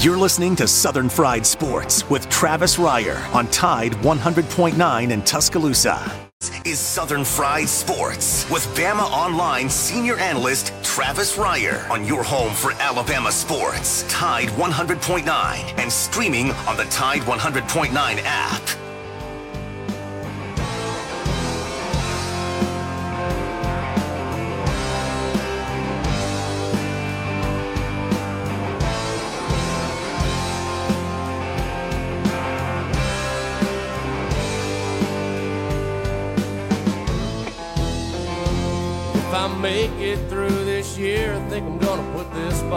You're 0.00 0.18
listening 0.18 0.54
to 0.56 0.68
Southern 0.68 1.08
Fried 1.08 1.46
Sports 1.46 2.08
with 2.10 2.28
Travis 2.28 2.76
Reier 2.76 3.18
on 3.34 3.46
Tide 3.48 3.92
100.9 3.92 5.10
in 5.10 5.22
Tuscaloosa. 5.22 6.28
This 6.38 6.60
Is 6.66 6.78
Southern 6.78 7.24
Fried 7.24 7.66
Sports 7.66 8.48
with 8.50 8.62
Bama 8.76 9.10
Online 9.10 9.70
senior 9.70 10.16
analyst 10.16 10.72
Travis 10.82 11.38
Reier 11.38 11.88
on 11.88 12.04
your 12.04 12.22
home 12.22 12.52
for 12.52 12.72
Alabama 12.72 13.32
sports. 13.32 14.04
Tide 14.10 14.48
100.9 14.50 15.26
and 15.78 15.90
streaming 15.90 16.50
on 16.68 16.76
the 16.76 16.84
Tide 16.84 17.22
100.9 17.22 18.20
app. 18.22 18.85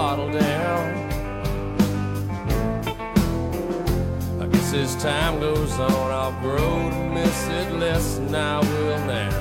Bottle 0.09 0.31
down. 0.31 0.87
I 4.41 4.47
guess 4.47 4.73
as 4.73 4.95
time 4.95 5.39
goes 5.39 5.73
on, 5.73 6.11
I'll 6.11 6.31
grow 6.41 6.89
to 6.89 7.09
miss 7.13 7.47
it 7.47 7.71
less 7.73 8.15
than 8.15 8.33
I 8.33 8.59
will 8.59 9.05
now. 9.05 9.38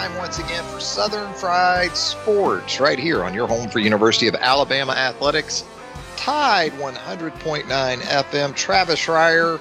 Time 0.00 0.16
once 0.16 0.38
again 0.38 0.64
for 0.64 0.80
Southern 0.80 1.30
Fried 1.34 1.94
Sports 1.94 2.80
right 2.80 2.98
here 2.98 3.22
on 3.22 3.34
your 3.34 3.46
home 3.46 3.68
for 3.68 3.80
University 3.80 4.28
of 4.28 4.34
Alabama 4.34 4.92
Athletics. 4.92 5.62
Tide 6.16 6.72
100.9 6.72 7.66
FM. 7.66 8.56
Travis 8.56 9.04
Reier, 9.04 9.60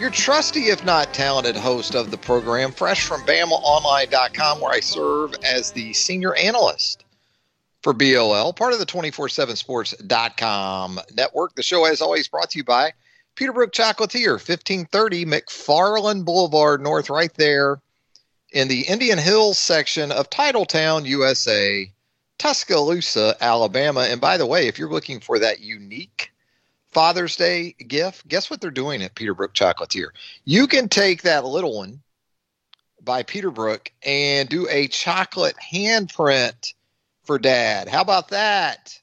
your 0.00 0.08
trusty, 0.08 0.68
if 0.68 0.86
not 0.86 1.12
talented, 1.12 1.54
host 1.54 1.94
of 1.94 2.10
the 2.10 2.16
program, 2.16 2.72
fresh 2.72 3.04
from 3.04 3.20
BamaOnline.com, 3.26 4.62
where 4.62 4.72
I 4.72 4.80
serve 4.80 5.34
as 5.44 5.70
the 5.70 5.92
senior 5.92 6.34
analyst 6.34 7.04
for 7.82 7.92
BOL, 7.92 8.54
part 8.54 8.72
of 8.72 8.78
the 8.78 8.86
247sports.com 8.86 11.00
network. 11.14 11.54
The 11.54 11.62
show, 11.62 11.84
as 11.84 12.00
always, 12.00 12.26
brought 12.26 12.52
to 12.52 12.58
you 12.58 12.64
by 12.64 12.94
Peterbrooke 13.36 13.72
Chocolatier, 13.72 14.38
1530 14.38 15.26
McFarland 15.26 16.24
Boulevard 16.24 16.80
North, 16.80 17.10
right 17.10 17.34
there 17.34 17.82
in 18.56 18.68
the 18.68 18.88
Indian 18.88 19.18
Hills 19.18 19.58
section 19.58 20.10
of 20.10 20.30
Titletown, 20.30 21.04
USA, 21.04 21.92
Tuscaloosa, 22.38 23.36
Alabama. 23.38 24.06
And 24.08 24.18
by 24.18 24.38
the 24.38 24.46
way, 24.46 24.66
if 24.66 24.78
you're 24.78 24.90
looking 24.90 25.20
for 25.20 25.38
that 25.38 25.60
unique 25.60 26.32
Father's 26.88 27.36
Day 27.36 27.72
gift, 27.86 28.26
guess 28.26 28.48
what 28.48 28.62
they're 28.62 28.70
doing 28.70 29.02
at 29.02 29.14
Peterbrooke 29.14 29.52
Chocolatier? 29.52 30.08
You 30.46 30.66
can 30.66 30.88
take 30.88 31.20
that 31.20 31.44
little 31.44 31.76
one 31.76 32.00
by 33.02 33.24
Peterbrooke 33.24 33.88
and 34.02 34.48
do 34.48 34.66
a 34.70 34.88
chocolate 34.88 35.56
handprint 35.70 36.72
for 37.24 37.38
dad. 37.38 37.88
How 37.88 38.00
about 38.00 38.28
that? 38.28 38.98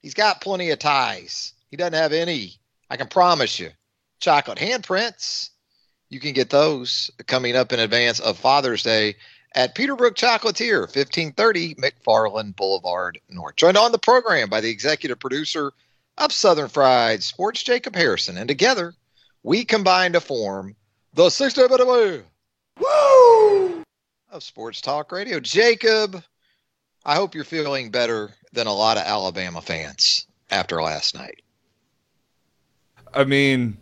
He's 0.00 0.14
got 0.14 0.40
plenty 0.40 0.70
of 0.70 0.78
ties. 0.78 1.52
He 1.70 1.76
doesn't 1.76 1.92
have 1.92 2.14
any 2.14 2.54
I 2.88 2.96
can 2.96 3.08
promise 3.08 3.58
you, 3.58 3.70
chocolate 4.18 4.58
handprints. 4.58 5.50
You 6.14 6.20
can 6.20 6.32
get 6.32 6.48
those 6.48 7.10
coming 7.26 7.56
up 7.56 7.72
in 7.72 7.80
advance 7.80 8.20
of 8.20 8.38
Father's 8.38 8.84
Day 8.84 9.16
at 9.52 9.74
Peterbrooke 9.74 10.14
Chocolatier, 10.14 10.82
1530 10.82 11.74
McFarland 11.74 12.54
Boulevard 12.54 13.18
North. 13.28 13.56
Joined 13.56 13.76
on 13.76 13.90
the 13.90 13.98
program 13.98 14.48
by 14.48 14.60
the 14.60 14.70
executive 14.70 15.18
producer 15.18 15.72
of 16.16 16.30
Southern 16.30 16.68
Fried 16.68 17.24
Sports, 17.24 17.64
Jacob 17.64 17.96
Harrison. 17.96 18.38
And 18.38 18.46
together, 18.46 18.94
we 19.42 19.64
combine 19.64 20.12
to 20.12 20.20
form 20.20 20.76
the 21.14 21.30
60 21.30 21.62
minute 21.62 21.84
way 21.84 22.22
Woo! 22.78 23.82
of 24.30 24.44
Sports 24.44 24.80
Talk 24.80 25.10
Radio. 25.10 25.40
Jacob, 25.40 26.22
I 27.04 27.16
hope 27.16 27.34
you're 27.34 27.42
feeling 27.42 27.90
better 27.90 28.30
than 28.52 28.68
a 28.68 28.72
lot 28.72 28.98
of 28.98 29.02
Alabama 29.02 29.60
fans 29.60 30.28
after 30.48 30.80
last 30.80 31.16
night. 31.16 31.42
I 33.12 33.24
mean, 33.24 33.78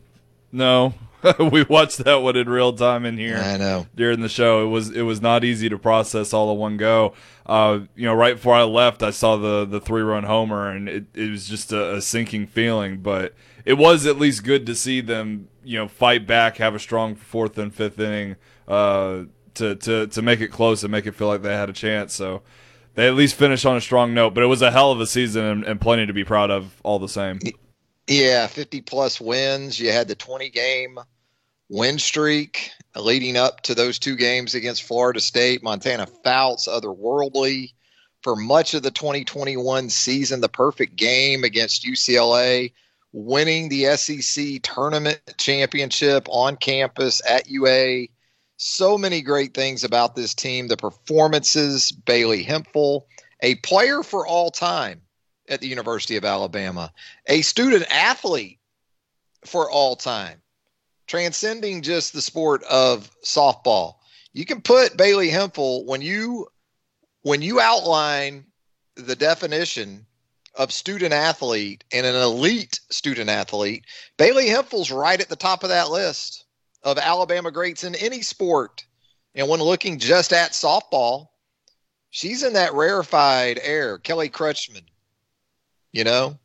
no. 0.51 0.95
we 1.53 1.63
watched 1.65 1.99
that 1.99 2.17
one 2.17 2.37
in 2.37 2.49
real 2.49 2.73
time 2.73 3.05
in 3.05 3.17
here. 3.17 3.37
I 3.37 3.57
know. 3.57 3.87
During 3.95 4.21
the 4.21 4.29
show, 4.29 4.65
it 4.65 4.69
was 4.69 4.91
it 4.91 5.03
was 5.03 5.21
not 5.21 5.45
easy 5.45 5.69
to 5.69 5.79
process 5.79 6.33
all 6.33 6.53
in 6.53 6.59
one 6.59 6.77
go. 6.77 7.15
Uh, 7.47 7.81
you 7.95 8.07
know, 8.07 8.15
right 8.15 8.35
before 8.35 8.55
I 8.55 8.63
left, 8.63 9.03
I 9.03 9.11
saw 9.11 9.37
the 9.37 9.65
the 9.65 9.81
three 9.81 10.03
run 10.03 10.25
homer, 10.25 10.69
and 10.71 10.89
it, 10.89 11.05
it 11.15 11.31
was 11.31 11.49
just 11.49 11.73
a, 11.73 11.97
a 11.97 12.03
sinking 12.03 12.47
feeling. 12.47 12.99
But 12.99 13.35
it 13.65 13.75
was 13.75 14.07
at 14.07 14.19
least 14.19 14.45
good 14.45 14.67
to 14.67 14.75
see 14.75 15.01
them, 15.01 15.49
you 15.65 15.79
know, 15.79 15.89
fight 15.89 16.27
back, 16.27 16.57
have 16.57 16.75
a 16.75 16.81
strong 16.81 17.15
fourth 17.15 17.57
and 17.59 17.75
fifth 17.75 18.01
inning, 18.01 18.37
uh, 18.67 19.25
to 19.55 19.77
to 19.77 20.07
to 20.09 20.23
make 20.23 20.41
it 20.41 20.49
close 20.49 20.83
and 20.83 20.91
make 20.91 21.07
it 21.07 21.15
feel 21.15 21.29
like 21.29 21.43
they 21.43 21.55
had 21.55 21.71
a 21.71 21.75
chance. 21.75 22.15
So 22.15 22.43
they 22.95 23.07
at 23.07 23.15
least 23.15 23.37
finished 23.37 23.65
on 23.65 23.77
a 23.77 23.81
strong 23.81 24.13
note. 24.13 24.35
But 24.35 24.43
it 24.43 24.49
was 24.49 24.63
a 24.63 24.71
hell 24.71 24.91
of 24.91 25.01
a 25.01 25.07
season 25.07 25.45
and, 25.45 25.65
and 25.65 25.81
plenty 25.81 26.07
to 26.07 26.13
be 26.13 26.25
proud 26.25 26.51
of, 26.51 26.81
all 26.83 26.99
the 26.99 27.09
same. 27.09 27.39
Yeah, 28.09 28.47
50 28.49 28.81
plus 28.83 29.21
wins. 29.21 29.79
You 29.79 29.93
had 29.93 30.09
the 30.09 30.17
20 30.17 30.51
game 30.51 30.99
win 31.69 31.99
streak 31.99 32.71
leading 32.97 33.37
up 33.37 33.63
to 33.63 33.75
those 33.75 33.99
two 33.99 34.17
games 34.17 34.55
against 34.55 34.83
Florida 34.83 35.21
State. 35.21 35.63
Montana 35.63 36.07
Fouts, 36.07 36.69
otherworldly 36.69 37.73
for 38.23 38.37
much 38.37 38.75
of 38.75 38.83
the 38.83 38.91
2021 38.91 39.91
season. 39.91 40.41
The 40.41 40.49
perfect 40.49 40.97
game 40.97 41.45
against 41.45 41.85
UCLA, 41.85 42.73
winning 43.13 43.69
the 43.69 43.97
SEC 43.97 44.63
tournament 44.63 45.21
championship 45.39 46.27
on 46.31 46.57
campus 46.57 47.21
at 47.29 47.49
UA. 47.49 48.07
So 48.57 48.97
many 48.97 49.23
great 49.23 49.55
things 49.55 49.83
about 49.83 50.15
this 50.15 50.35
team. 50.35 50.69
The 50.69 50.77
performances, 50.77 51.91
Bailey 51.91 52.43
Hemphill, 52.43 53.07
a 53.43 53.57
player 53.57 54.03
for 54.03 54.27
all 54.27 54.51
time 54.51 55.03
at 55.49 55.61
the 55.61 55.69
University 55.69 56.17
of 56.17 56.25
Alabama, 56.25 56.93
a 57.27 57.43
student 57.43 57.85
athlete 57.91 58.61
for 59.45 59.71
all 59.71 59.97
time, 59.97 60.42
transcending 61.13 61.83
just 61.83 62.15
the 62.15 62.23
sport 62.23 62.63
of 62.71 63.11
softball. 63.23 63.97
You 64.33 64.47
can 64.47 64.63
put 64.63 64.97
Bailey 64.97 65.29
Hemphill 65.29 65.85
when 65.85 66.01
you 66.01 66.47
when 67.21 67.43
you 67.43 67.61
outline 67.61 68.47
the 68.95 69.15
definition 69.15 70.07
of 70.55 70.73
student 70.73 71.13
athlete 71.13 71.85
and 71.93 72.07
an 72.07 72.15
elite 72.15 72.81
student 72.89 73.29
athlete, 73.29 73.85
Bailey 74.17 74.49
Hemphill's 74.49 74.91
right 74.91 75.21
at 75.21 75.29
the 75.29 75.37
top 75.37 75.63
of 75.63 75.69
that 75.69 75.91
list 75.91 76.47
of 76.83 76.97
Alabama 76.97 77.51
greats 77.51 77.85
in 77.85 77.95
any 77.97 78.23
sport. 78.23 78.87
And 79.35 79.51
when 79.51 79.61
looking 79.61 79.99
just 79.99 80.33
at 80.33 80.53
softball, 80.53 81.27
she's 82.09 82.43
in 82.43 82.55
that 82.55 82.73
rarefied 82.73 83.61
air. 83.63 83.99
Kelly 83.99 84.31
Kretschman, 84.31 84.85
you 85.93 86.05
know, 86.05 86.39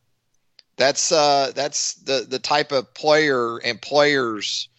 that's 0.78 1.12
uh, 1.12 1.52
that's 1.56 1.96
the 1.96 2.26
the 2.30 2.40
type 2.40 2.72
of 2.72 2.94
player 2.94 3.58
and 3.58 3.82
players 3.82 4.70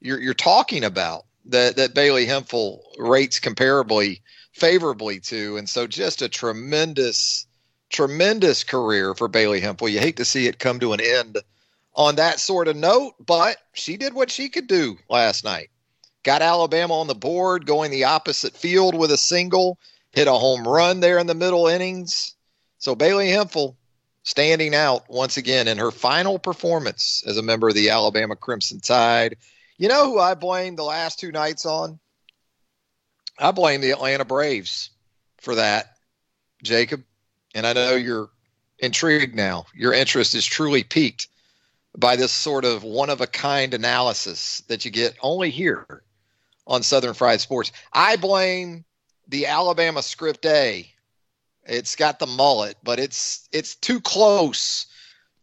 you're 0.00 0.20
you're 0.20 0.34
talking 0.34 0.84
about 0.84 1.24
that 1.46 1.76
that 1.76 1.94
Bailey 1.94 2.26
Hemphill 2.26 2.82
rates 2.98 3.40
comparably 3.40 4.20
favorably 4.52 5.20
to, 5.20 5.56
and 5.56 5.68
so 5.68 5.86
just 5.86 6.22
a 6.22 6.28
tremendous 6.28 7.46
tremendous 7.90 8.64
career 8.64 9.14
for 9.14 9.28
Bailey 9.28 9.60
Hemphill. 9.60 9.88
You 9.88 10.00
hate 10.00 10.16
to 10.16 10.24
see 10.24 10.46
it 10.46 10.58
come 10.58 10.80
to 10.80 10.92
an 10.92 11.00
end 11.00 11.38
on 11.94 12.16
that 12.16 12.40
sort 12.40 12.68
of 12.68 12.76
note, 12.76 13.14
but 13.24 13.56
she 13.72 13.96
did 13.96 14.12
what 14.12 14.30
she 14.30 14.48
could 14.48 14.66
do 14.66 14.98
last 15.08 15.44
night. 15.44 15.70
Got 16.24 16.42
Alabama 16.42 16.94
on 16.94 17.06
the 17.06 17.14
board, 17.14 17.66
going 17.66 17.90
the 17.90 18.04
opposite 18.04 18.56
field 18.56 18.96
with 18.96 19.12
a 19.12 19.16
single, 19.16 19.78
hit 20.10 20.26
a 20.26 20.32
home 20.32 20.66
run 20.66 21.00
there 21.00 21.18
in 21.18 21.28
the 21.28 21.34
middle 21.34 21.68
innings. 21.68 22.34
So 22.78 22.94
Bailey 22.94 23.30
Hemphill 23.30 23.76
standing 24.26 24.74
out 24.74 25.08
once 25.08 25.36
again 25.36 25.68
in 25.68 25.78
her 25.78 25.92
final 25.92 26.36
performance 26.36 27.22
as 27.28 27.36
a 27.36 27.42
member 27.42 27.68
of 27.68 27.74
the 27.74 27.90
Alabama 27.90 28.34
Crimson 28.34 28.80
Tide. 28.80 29.36
You 29.78 29.88
know 29.88 30.10
who 30.10 30.18
I 30.18 30.34
blame 30.34 30.74
the 30.74 30.82
last 30.82 31.20
two 31.20 31.30
nights 31.30 31.64
on? 31.64 32.00
I 33.38 33.52
blame 33.52 33.80
the 33.80 33.92
Atlanta 33.92 34.24
Braves 34.24 34.90
for 35.38 35.54
that, 35.54 35.92
Jacob. 36.60 37.04
And 37.54 37.68
I 37.68 37.72
know 37.72 37.94
you're 37.94 38.28
intrigued 38.80 39.36
now. 39.36 39.66
Your 39.76 39.92
interest 39.92 40.34
is 40.34 40.44
truly 40.44 40.82
piqued 40.82 41.28
by 41.96 42.16
this 42.16 42.32
sort 42.32 42.64
of 42.64 42.82
one 42.82 43.10
of 43.10 43.20
a 43.20 43.28
kind 43.28 43.74
analysis 43.74 44.60
that 44.66 44.84
you 44.84 44.90
get 44.90 45.14
only 45.22 45.50
here 45.50 46.02
on 46.66 46.82
Southern 46.82 47.14
Fried 47.14 47.40
Sports. 47.40 47.70
I 47.92 48.16
blame 48.16 48.84
the 49.28 49.46
Alabama 49.46 50.02
script 50.02 50.44
A. 50.46 50.90
It's 51.66 51.96
got 51.96 52.18
the 52.18 52.26
mullet, 52.26 52.76
but 52.82 52.98
it's 52.98 53.48
it's 53.52 53.74
too 53.74 54.00
close 54.00 54.86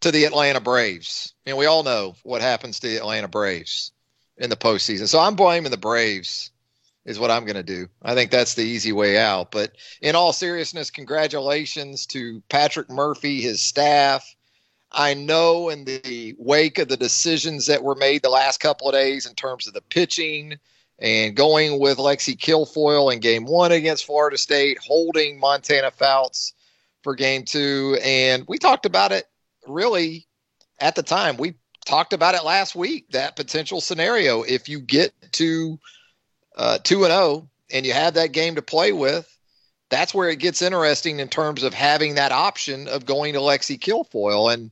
to 0.00 0.10
the 0.10 0.24
Atlanta 0.24 0.60
Braves. 0.60 1.34
And 1.46 1.56
we 1.56 1.66
all 1.66 1.82
know 1.82 2.16
what 2.22 2.42
happens 2.42 2.80
to 2.80 2.88
the 2.88 2.96
Atlanta 2.96 3.28
Braves 3.28 3.92
in 4.36 4.50
the 4.50 4.56
postseason. 4.56 5.08
So 5.08 5.18
I'm 5.20 5.36
blaming 5.36 5.70
the 5.70 5.76
Braves 5.76 6.50
is 7.04 7.18
what 7.18 7.30
I'm 7.30 7.44
going 7.44 7.56
to 7.56 7.62
do. 7.62 7.88
I 8.02 8.14
think 8.14 8.30
that's 8.30 8.54
the 8.54 8.64
easy 8.64 8.92
way 8.92 9.18
out. 9.18 9.50
But 9.50 9.72
in 10.00 10.16
all 10.16 10.32
seriousness, 10.32 10.90
congratulations 10.90 12.06
to 12.06 12.42
Patrick 12.48 12.88
Murphy, 12.88 13.40
his 13.40 13.62
staff. 13.62 14.34
I 14.90 15.14
know 15.14 15.68
in 15.68 15.84
the 15.84 16.34
wake 16.38 16.78
of 16.78 16.88
the 16.88 16.96
decisions 16.96 17.66
that 17.66 17.82
were 17.82 17.96
made 17.96 18.22
the 18.22 18.30
last 18.30 18.60
couple 18.60 18.88
of 18.88 18.94
days 18.94 19.26
in 19.26 19.34
terms 19.34 19.66
of 19.66 19.74
the 19.74 19.82
pitching 19.82 20.58
and 20.98 21.34
going 21.34 21.80
with 21.80 21.98
Lexi 21.98 22.36
Kilfoyle 22.36 23.12
in 23.12 23.20
game 23.20 23.44
one 23.44 23.72
against 23.72 24.06
Florida 24.06 24.38
State, 24.38 24.78
holding 24.78 25.38
Montana 25.38 25.90
Fouts 25.90 26.52
for 27.02 27.14
game 27.14 27.44
two. 27.44 27.98
And 28.02 28.44
we 28.46 28.58
talked 28.58 28.86
about 28.86 29.12
it 29.12 29.24
really 29.66 30.26
at 30.78 30.94
the 30.94 31.02
time. 31.02 31.36
We 31.36 31.54
talked 31.84 32.12
about 32.12 32.34
it 32.34 32.44
last 32.44 32.74
week 32.74 33.10
that 33.10 33.36
potential 33.36 33.80
scenario. 33.80 34.42
If 34.42 34.68
you 34.68 34.80
get 34.80 35.12
to 35.32 35.78
uh, 36.56 36.78
2 36.78 37.04
and 37.04 37.12
0 37.12 37.48
and 37.72 37.84
you 37.84 37.92
have 37.92 38.14
that 38.14 38.32
game 38.32 38.54
to 38.54 38.62
play 38.62 38.92
with, 38.92 39.30
that's 39.90 40.14
where 40.14 40.28
it 40.28 40.38
gets 40.38 40.62
interesting 40.62 41.20
in 41.20 41.28
terms 41.28 41.62
of 41.62 41.74
having 41.74 42.14
that 42.14 42.32
option 42.32 42.88
of 42.88 43.06
going 43.06 43.34
to 43.34 43.40
Lexi 43.40 43.78
Kilfoyle. 43.78 44.52
And, 44.52 44.70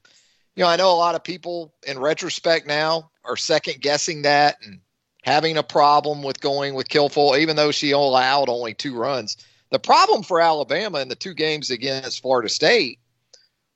you 0.57 0.65
know, 0.65 0.69
I 0.69 0.77
know 0.77 0.93
a 0.93 0.97
lot 0.97 1.15
of 1.15 1.23
people 1.23 1.75
in 1.87 1.99
retrospect 1.99 2.67
now 2.67 3.11
are 3.25 3.37
second 3.37 3.81
guessing 3.81 4.23
that 4.23 4.57
and 4.65 4.81
having 5.23 5.57
a 5.57 5.63
problem 5.63 6.23
with 6.23 6.41
going 6.41 6.75
with 6.75 6.89
Kilfoyle, 6.89 7.39
even 7.39 7.57
though 7.57 7.71
she 7.71 7.93
allowed 7.93 8.49
only 8.49 8.75
two 8.75 8.97
runs. 8.97 9.37
The 9.71 9.79
problem 9.79 10.23
for 10.23 10.41
Alabama 10.41 11.01
in 11.01 11.09
the 11.09 11.15
two 11.15 11.35
games 11.35 11.71
against 11.71 12.21
Florida 12.21 12.49
State 12.49 12.99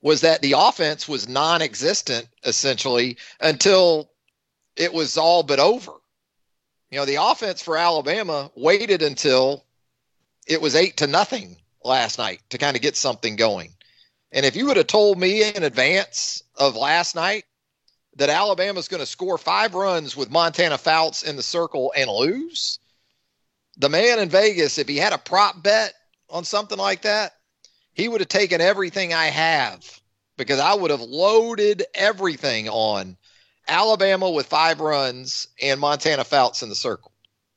was 0.01 0.21
that 0.21 0.41
the 0.41 0.53
offense 0.57 1.07
was 1.07 1.27
non 1.27 1.61
existent 1.61 2.27
essentially 2.43 3.17
until 3.39 4.11
it 4.75 4.93
was 4.93 5.17
all 5.17 5.43
but 5.43 5.59
over. 5.59 5.91
You 6.91 6.99
know, 6.99 7.05
the 7.05 7.15
offense 7.15 7.61
for 7.61 7.77
Alabama 7.77 8.51
waited 8.55 9.01
until 9.01 9.65
it 10.45 10.61
was 10.61 10.75
eight 10.75 10.97
to 10.97 11.07
nothing 11.07 11.57
last 11.83 12.17
night 12.17 12.41
to 12.49 12.57
kind 12.57 12.75
of 12.75 12.81
get 12.81 12.95
something 12.95 13.35
going. 13.35 13.73
And 14.31 14.45
if 14.45 14.55
you 14.55 14.67
would 14.67 14.77
have 14.77 14.87
told 14.87 15.17
me 15.17 15.43
in 15.43 15.63
advance 15.63 16.43
of 16.55 16.75
last 16.75 17.15
night 17.15 17.45
that 18.17 18.29
Alabama's 18.29 18.87
going 18.87 18.99
to 18.99 19.05
score 19.05 19.37
five 19.37 19.73
runs 19.73 20.17
with 20.17 20.31
Montana 20.31 20.77
Fouts 20.77 21.23
in 21.23 21.35
the 21.35 21.43
circle 21.43 21.93
and 21.95 22.09
lose, 22.09 22.79
the 23.77 23.89
man 23.89 24.19
in 24.19 24.29
Vegas, 24.29 24.77
if 24.77 24.87
he 24.87 24.97
had 24.97 25.13
a 25.13 25.19
prop 25.19 25.61
bet 25.63 25.93
on 26.29 26.43
something 26.43 26.77
like 26.77 27.03
that, 27.03 27.33
he 27.93 28.07
would 28.07 28.21
have 28.21 28.27
taken 28.27 28.59
everything 28.59 29.13
I 29.13 29.25
have 29.25 30.01
because 30.35 30.59
I 30.59 30.73
would 30.73 30.91
have 30.91 31.01
loaded 31.01 31.83
everything 31.93 32.69
on 32.69 33.17
Alabama 33.67 34.29
with 34.29 34.47
five 34.47 34.79
runs 34.79 35.47
and 35.61 35.79
Montana 35.79 36.23
Fouts 36.23 36.63
in 36.63 36.69
the 36.69 36.75
circle. 36.75 37.11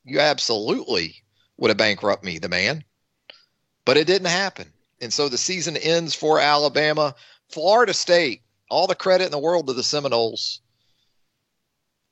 You 0.04 0.20
absolutely 0.20 1.16
would 1.56 1.68
have 1.68 1.76
bankrupt 1.76 2.24
me, 2.24 2.38
the 2.38 2.48
man. 2.48 2.84
But 3.84 3.96
it 3.96 4.06
didn't 4.06 4.28
happen. 4.28 4.72
And 5.00 5.12
so 5.12 5.28
the 5.28 5.38
season 5.38 5.76
ends 5.76 6.14
for 6.14 6.38
Alabama. 6.38 7.14
Florida 7.48 7.94
State, 7.94 8.42
all 8.70 8.86
the 8.86 8.94
credit 8.94 9.26
in 9.26 9.32
the 9.32 9.38
world 9.38 9.66
to 9.66 9.72
the 9.72 9.82
Seminoles. 9.82 10.60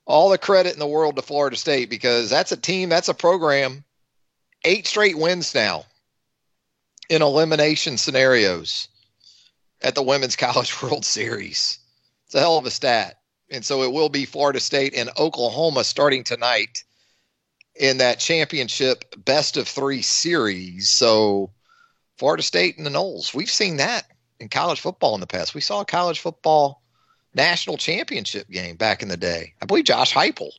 All 0.05 0.29
the 0.29 0.37
credit 0.37 0.73
in 0.73 0.79
the 0.79 0.87
world 0.87 1.15
to 1.15 1.21
Florida 1.21 1.55
State 1.55 1.89
because 1.89 2.29
that's 2.29 2.51
a 2.51 2.57
team, 2.57 2.89
that's 2.89 3.09
a 3.09 3.13
program. 3.13 3.83
Eight 4.65 4.85
straight 4.85 5.17
wins 5.17 5.55
now 5.55 5.85
in 7.09 7.21
elimination 7.21 7.97
scenarios 7.97 8.89
at 9.81 9.95
the 9.95 10.03
Women's 10.03 10.35
College 10.35 10.81
World 10.81 11.05
Series. 11.05 11.79
It's 12.25 12.35
a 12.35 12.39
hell 12.39 12.57
of 12.57 12.65
a 12.65 12.71
stat. 12.71 13.15
And 13.51 13.65
so 13.65 13.81
it 13.81 13.91
will 13.91 14.09
be 14.09 14.25
Florida 14.25 14.59
State 14.59 14.93
and 14.95 15.09
Oklahoma 15.17 15.83
starting 15.83 16.23
tonight 16.23 16.83
in 17.75 17.97
that 17.97 18.19
championship 18.19 19.15
best 19.17 19.57
of 19.57 19.67
three 19.67 20.01
series. 20.01 20.89
So 20.89 21.51
Florida 22.17 22.43
State 22.43 22.77
and 22.77 22.85
the 22.85 22.91
Noles, 22.91 23.33
we've 23.33 23.49
seen 23.49 23.77
that 23.77 24.05
in 24.39 24.49
college 24.49 24.79
football 24.79 25.15
in 25.15 25.21
the 25.21 25.27
past. 25.27 25.53
We 25.53 25.61
saw 25.61 25.81
a 25.81 25.85
college 25.85 26.19
football 26.19 26.81
national 27.33 27.77
championship 27.77 28.49
game 28.49 28.75
back 28.75 29.01
in 29.01 29.07
the 29.07 29.17
day. 29.17 29.53
I 29.61 29.65
believe 29.65 29.85
Josh 29.85 30.13
Heupel 30.13 30.51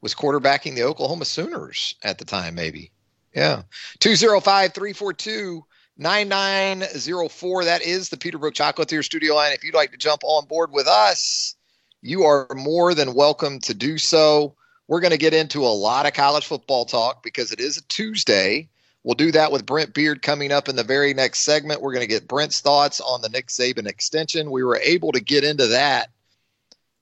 was 0.00 0.14
quarterbacking 0.14 0.74
the 0.74 0.82
Oklahoma 0.82 1.24
Sooners 1.24 1.94
at 2.02 2.18
the 2.18 2.24
time, 2.24 2.54
maybe. 2.54 2.90
Yeah. 3.34 3.62
205 4.00 4.74
342 4.74 5.64
9904. 5.98 7.64
That 7.64 7.82
is 7.82 8.08
the 8.08 8.16
Peterbrooke 8.16 8.54
Chocolatier 8.54 9.04
studio 9.04 9.34
line. 9.34 9.52
If 9.52 9.64
you'd 9.64 9.74
like 9.74 9.92
to 9.92 9.98
jump 9.98 10.22
on 10.24 10.46
board 10.46 10.72
with 10.72 10.86
us, 10.86 11.54
you 12.00 12.24
are 12.24 12.48
more 12.54 12.94
than 12.94 13.14
welcome 13.14 13.60
to 13.60 13.74
do 13.74 13.98
so. 13.98 14.56
We're 14.88 15.00
going 15.00 15.12
to 15.12 15.18
get 15.18 15.34
into 15.34 15.64
a 15.64 15.68
lot 15.68 16.06
of 16.06 16.12
college 16.12 16.46
football 16.46 16.84
talk 16.84 17.22
because 17.22 17.52
it 17.52 17.60
is 17.60 17.78
a 17.78 17.82
Tuesday. 17.82 18.68
We'll 19.04 19.14
do 19.14 19.32
that 19.32 19.50
with 19.50 19.66
Brent 19.66 19.94
Beard 19.94 20.22
coming 20.22 20.52
up 20.52 20.68
in 20.68 20.76
the 20.76 20.84
very 20.84 21.12
next 21.12 21.40
segment. 21.40 21.80
We're 21.80 21.92
going 21.92 22.06
to 22.06 22.12
get 22.12 22.28
Brent's 22.28 22.60
thoughts 22.60 23.00
on 23.00 23.20
the 23.20 23.28
Nick 23.28 23.48
Saban 23.48 23.88
extension. 23.88 24.50
We 24.50 24.62
were 24.62 24.76
able 24.76 25.12
to 25.12 25.20
get 25.20 25.42
into 25.42 25.66
that 25.68 26.10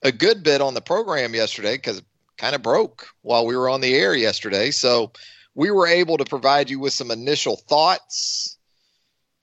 a 0.03 0.11
good 0.11 0.43
bit 0.43 0.63
on 0.63 0.75
the 0.75 0.81
program 0.81 1.35
yesterday 1.35 1.77
because 1.77 1.99
it 1.99 2.05
kind 2.39 2.55
of 2.55 2.63
broke 2.63 3.09
while 3.21 3.45
we 3.45 3.55
were 3.55 3.69
on 3.69 3.83
the 3.83 3.95
air 3.95 4.15
yesterday. 4.15 4.71
So 4.71 5.13
we 5.55 5.71
were 5.71 5.87
able 5.87 6.17
to 6.17 6.25
provide 6.25 6.71
you 6.71 6.81
with 6.81 6.95
some 6.95 7.11
initial 7.11 7.57
thoughts. 7.57 8.57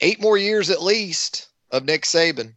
Eight 0.01 0.19
more 0.19 0.37
years 0.37 0.69
at 0.69 0.81
least 0.81 1.49
of 1.71 1.85
Nick 1.85 2.03
Saban. 2.03 2.53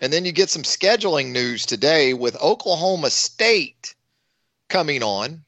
And 0.00 0.12
then 0.12 0.24
you 0.24 0.32
get 0.32 0.50
some 0.50 0.62
scheduling 0.62 1.30
news 1.30 1.64
today 1.64 2.12
with 2.12 2.40
Oklahoma 2.42 3.10
State 3.10 3.94
coming 4.68 5.02
on 5.02 5.44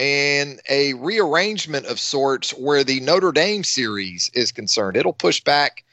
and 0.00 0.58
a 0.70 0.94
rearrangement 0.94 1.84
of 1.84 2.00
sorts 2.00 2.52
where 2.52 2.82
the 2.82 3.00
Notre 3.00 3.32
Dame 3.32 3.62
series 3.62 4.30
is 4.32 4.50
concerned. 4.50 4.96
It'll 4.96 5.12
push 5.12 5.42
back 5.42 5.84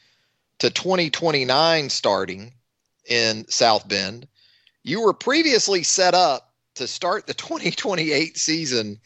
to 0.60 0.70
2029 0.70 1.90
starting 1.90 2.54
in 3.06 3.46
South 3.50 3.86
Bend. 3.86 4.26
You 4.82 5.02
were 5.02 5.12
previously 5.12 5.82
set 5.82 6.14
up 6.14 6.54
to 6.76 6.88
start 6.88 7.26
the 7.26 7.34
2028 7.34 8.38
season 8.38 8.98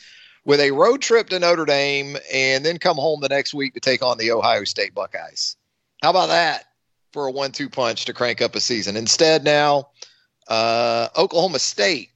with 0.45 0.61
a 0.61 0.71
road 0.71 1.03
trip 1.03 1.31
to 1.31 1.41
Notre 1.41 1.65
Dame 1.65 2.17
and 2.33 2.65
then 2.65 2.79
come 2.79 2.97
home 2.97 3.21
the 3.21 3.29
next 3.29 3.53
week 3.53 3.75
to 3.75 3.81
take 3.81 4.05
on 4.05 4.19
the 4.19 4.31
Ohio 4.31 4.63
State 4.63 4.95
Buckeyes. 4.95 5.57
How 6.01 6.11
about 6.11 6.29
that 6.29 6.67
for 7.13 7.27
a 7.27 7.33
one 7.33 7.51
two 7.51 7.69
punch 7.69 8.05
to 8.05 8.13
crank 8.13 8.41
up 8.41 8.55
a 8.55 8.61
season? 8.61 8.97
Instead, 8.97 9.43
now, 9.43 9.89
uh, 10.47 11.09
Oklahoma 11.17 11.59
State. 11.59 12.11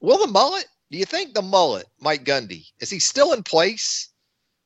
Will 0.00 0.18
the 0.18 0.26
mullet 0.26 0.66
do 0.90 0.98
you 0.98 1.04
think 1.04 1.34
the 1.34 1.42
mullet, 1.42 1.86
Mike 2.00 2.24
Gundy, 2.24 2.66
is 2.78 2.90
he 2.90 2.98
still 2.98 3.32
in 3.32 3.42
place 3.42 4.08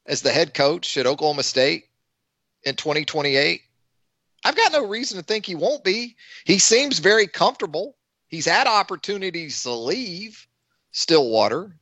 as 0.06 0.22
the 0.22 0.32
head 0.32 0.54
coach 0.54 0.96
at 0.96 1.06
Oklahoma 1.06 1.42
State 1.42 1.84
in 2.64 2.76
2028? 2.76 3.62
I've 4.44 4.56
got 4.56 4.72
no 4.72 4.86
reason 4.86 5.18
to 5.18 5.24
think 5.24 5.46
he 5.46 5.54
won't 5.54 5.84
be. 5.84 6.16
He 6.44 6.58
seems 6.58 6.98
very 6.98 7.26
comfortable. 7.26 7.96
He's 8.28 8.46
had 8.46 8.66
opportunities 8.66 9.62
to 9.62 9.72
leave 9.72 10.46
Stillwater. 10.92 11.76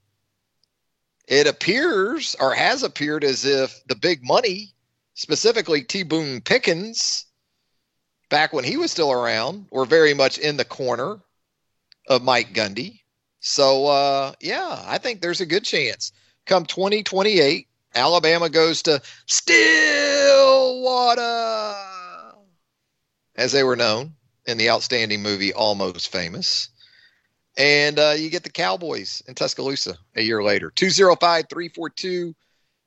It 1.27 1.47
appears 1.47 2.35
or 2.41 2.55
has 2.55 2.83
appeared 2.83 3.23
as 3.23 3.45
if 3.45 3.81
the 3.87 3.95
big 3.95 4.25
money, 4.25 4.75
specifically 5.15 5.83
T. 5.83 6.03
Boone 6.03 6.41
Pickens, 6.41 7.27
back 8.29 8.53
when 8.53 8.65
he 8.65 8.77
was 8.77 8.91
still 8.91 9.13
around, 9.13 9.67
were 9.71 9.85
very 9.85 10.15
much 10.15 10.39
in 10.39 10.57
the 10.57 10.65
corner 10.65 11.21
of 12.09 12.23
Mike 12.23 12.55
Gundy. 12.55 13.01
So 13.41 13.87
uh, 13.87 14.33
yeah, 14.41 14.83
I 14.87 14.99
think 14.99 15.21
there's 15.21 15.41
a 15.41 15.47
good 15.47 15.65
chance. 15.65 16.13
Come 16.47 16.67
2028, 16.67 17.69
Alabama 17.95 18.49
goes 18.49 18.83
to 18.83 19.01
Stillwater, 19.27 19.65
as 23.37 23.53
they 23.53 23.63
were 23.63 23.77
known 23.77 24.15
in 24.47 24.59
the 24.59 24.71
outstanding 24.71 25.23
movie 25.23 25.53
Almost 25.53 26.11
Famous. 26.11 26.71
And 27.57 27.99
uh, 27.99 28.15
you 28.17 28.31
get 28.31 28.45
the 28.45 28.51
Cowboys 28.51 29.23
in 29.27 29.35
Tuscaloosa 29.35 29.99
a 30.15 30.23
year 30.23 30.43
later. 30.43 30.71
205 30.71 31.47
342 31.51 32.35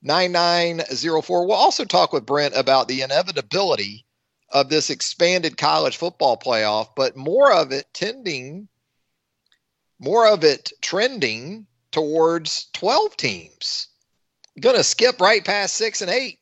9904. 0.02 1.46
We'll 1.46 1.56
also 1.56 1.86
talk 1.86 2.14
with 2.14 2.26
Brent 2.26 2.56
about 2.56 2.88
the 2.88 3.02
inevitability 3.02 4.06
of 4.50 4.70
this 4.70 4.90
expanded 4.90 5.58
college 5.58 5.98
football 5.98 6.38
playoff, 6.38 6.90
but 6.96 7.16
more 7.16 7.52
of 7.54 7.72
it 7.72 7.86
tending 7.94 8.68
more 10.02 10.28
of 10.28 10.44
it 10.44 10.74
trending 10.82 11.68
towards 11.92 12.68
12 12.74 13.16
teams. 13.16 13.88
Going 14.60 14.76
to 14.76 14.84
skip 14.84 15.22
right 15.22 15.46
past 15.46 15.76
six 15.76 16.02
and 16.02 16.12
eight 16.12 16.40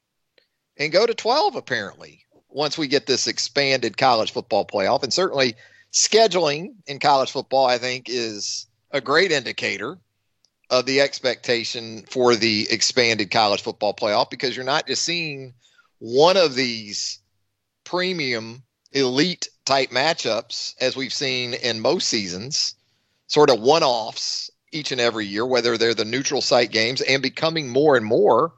and 0.78 0.92
go 0.92 1.06
to 1.06 1.14
12, 1.14 1.56
apparently, 1.56 2.26
once 2.48 2.78
we 2.78 2.88
get 2.88 3.06
this 3.06 3.28
expanded 3.28 3.98
college 3.98 4.32
football 4.32 4.66
playoff. 4.66 5.04
And 5.04 5.14
certainly 5.14 5.56
scheduling 5.92 6.70
in 6.88 7.00
college 7.00 7.32
football, 7.32 7.66
I 7.66 7.78
think, 7.78 8.10
is 8.10 8.66
a 8.92 9.02
great 9.02 9.32
indicator 9.32 9.98
of 10.70 10.86
the 10.86 11.02
expectation 11.02 12.06
for 12.10 12.36
the 12.36 12.68
expanded 12.72 13.30
college 13.30 13.62
football 13.62 13.94
playoff 13.94 14.30
because 14.30 14.56
you're 14.56 14.66
not 14.66 14.88
just 14.88 15.04
seeing 15.04 15.54
one 16.00 16.38
of 16.38 16.56
these 16.56 17.20
premium 17.84 18.64
elite 18.92 19.50
type 19.66 19.90
matchups 19.90 20.76
as 20.80 20.96
we've 20.96 21.14
seen 21.14 21.54
in 21.54 21.80
most 21.80 22.08
seasons, 22.08 22.76
sort 23.30 23.50
of 23.50 23.62
one 23.62 23.84
offs 23.84 24.50
each 24.72 24.92
and 24.92 25.00
every 25.00 25.26
year, 25.26 25.46
whether 25.46 25.78
they're 25.78 25.94
the 25.94 26.04
neutral 26.04 26.42
site 26.42 26.72
games 26.72 27.00
and 27.02 27.24
becoming 27.24 27.70
more 27.70 27.96
and 27.96 28.06
more, 28.06 28.54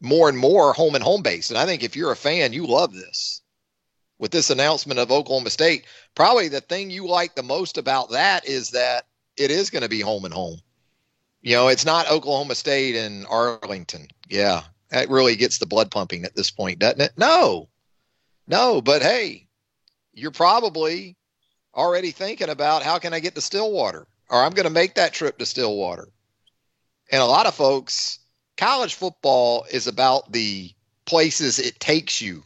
more 0.00 0.28
and 0.28 0.36
more 0.36 0.72
home 0.72 0.94
and 0.94 1.02
home 1.02 1.22
base. 1.22 1.48
And 1.48 1.58
I 1.58 1.64
think 1.64 1.82
if 1.82 1.96
you're 1.96 2.12
a 2.12 2.16
fan, 2.16 2.52
you 2.52 2.66
love 2.66 2.92
this. 2.92 3.40
With 4.18 4.30
this 4.30 4.50
announcement 4.50 5.00
of 5.00 5.10
Oklahoma 5.10 5.50
State, 5.50 5.86
probably 6.14 6.48
the 6.48 6.60
thing 6.60 6.90
you 6.90 7.08
like 7.08 7.34
the 7.34 7.42
most 7.42 7.78
about 7.78 8.10
that 8.10 8.46
is 8.46 8.70
that 8.70 9.06
it 9.36 9.50
is 9.50 9.70
going 9.70 9.82
to 9.82 9.88
be 9.88 10.00
home 10.00 10.24
and 10.24 10.34
home. 10.34 10.60
You 11.40 11.56
know, 11.56 11.68
it's 11.68 11.84
not 11.84 12.10
Oklahoma 12.10 12.54
State 12.54 12.94
and 12.94 13.26
Arlington. 13.26 14.06
Yeah, 14.28 14.62
that 14.90 15.10
really 15.10 15.34
gets 15.34 15.58
the 15.58 15.66
blood 15.66 15.90
pumping 15.90 16.24
at 16.24 16.36
this 16.36 16.52
point, 16.52 16.78
doesn't 16.78 17.00
it? 17.00 17.12
No, 17.16 17.68
no, 18.46 18.80
but 18.80 19.02
hey, 19.02 19.48
you're 20.12 20.30
probably 20.30 21.16
already 21.74 22.10
thinking 22.10 22.48
about 22.48 22.82
how 22.82 22.98
can 22.98 23.14
I 23.14 23.20
get 23.20 23.34
to 23.34 23.40
Stillwater? 23.40 24.06
or 24.32 24.42
I'm 24.42 24.52
going 24.52 24.64
to 24.64 24.70
make 24.70 24.94
that 24.94 25.12
trip 25.12 25.38
to 25.38 25.46
Stillwater. 25.46 26.08
And 27.12 27.20
a 27.20 27.26
lot 27.26 27.44
of 27.44 27.54
folks, 27.54 28.18
college 28.56 28.94
football 28.94 29.66
is 29.70 29.86
about 29.86 30.32
the 30.32 30.72
places 31.04 31.58
it 31.58 31.78
takes 31.78 32.22
you 32.22 32.42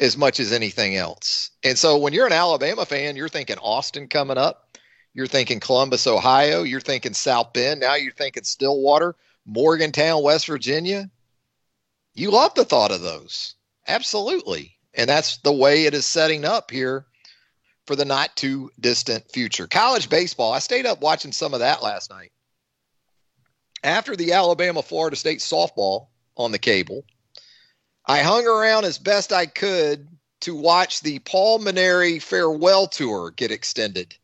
as 0.00 0.16
much 0.16 0.40
as 0.40 0.52
anything 0.52 0.96
else. 0.96 1.52
And 1.62 1.78
so 1.78 1.96
when 1.96 2.12
you're 2.12 2.26
an 2.26 2.32
Alabama 2.32 2.84
fan, 2.84 3.14
you're 3.14 3.28
thinking 3.28 3.56
Austin 3.58 4.08
coming 4.08 4.36
up. 4.36 4.76
You're 5.14 5.28
thinking 5.28 5.60
Columbus, 5.60 6.08
Ohio. 6.08 6.64
You're 6.64 6.80
thinking 6.80 7.14
South 7.14 7.52
Bend. 7.52 7.80
Now 7.80 7.94
you're 7.94 8.12
thinking 8.12 8.42
Stillwater, 8.42 9.14
Morgantown, 9.46 10.24
West 10.24 10.48
Virginia. 10.48 11.08
You 12.14 12.32
love 12.32 12.52
the 12.54 12.64
thought 12.64 12.90
of 12.90 13.00
those. 13.00 13.54
Absolutely. 13.86 14.76
And 14.92 15.08
that's 15.08 15.36
the 15.38 15.52
way 15.52 15.84
it 15.84 15.94
is 15.94 16.04
setting 16.04 16.44
up 16.44 16.72
here 16.72 17.06
for 17.86 17.96
the 17.96 18.04
not 18.04 18.34
too 18.36 18.70
distant 18.80 19.30
future. 19.30 19.66
College 19.66 20.08
baseball, 20.10 20.52
I 20.52 20.58
stayed 20.58 20.86
up 20.86 21.00
watching 21.00 21.32
some 21.32 21.54
of 21.54 21.60
that 21.60 21.82
last 21.82 22.10
night. 22.10 22.32
After 23.84 24.16
the 24.16 24.32
Alabama 24.32 24.82
Florida 24.82 25.16
State 25.16 25.38
softball 25.38 26.08
on 26.36 26.50
the 26.50 26.58
cable, 26.58 27.04
I 28.04 28.20
hung 28.20 28.46
around 28.46 28.84
as 28.84 28.98
best 28.98 29.32
I 29.32 29.46
could 29.46 30.08
to 30.40 30.54
watch 30.54 31.00
the 31.00 31.18
Paul 31.20 31.60
Mainieri 31.60 32.20
farewell 32.20 32.88
tour 32.88 33.30
get 33.30 33.50
extended 33.50 34.16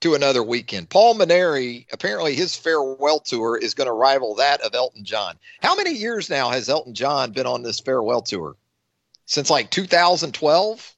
to 0.00 0.14
another 0.14 0.42
weekend. 0.42 0.88
Paul 0.88 1.14
Mainieri, 1.14 1.86
apparently 1.92 2.34
his 2.34 2.56
farewell 2.56 3.20
tour 3.20 3.56
is 3.56 3.74
going 3.74 3.88
to 3.88 3.92
rival 3.92 4.36
that 4.36 4.60
of 4.60 4.74
Elton 4.74 5.04
John. 5.04 5.38
How 5.60 5.74
many 5.74 5.92
years 5.92 6.30
now 6.30 6.50
has 6.50 6.68
Elton 6.68 6.94
John 6.94 7.32
been 7.32 7.46
on 7.46 7.62
this 7.62 7.80
farewell 7.80 8.22
tour? 8.22 8.56
Since 9.26 9.50
like 9.50 9.70
2012? 9.70 10.94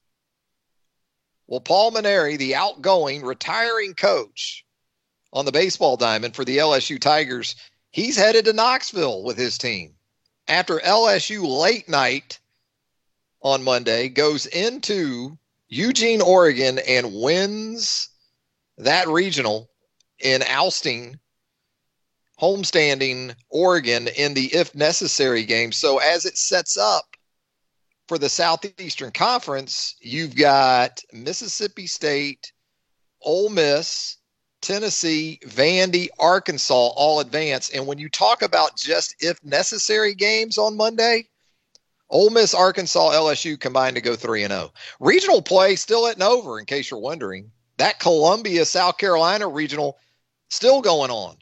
Well, 1.51 1.59
Paul 1.59 1.91
Mainieri, 1.91 2.37
the 2.37 2.55
outgoing 2.55 3.23
retiring 3.25 3.93
coach 3.93 4.63
on 5.33 5.43
the 5.43 5.51
baseball 5.51 5.97
diamond 5.97 6.33
for 6.33 6.45
the 6.45 6.59
LSU 6.59 6.97
Tigers, 6.97 7.57
he's 7.91 8.15
headed 8.15 8.45
to 8.45 8.53
Knoxville 8.53 9.21
with 9.23 9.37
his 9.37 9.57
team. 9.57 9.95
After 10.47 10.79
LSU 10.79 11.45
late 11.45 11.89
night 11.89 12.39
on 13.41 13.63
Monday 13.63 14.07
goes 14.07 14.45
into 14.45 15.37
Eugene, 15.67 16.21
Oregon, 16.21 16.79
and 16.87 17.13
wins 17.13 18.07
that 18.77 19.09
regional 19.09 19.69
in 20.19 20.43
ousting 20.43 21.19
homestanding 22.39 23.35
Oregon 23.49 24.07
in 24.07 24.35
the 24.35 24.55
if 24.55 24.73
necessary 24.73 25.43
game. 25.43 25.73
So 25.73 25.97
as 25.97 26.25
it 26.25 26.37
sets 26.37 26.77
up 26.77 27.10
for 28.11 28.17
the 28.17 28.27
Southeastern 28.27 29.09
Conference, 29.09 29.95
you've 30.01 30.35
got 30.35 31.01
Mississippi 31.13 31.87
State, 31.87 32.51
Ole 33.21 33.47
Miss, 33.47 34.17
Tennessee, 34.61 35.39
Vandy, 35.45 36.09
Arkansas 36.19 36.73
all 36.73 37.21
advance. 37.21 37.69
And 37.69 37.87
when 37.87 37.99
you 37.99 38.09
talk 38.09 38.41
about 38.41 38.75
just 38.75 39.15
if 39.21 39.41
necessary 39.45 40.13
games 40.13 40.57
on 40.57 40.75
Monday, 40.75 41.29
Ole 42.09 42.31
Miss, 42.31 42.53
Arkansas, 42.53 43.11
LSU 43.11 43.57
combined 43.57 43.95
to 43.95 44.01
go 44.01 44.17
3 44.17 44.43
and 44.43 44.51
0. 44.51 44.73
Regional 44.99 45.41
play 45.41 45.77
still 45.77 46.05
isn't 46.07 46.21
over, 46.21 46.59
in 46.59 46.65
case 46.65 46.91
you're 46.91 46.99
wondering. 46.99 47.49
That 47.77 47.99
Columbia, 47.99 48.65
South 48.65 48.97
Carolina 48.97 49.47
regional 49.47 49.97
still 50.49 50.81
going 50.81 51.11
on. 51.11 51.37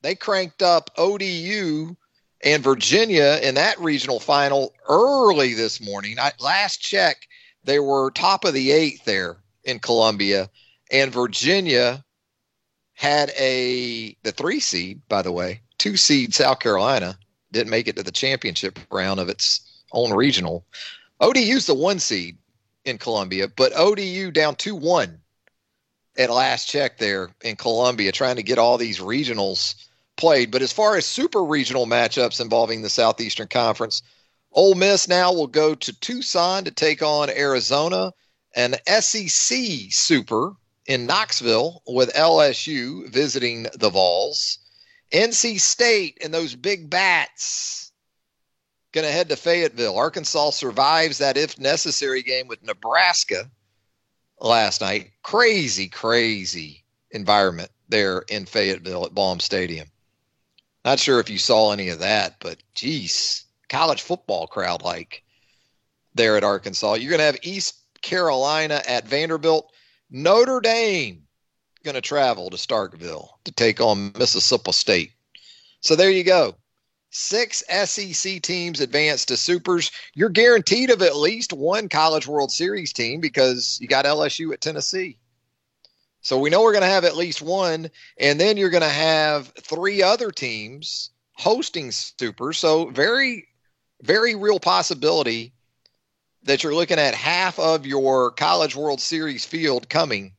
They 0.00 0.14
cranked 0.14 0.62
up 0.62 0.88
ODU 0.96 1.94
and 2.42 2.62
Virginia 2.62 3.38
in 3.42 3.54
that 3.54 3.78
regional 3.78 4.20
final 4.20 4.72
early 4.88 5.54
this 5.54 5.80
morning. 5.80 6.18
I, 6.18 6.32
last 6.40 6.80
check, 6.80 7.28
they 7.64 7.78
were 7.78 8.10
top 8.10 8.44
of 8.44 8.54
the 8.54 8.72
eighth 8.72 9.04
there 9.04 9.36
in 9.64 9.78
Columbia, 9.78 10.50
and 10.90 11.12
Virginia 11.12 12.04
had 12.94 13.30
a 13.38 14.16
the 14.22 14.32
three 14.32 14.60
seed, 14.60 15.00
by 15.08 15.22
the 15.22 15.32
way, 15.32 15.60
two 15.78 15.96
seed 15.96 16.34
South 16.34 16.60
Carolina 16.60 17.18
didn't 17.52 17.70
make 17.70 17.88
it 17.88 17.96
to 17.96 18.02
the 18.02 18.10
championship 18.10 18.78
round 18.90 19.20
of 19.20 19.28
its 19.28 19.82
own 19.92 20.12
regional. 20.12 20.64
ODU's 21.20 21.66
the 21.66 21.74
one 21.74 21.98
seed 21.98 22.38
in 22.84 22.98
Columbia, 22.98 23.48
but 23.48 23.72
ODU 23.76 24.30
down 24.30 24.56
two 24.56 24.74
one 24.74 25.20
at 26.18 26.30
last 26.30 26.68
check 26.68 26.98
there 26.98 27.30
in 27.42 27.56
Columbia, 27.56 28.12
trying 28.12 28.36
to 28.36 28.42
get 28.42 28.58
all 28.58 28.76
these 28.76 28.98
regionals 28.98 29.86
played. 30.16 30.50
But 30.50 30.62
as 30.62 30.72
far 30.72 30.96
as 30.96 31.06
super 31.06 31.42
regional 31.42 31.86
matchups 31.86 32.40
involving 32.40 32.82
the 32.82 32.90
Southeastern 32.90 33.48
Conference, 33.48 34.02
Ole 34.52 34.74
Miss 34.74 35.08
now 35.08 35.32
will 35.32 35.46
go 35.46 35.74
to 35.74 36.00
Tucson 36.00 36.64
to 36.64 36.70
take 36.70 37.02
on 37.02 37.30
Arizona, 37.30 38.12
an 38.54 38.76
SEC 38.86 39.58
super 39.90 40.52
in 40.86 41.06
Knoxville 41.06 41.82
with 41.86 42.12
LSU 42.14 43.08
visiting 43.08 43.66
the 43.74 43.90
Vols. 43.90 44.58
NC 45.12 45.60
State 45.60 46.18
and 46.22 46.32
those 46.32 46.54
big 46.54 46.88
bats 46.88 47.92
going 48.92 49.06
to 49.06 49.12
head 49.12 49.28
to 49.30 49.36
Fayetteville. 49.36 49.96
Arkansas 49.96 50.50
survives 50.50 51.18
that 51.18 51.36
if 51.36 51.58
necessary 51.58 52.22
game 52.22 52.46
with 52.46 52.62
Nebraska 52.62 53.50
last 54.40 54.80
night. 54.80 55.12
Crazy, 55.22 55.88
crazy 55.88 56.84
environment 57.10 57.70
there 57.88 58.24
in 58.28 58.46
Fayetteville 58.46 59.06
at 59.06 59.14
Baum 59.14 59.40
Stadium. 59.40 59.88
Not 60.84 60.98
sure 60.98 61.20
if 61.20 61.30
you 61.30 61.38
saw 61.38 61.72
any 61.72 61.88
of 61.88 62.00
that, 62.00 62.36
but 62.40 62.62
geez, 62.74 63.44
college 63.68 64.02
football 64.02 64.46
crowd 64.46 64.82
like 64.82 65.22
there 66.14 66.36
at 66.36 66.44
Arkansas. 66.44 66.94
You're 66.94 67.10
going 67.10 67.20
to 67.20 67.24
have 67.24 67.38
East 67.42 67.76
Carolina 68.02 68.82
at 68.86 69.06
Vanderbilt. 69.06 69.72
Notre 70.10 70.60
Dame 70.60 71.22
going 71.84 71.94
to 71.94 72.00
travel 72.00 72.50
to 72.50 72.56
Starkville 72.56 73.28
to 73.44 73.52
take 73.52 73.80
on 73.80 74.12
Mississippi 74.18 74.72
State. 74.72 75.12
So 75.80 75.96
there 75.96 76.10
you 76.10 76.24
go. 76.24 76.54
Six 77.10 77.62
SEC 77.68 78.40
teams 78.40 78.80
advance 78.80 79.26
to 79.26 79.36
supers. 79.36 79.90
You're 80.14 80.30
guaranteed 80.30 80.90
of 80.90 81.02
at 81.02 81.16
least 81.16 81.52
one 81.52 81.88
College 81.88 82.26
World 82.26 82.50
Series 82.50 82.92
team 82.92 83.20
because 83.20 83.78
you 83.80 83.88
got 83.88 84.04
LSU 84.04 84.52
at 84.52 84.60
Tennessee. 84.60 85.18
So 86.22 86.38
we 86.38 86.50
know 86.50 86.62
we're 86.62 86.72
going 86.72 86.82
to 86.82 86.88
have 86.88 87.04
at 87.04 87.16
least 87.16 87.42
one, 87.42 87.90
and 88.18 88.40
then 88.40 88.56
you're 88.56 88.70
going 88.70 88.82
to 88.82 88.88
have 88.88 89.48
three 89.60 90.02
other 90.02 90.30
teams 90.30 91.10
hosting 91.34 91.90
Super. 91.90 92.52
So 92.52 92.86
very, 92.86 93.48
very 94.02 94.34
real 94.34 94.60
possibility 94.60 95.52
that 96.44 96.62
you're 96.62 96.74
looking 96.74 96.98
at 96.98 97.14
half 97.14 97.58
of 97.58 97.86
your 97.86 98.30
College 98.30 98.76
World 98.76 99.00
Series 99.00 99.44
field 99.44 99.88
coming 99.88 100.32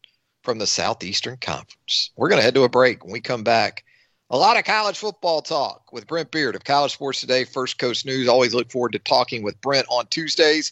from 0.44 0.58
the 0.58 0.68
Southeastern 0.68 1.38
Conference. 1.38 2.12
We're 2.16 2.30
going 2.30 2.40
to 2.40 2.44
head 2.44 2.56
to 2.56 2.63
a 2.63 2.70
break. 2.70 3.04
When 3.04 3.13
we 3.13 3.22
come 3.22 3.44
back, 3.44 3.84
a 4.30 4.38
lot 4.38 4.58
of 4.58 4.66
college 4.66 4.98
football 4.98 5.42
talk 5.42 5.92
with 5.92 6.08
Brent 6.08 6.32
Beard 6.32 6.56
of 6.56 6.63
College 6.63 6.94
Sports 6.94 7.22
Today, 7.22 7.44
First 7.44 7.78
Coast 7.78 8.06
News. 8.06 8.28
Always 8.28 8.54
look 8.54 8.72
forward 8.72 8.94
to 8.94 9.00
talking 9.00 9.44
with 9.44 9.60
Brent 9.62 9.86
on 9.90 10.08
Tuesdays. 10.08 10.72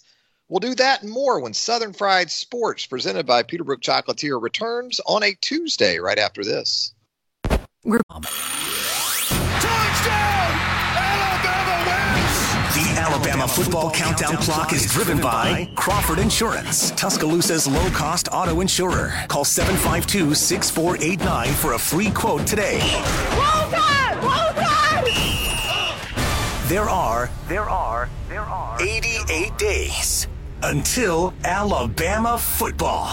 We'll 0.52 0.60
do 0.60 0.76
that 0.76 1.02
and 1.02 1.10
more 1.10 1.40
when 1.40 1.54
Southern 1.54 1.94
Fried 1.94 2.30
Sports, 2.30 2.86
presented 2.86 3.26
by 3.26 3.42
Peterbrooke 3.42 3.80
Chocolatier, 3.80 4.42
returns 4.42 5.00
on 5.06 5.24
a 5.24 5.34
Tuesday 5.40 5.98
right 5.98 6.20
after 6.20 6.44
this. 6.44 6.94
We're 7.86 8.02
Touchdown! 8.10 8.22
Alabama 10.98 11.86
wins! 11.88 12.76
The 12.76 13.00
Alabama 13.00 13.48
football 13.48 13.92
countdown 13.92 14.36
clock 14.44 14.74
is 14.74 14.92
driven 14.92 15.22
by 15.22 15.72
Crawford 15.78 16.20
Insurance, 16.20 16.92
Tuscaloosa's 16.92 17.66
low 17.66 17.90
cost 17.92 18.28
auto 18.34 18.60
insurer. 18.60 19.14
Call 19.30 19.46
752 19.46 20.36
6489 20.36 21.54
for 21.54 21.74
a 21.76 21.80
free 21.80 22.12
quote 22.12 22.46
today. 22.46 22.82
Roll 23.32 23.72
time! 23.72 24.22
Roll 24.22 24.52
time! 24.62 25.06
There 26.68 26.90
are, 26.90 27.30
there 27.48 27.70
are, 27.70 28.10
there 28.28 28.42
are 28.42 28.82
88 28.82 29.58
days 29.58 30.28
until 30.64 31.34
Alabama 31.44 32.38
football. 32.38 33.08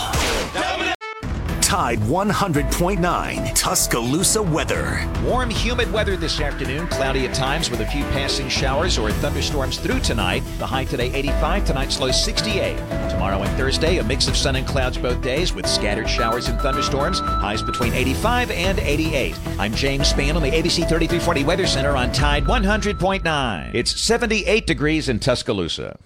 Tide 1.69 1.99
100.9 1.99 3.55
Tuscaloosa 3.55 4.43
weather. 4.43 5.07
Warm, 5.23 5.51
humid 5.51 5.93
weather 5.93 6.17
this 6.17 6.41
afternoon. 6.41 6.87
Cloudy 6.87 7.27
at 7.27 7.35
times 7.35 7.71
with 7.71 7.83
a 7.83 7.87
few 7.87 8.05
passing 8.05 8.49
showers 8.49 8.97
or 8.97 9.13
thunderstorms 9.13 9.77
through 9.77 10.01
tonight. 10.01 10.43
The 10.57 10.67
high 10.67 10.87
today 10.87 11.13
85, 11.13 11.67
tonight's 11.67 12.01
low 12.01 12.11
68. 12.11 12.79
Tomorrow 13.11 13.43
and 13.43 13.51
Thursday, 13.59 13.99
a 13.99 14.05
mix 14.05 14.29
of 14.29 14.37
sun 14.37 14.57
and 14.57 14.67
clouds 14.67 14.97
both 14.97 15.21
days 15.21 15.53
with 15.53 15.67
scattered 15.67 16.09
showers 16.09 16.49
and 16.49 16.59
thunderstorms. 16.59 17.21
Highs 17.21 17.61
between 17.61 17.93
85 17.93 18.51
and 18.51 18.79
88. 18.79 19.39
I'm 19.59 19.75
James 19.75 20.11
Spann 20.11 20.37
on 20.37 20.43
the 20.43 20.51
ABC 20.51 20.89
3340 20.89 21.45
Weather 21.45 21.67
Center 21.67 21.95
on 21.97 22.13
Tide 22.13 22.45
100.9. 22.45 23.75
It's 23.75 24.01
78 24.01 24.67
degrees 24.67 25.11
in 25.11 25.19
Tuscaloosa. 25.19 25.99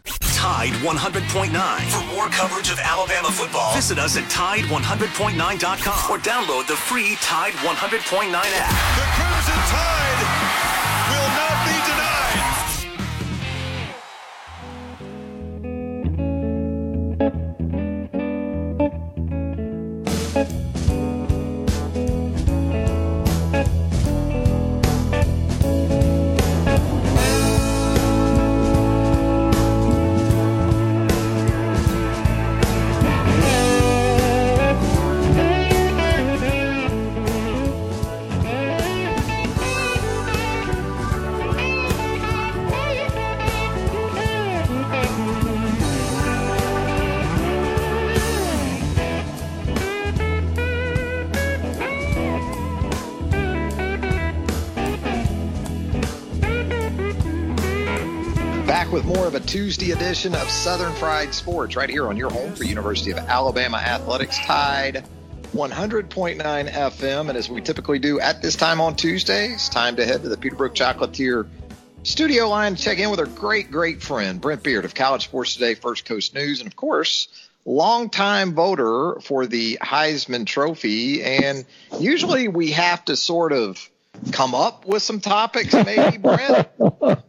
Tide 0.43 0.75
100.9. 0.83 1.55
For 1.87 2.05
more 2.13 2.27
coverage 2.27 2.69
of 2.73 2.81
Alabama 2.81 3.31
football, 3.31 3.73
visit 3.77 3.97
us 3.97 4.17
at 4.17 4.25
Tide100.9.com 4.25 6.11
or 6.11 6.19
download 6.19 6.67
the 6.67 6.75
free 6.75 7.15
Tide 7.23 7.55
100.9 7.63 8.35
app. 8.35 8.75
The 8.99 9.07
Crimson 9.15 9.61
Tide 9.71 10.22
Tuesday 59.53 59.91
edition 59.91 60.35
of 60.35 60.49
Southern 60.49 60.95
Fried 60.95 61.35
Sports 61.35 61.77
right 61.77 61.91
here 61.91 62.09
on 62.09 62.17
your 62.17 62.31
home 62.31 62.55
for 62.55 62.65
University 62.65 63.11
of 63.11 63.19
Alabama 63.19 63.77
Athletics 63.77 64.39
Tide 64.47 65.05
100.9 65.55 66.39
FM. 66.71 67.29
And 67.29 67.37
as 67.37 67.51
we 67.51 67.61
typically 67.61 67.99
do 67.99 68.19
at 68.19 68.41
this 68.41 68.57
time 68.57 68.81
on 68.81 68.97
Tuesdays, 68.97 69.69
time 69.69 69.97
to 69.97 70.07
head 70.07 70.23
to 70.23 70.31
the 70.31 70.39
Peterbrooke 70.39 70.73
Chocolatier 70.75 71.47
studio 72.03 72.49
line 72.49 72.77
to 72.77 72.83
check 72.83 72.99
in 72.99 73.11
with 73.11 73.21
our 73.21 73.27
great, 73.27 73.71
great 73.71 74.03
friend, 74.03 74.41
Brent 74.41 74.63
Beard 74.63 74.87
of 74.87 74.95
College 74.95 75.25
Sports 75.25 75.53
Today, 75.53 75.75
First 75.75 76.07
Coast 76.07 76.35
News, 76.35 76.61
and 76.63 76.67
of 76.67 76.75
course, 76.75 77.29
longtime 77.67 78.55
voter 78.55 79.21
for 79.21 79.45
the 79.45 79.77
Heisman 79.83 80.47
Trophy. 80.47 81.23
And 81.23 81.67
usually 82.01 82.49
we 82.49 82.71
have 82.71 83.05
to 83.05 83.17
sort 83.17 83.53
of 83.53 83.87
come 84.31 84.55
up 84.55 84.87
with 84.87 85.03
some 85.03 85.21
topics, 85.21 85.73
maybe, 85.75 86.17
Brent, 86.19 86.69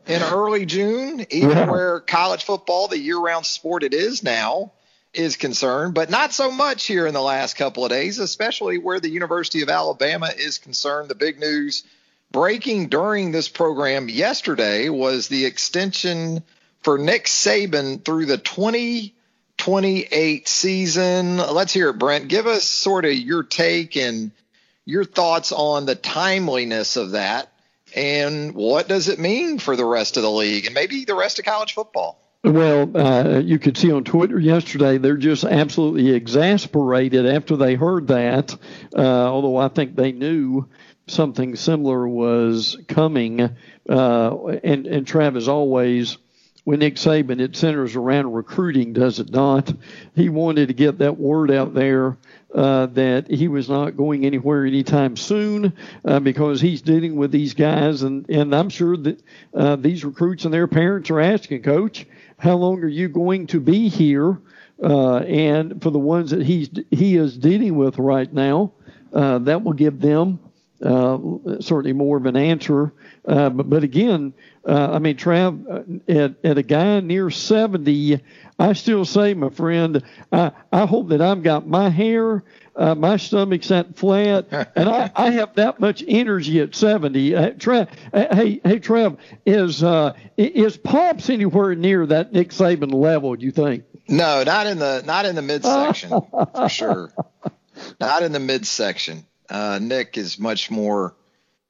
in 0.08 0.22
early 0.22 0.66
June, 0.66 1.26
even 1.30 1.58
Yeah. 1.58 1.70
where 1.70 2.00
college 2.02 2.44
football, 2.44 2.88
the 2.88 2.98
year 3.00 3.18
round 3.18 3.46
sport 3.46 3.84
it 3.84 3.94
is 3.94 4.24
now, 4.24 4.72
is 5.14 5.36
concerned, 5.38 5.94
but 5.94 6.10
not 6.10 6.34
so 6.34 6.52
much 6.52 6.86
here 6.86 7.06
in 7.08 7.14
the 7.14 7.22
last 7.22 7.56
couple 7.56 7.86
of 7.86 7.92
days, 7.92 8.20
especially 8.20 8.78
where 8.80 9.00
the 9.00 9.10
University 9.10 9.62
of 9.62 9.70
Alabama 9.70 10.30
is 10.36 10.58
concerned. 10.58 11.08
The 11.10 11.16
big 11.16 11.40
news 11.40 11.84
breaking 12.32 12.90
during 12.90 13.32
this 13.32 13.48
program 13.48 14.10
yesterday 14.10 14.90
was 14.90 15.28
the 15.28 15.46
extension 15.46 16.42
for 16.82 16.98
Nick 16.98 17.26
Saban 17.26 18.04
through 18.04 18.26
the 18.26 18.40
2028 18.40 20.48
season. 20.48 21.38
Let's 21.38 21.74
hear 21.74 21.90
it, 21.90 22.00
Brent. 22.00 22.28
Give 22.28 22.48
us 22.48 22.64
sort 22.64 23.06
of 23.06 23.14
your 23.14 23.44
take 23.44 23.96
and 23.96 24.32
your 24.86 25.04
thoughts 25.04 25.52
on 25.52 25.86
the 25.86 25.96
timeliness 25.96 26.98
of 26.98 27.12
that 27.12 27.50
and 27.96 28.56
what 28.56 28.88
does 28.88 29.08
it 29.08 29.20
mean 29.20 29.60
for 29.60 29.76
the 29.76 29.86
rest 29.86 30.18
of 30.18 30.24
the 30.24 30.32
league 30.32 30.66
and 30.66 30.74
maybe 30.74 31.06
the 31.06 31.16
rest 31.16 31.40
of 31.40 31.46
college 31.46 31.74
football? 31.74 32.20
Well, 32.44 32.98
uh, 32.98 33.40
you 33.40 33.58
could 33.58 33.78
see 33.78 33.92
on 33.92 34.04
Twitter 34.04 34.38
yesterday, 34.38 34.98
they're 34.98 35.16
just 35.16 35.46
absolutely 35.46 36.10
exasperated 36.12 37.26
after 37.26 37.56
they 37.56 37.76
heard 37.76 38.08
that. 38.08 38.54
Uh, 38.96 39.02
although 39.02 39.58
I 39.58 39.70
think 39.70 39.96
they 39.96 40.12
knew 40.12 40.68
something 41.08 41.56
similar 41.56 42.08
was 42.08 42.78
coming. 42.88 43.56
Uh, 43.88 44.48
and, 44.64 44.88
and 44.88 45.08
Travis 45.08 45.48
always, 45.48 46.18
when 46.66 46.80
Nick 46.80 46.96
Saban, 46.96 47.40
it 47.40 47.56
centers 47.56 47.96
around 47.96 48.34
recruiting, 48.34 48.92
does 48.92 49.20
it 49.20 49.32
not? 49.32 49.74
He 50.16 50.28
wanted 50.28 50.68
to 50.68 50.74
get 50.74 50.98
that 50.98 51.18
word 51.18 51.50
out 51.50 51.74
there 51.74 52.18
uh, 52.54 52.86
that 52.88 53.30
he 53.30 53.48
was 53.48 53.70
not 53.70 53.98
going 53.98 54.26
anywhere 54.26 54.66
anytime 54.66 55.18
soon 55.18 55.74
uh, 56.06 56.20
because 56.20 56.62
he's 56.62 56.82
dealing 56.82 57.16
with 57.16 57.32
these 57.32 57.54
guys, 57.54 58.04
and 58.04 58.30
and 58.30 58.56
I'm 58.56 58.70
sure 58.70 58.96
that 58.98 59.24
uh, 59.54 59.76
these 59.76 60.06
recruits 60.06 60.46
and 60.46 60.54
their 60.54 60.68
parents 60.68 61.10
are 61.10 61.20
asking, 61.20 61.64
Coach, 61.64 62.06
how 62.38 62.56
long 62.56 62.82
are 62.82 62.88
you 62.88 63.10
going 63.10 63.48
to 63.48 63.60
be 63.60 63.90
here? 63.90 64.40
Uh, 64.82 65.18
and 65.20 65.82
for 65.82 65.92
the 65.92 66.00
ones 66.00 66.32
that 66.32 66.44
he's 66.44 66.70
he 66.92 67.16
is 67.16 67.38
dealing 67.38 67.76
with 67.76 67.98
right 67.98 68.32
now, 68.32 68.74
uh, 69.14 69.40
that 69.40 69.64
will 69.64 69.74
give 69.74 70.00
them 70.00 70.40
uh, 70.84 71.18
certainly 71.60 71.94
more 71.94 72.18
of 72.18 72.26
an 72.26 72.36
answer. 72.36 72.94
Uh, 73.26 73.50
but, 73.50 73.70
but 73.70 73.84
again, 73.84 74.34
uh, 74.68 74.92
I 74.94 75.00
mean, 75.00 75.16
Trav, 75.16 75.66
uh, 76.10 76.12
at, 76.12 76.36
at 76.44 76.58
a 76.58 76.64
guy 76.64 77.00
near 77.00 77.30
70, 77.30 78.22
I 78.60 78.74
still 78.74 79.06
say, 79.06 79.34
my 79.34 79.50
friend, 79.50 80.04
I, 80.32 80.52
I 80.72 80.86
hope 80.86 81.10
that 81.10 81.22
I've 81.22 81.42
got 81.42 81.68
my 81.68 81.90
hair, 81.90 82.44
uh, 82.76 82.96
my 82.96 83.18
stomach's 83.18 83.70
that 83.70 83.96
flat, 83.96 84.48
and 84.76 84.90
I, 84.90 85.12
I 85.16 85.32
have 85.32 85.56
that 85.56 85.80
much 85.80 86.04
energy 86.08 86.60
at 86.60 86.76
70. 86.76 87.36
Uh, 87.36 87.52
Trav, 87.52 87.90
hey, 88.14 88.62
hey, 88.64 88.80
Trav, 88.80 89.18
is 89.46 89.84
uh, 89.84 90.14
is 90.38 90.78
Pops 90.78 91.30
anywhere 91.30 91.76
near 91.76 92.06
that 92.06 92.34
Nick 92.34 92.50
Saban 92.50 92.94
level? 92.94 93.36
Do 93.36 93.46
you 93.46 93.52
think? 93.52 93.84
No, 94.08 94.44
not 94.44 94.68
in 94.68 94.80
the 94.80 95.02
not 95.06 95.26
in 95.26 95.36
the 95.36 95.42
midsection 95.42 96.10
for 96.10 96.70
sure. 96.70 97.12
Not 98.00 98.22
in 98.22 98.32
the 98.32 98.40
midsection. 98.40 99.26
Uh, 99.54 99.80
Nick 99.80 100.18
is 100.18 100.40
much 100.40 100.72
more, 100.72 101.14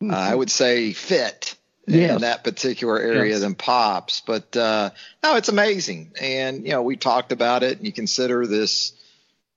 uh, 0.02 0.08
I 0.16 0.34
would 0.34 0.50
say, 0.50 0.94
fit 0.94 1.56
Yes. 1.86 2.16
in 2.16 2.22
that 2.22 2.46
particular 2.46 2.98
area 2.98 3.32
Yes. 3.34 3.42
than 3.42 3.56
Pops. 3.56 4.22
But 4.26 4.56
uh, 4.56 4.92
no, 5.22 5.36
it's 5.36 5.50
amazing, 5.50 6.14
and 6.20 6.64
you 6.66 6.72
know 6.72 6.82
we 6.82 6.96
talked 6.96 7.34
about 7.34 7.62
it, 7.62 7.78
and 7.78 7.86
you 7.86 7.92
consider 7.92 8.48
this 8.48 8.94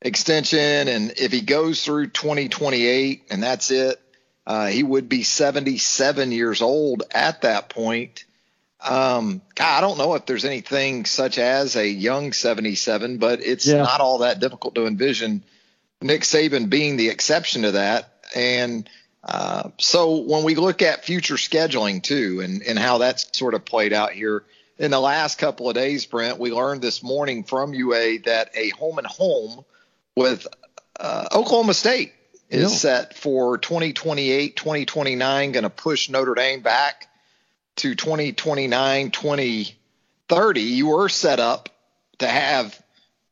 extension, 0.03 0.89
and 0.89 1.13
if 1.19 1.31
he 1.33 1.41
goes 1.41 1.85
through 1.85 2.09
2028, 2.09 3.23
and 3.31 3.43
that's 3.43 3.71
it, 3.71 4.01
uh, 4.47 4.67
he 4.67 4.83
would 4.83 5.09
be 5.09 5.23
77 5.23 6.33
years 6.33 6.63
old 6.63 7.05
at 7.13 7.43
that 7.43 7.69
point. 7.69 8.25
Um, 8.81 9.41
God, 9.55 9.79
I 9.79 9.81
don't 9.81 9.99
know 9.99 10.15
if 10.15 10.27
there's 10.27 10.45
anything 10.45 11.05
such 11.07 11.39
as 11.39 11.77
a 11.77 11.87
young 11.89 12.33
77, 12.33 13.19
but 13.19 13.41
it's 13.41 13.67
Yeah. 13.67 13.79
not 13.83 14.01
all 14.01 14.19
that 14.19 14.39
difficult 14.41 14.75
to 14.75 14.87
envision 14.87 15.43
Nick 16.03 16.23
Saban 16.23 16.69
being 16.69 16.97
the 16.97 17.09
exception 17.09 17.63
to 17.63 17.73
that. 17.73 18.13
And 18.35 18.89
uh, 19.23 19.71
so 19.79 20.19
when 20.19 20.45
we 20.45 20.55
look 20.55 20.83
at 20.83 21.05
future 21.05 21.35
scheduling 21.35 22.03
too, 22.03 22.41
and, 22.43 22.63
and 22.63 22.79
how 22.79 22.99
that's 22.99 23.37
sort 23.37 23.55
of 23.55 23.65
played 23.65 23.93
out 23.93 24.13
here 24.13 24.45
in 24.79 24.91
the 24.91 25.01
last 25.01 25.39
couple 25.39 25.69
of 25.69 25.75
days, 25.75 26.07
Brent, 26.07 26.39
we 26.39 26.53
learned 26.53 26.83
this 26.83 27.03
morning 27.03 27.45
from 27.45 27.75
UA 27.75 28.21
that 28.27 28.51
a 28.55 28.71
home 28.71 28.99
and 28.99 29.07
home 29.07 29.65
with 30.15 30.47
uh, 30.99 31.27
Oklahoma 31.33 31.75
State 31.75 32.13
is 32.49 32.81
set 32.81 33.17
for 33.17 33.59
2028, 33.59 34.57
2029, 34.57 35.53
going 35.53 35.65
to 35.65 35.71
push 35.71 36.09
Notre 36.09 36.35
Dame 36.35 36.61
back 36.61 37.09
to 37.77 37.95
2029, 37.95 39.11
2030. 39.11 40.61
You 40.61 40.87
were 40.87 41.09
set 41.09 41.41
up 41.41 41.69
to 42.19 42.29
have, 42.29 42.81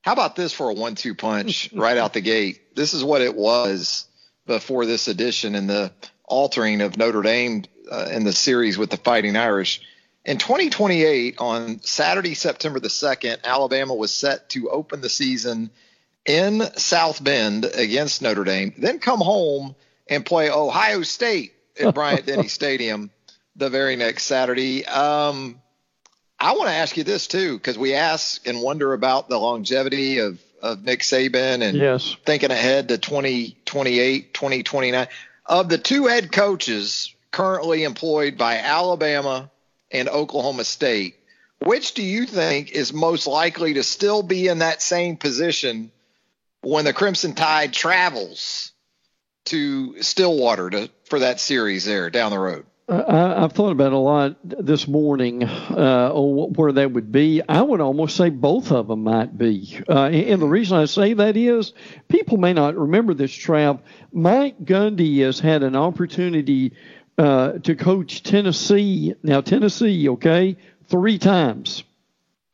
how 0.02 0.12
about 0.12 0.34
this 0.36 0.52
for 0.52 0.70
a 0.70 0.74
one 0.74 0.94
two 0.94 1.14
punch 1.14 1.72
right 1.74 1.96
out 1.96 2.12
the 2.12 2.20
gate? 2.20 2.74
This 2.74 2.94
is 2.94 3.04
what 3.04 3.22
it 3.22 3.34
was 3.34 4.06
before 4.46 4.86
this 4.86 5.08
edition 5.08 5.54
and 5.54 5.68
the 5.68 5.92
altering 6.24 6.80
of 6.80 6.96
Notre 6.96 7.22
Dame 7.22 7.64
uh, 7.90 8.08
in 8.10 8.24
the 8.24 8.32
series 8.32 8.78
with 8.78 8.90
the 8.90 8.96
Fighting 8.96 9.36
Irish. 9.36 9.82
In 10.24 10.38
2028, 10.38 11.36
on 11.38 11.82
Saturday, 11.82 12.34
September 12.34 12.80
the 12.80 12.88
2nd, 12.88 13.44
Alabama 13.44 13.94
was 13.94 14.12
set 14.12 14.48
to 14.50 14.70
open 14.70 15.00
the 15.00 15.10
season 15.10 15.70
in 16.24 16.62
South 16.76 17.22
Bend 17.22 17.66
against 17.66 18.22
Notre 18.22 18.44
Dame, 18.44 18.72
then 18.78 18.98
come 18.98 19.20
home 19.20 19.74
and 20.08 20.24
play 20.24 20.50
Ohio 20.50 21.02
State 21.02 21.52
at 21.78 21.94
Bryant 21.94 22.26
Denny 22.26 22.48
Stadium 22.48 23.10
the 23.56 23.68
very 23.68 23.96
next 23.96 24.24
Saturday. 24.24 24.84
Um, 24.86 25.60
I 26.40 26.52
want 26.52 26.68
to 26.68 26.74
ask 26.74 26.96
you 26.96 27.04
this 27.04 27.26
too, 27.26 27.56
because 27.56 27.78
we 27.78 27.94
ask 27.94 28.46
and 28.46 28.60
wonder 28.60 28.92
about 28.92 29.28
the 29.28 29.38
longevity 29.38 30.18
of 30.18 30.40
of 30.62 30.84
Nick 30.84 31.00
Saban 31.00 31.62
and 31.62 31.76
yes. 31.76 32.16
thinking 32.24 32.50
ahead 32.50 32.88
to 32.88 32.98
2028, 32.98 34.34
2029. 34.34 35.08
Of 35.46 35.68
the 35.68 35.78
two 35.78 36.06
head 36.06 36.32
coaches 36.32 37.14
currently 37.30 37.84
employed 37.84 38.38
by 38.38 38.58
Alabama 38.58 39.50
and 39.90 40.08
Oklahoma 40.08 40.64
State, 40.64 41.16
which 41.58 41.94
do 41.94 42.02
you 42.02 42.26
think 42.26 42.72
is 42.72 42.92
most 42.92 43.26
likely 43.26 43.74
to 43.74 43.82
still 43.82 44.22
be 44.22 44.48
in 44.48 44.60
that 44.60 44.80
same 44.80 45.16
position 45.16 45.90
when 46.62 46.84
the 46.84 46.92
Crimson 46.92 47.34
Tide 47.34 47.72
travels 47.72 48.72
to 49.46 50.02
Stillwater 50.02 50.70
to, 50.70 50.90
for 51.04 51.18
that 51.18 51.40
series 51.40 51.84
there 51.84 52.08
down 52.10 52.30
the 52.30 52.38
road? 52.38 52.64
I, 52.86 53.40
have 53.40 53.52
thought 53.52 53.72
about 53.72 53.92
a 53.92 53.98
lot 53.98 54.36
this 54.42 54.86
morning 54.86 55.44
uh, 55.44 56.10
on 56.12 56.52
where 56.52 56.72
that 56.72 56.92
would 56.92 57.10
be. 57.10 57.40
I 57.48 57.62
would 57.62 57.80
almost 57.80 58.16
say 58.16 58.28
both 58.28 58.72
of 58.72 58.88
them 58.88 59.04
might 59.04 59.38
be. 59.38 59.80
Uh, 59.88 60.04
and 60.04 60.40
the 60.40 60.46
reason 60.46 60.76
I 60.76 60.84
say 60.84 61.14
that 61.14 61.36
is 61.36 61.72
people 62.08 62.36
may 62.36 62.52
not 62.52 62.76
remember 62.76 63.14
this, 63.14 63.32
Trav. 63.32 63.80
Mike 64.12 64.64
Gundy 64.64 65.20
has 65.20 65.40
had 65.40 65.62
an 65.62 65.76
opportunity 65.76 66.72
uh, 67.16 67.52
to 67.52 67.74
coach 67.74 68.22
Tennessee. 68.22 69.14
Now, 69.22 69.40
Tennessee, 69.40 70.08
okay, 70.10 70.56
three 70.86 71.18
times. 71.18 71.84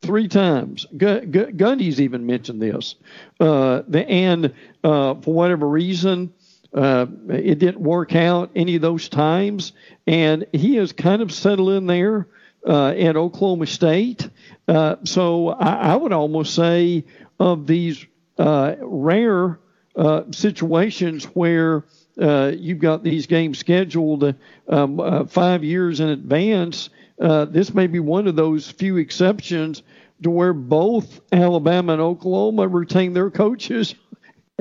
Three 0.01 0.29
times. 0.29 0.87
G- 0.91 1.25
G- 1.29 1.51
Gundy's 1.51 1.99
even 1.99 2.25
mentioned 2.25 2.61
this. 2.61 2.95
Uh, 3.39 3.83
the, 3.87 4.09
and 4.09 4.53
uh, 4.83 5.15
for 5.15 5.33
whatever 5.33 5.67
reason, 5.67 6.33
uh, 6.73 7.05
it 7.29 7.59
didn't 7.59 7.81
work 7.81 8.15
out 8.15 8.51
any 8.55 8.75
of 8.75 8.81
those 8.81 9.09
times, 9.09 9.73
and 10.07 10.45
he 10.53 10.75
has 10.75 10.93
kind 10.93 11.21
of 11.21 11.31
settled 11.31 11.71
in 11.71 11.85
there 11.85 12.27
uh, 12.65 12.89
at 12.89 13.17
Oklahoma 13.17 13.67
State. 13.67 14.29
Uh, 14.67 14.95
so 15.03 15.49
I, 15.49 15.93
I, 15.93 15.95
would 15.95 16.13
almost 16.13 16.55
say 16.55 17.03
of 17.39 17.67
these 17.67 18.05
uh, 18.37 18.75
rare 18.79 19.59
uh, 19.95 20.23
situations 20.31 21.25
where 21.25 21.83
uh, 22.21 22.51
you've 22.55 22.79
got 22.79 23.03
these 23.03 23.25
games 23.25 23.57
scheduled 23.57 24.35
um, 24.69 25.27
five 25.27 25.63
years 25.63 25.99
in 25.99 26.09
advance, 26.09 26.89
this 27.17 27.73
may 27.73 27.87
be 27.87 27.99
one 27.99 28.27
of 28.27 28.35
those 28.35 28.69
few 28.69 28.97
exceptions 28.97 29.83
to 30.23 30.29
where 30.29 30.53
both 30.53 31.19
Alabama 31.31 31.93
and 31.93 32.01
Oklahoma 32.01 32.67
retain 32.67 33.13
their 33.13 33.31
coaches 33.31 33.95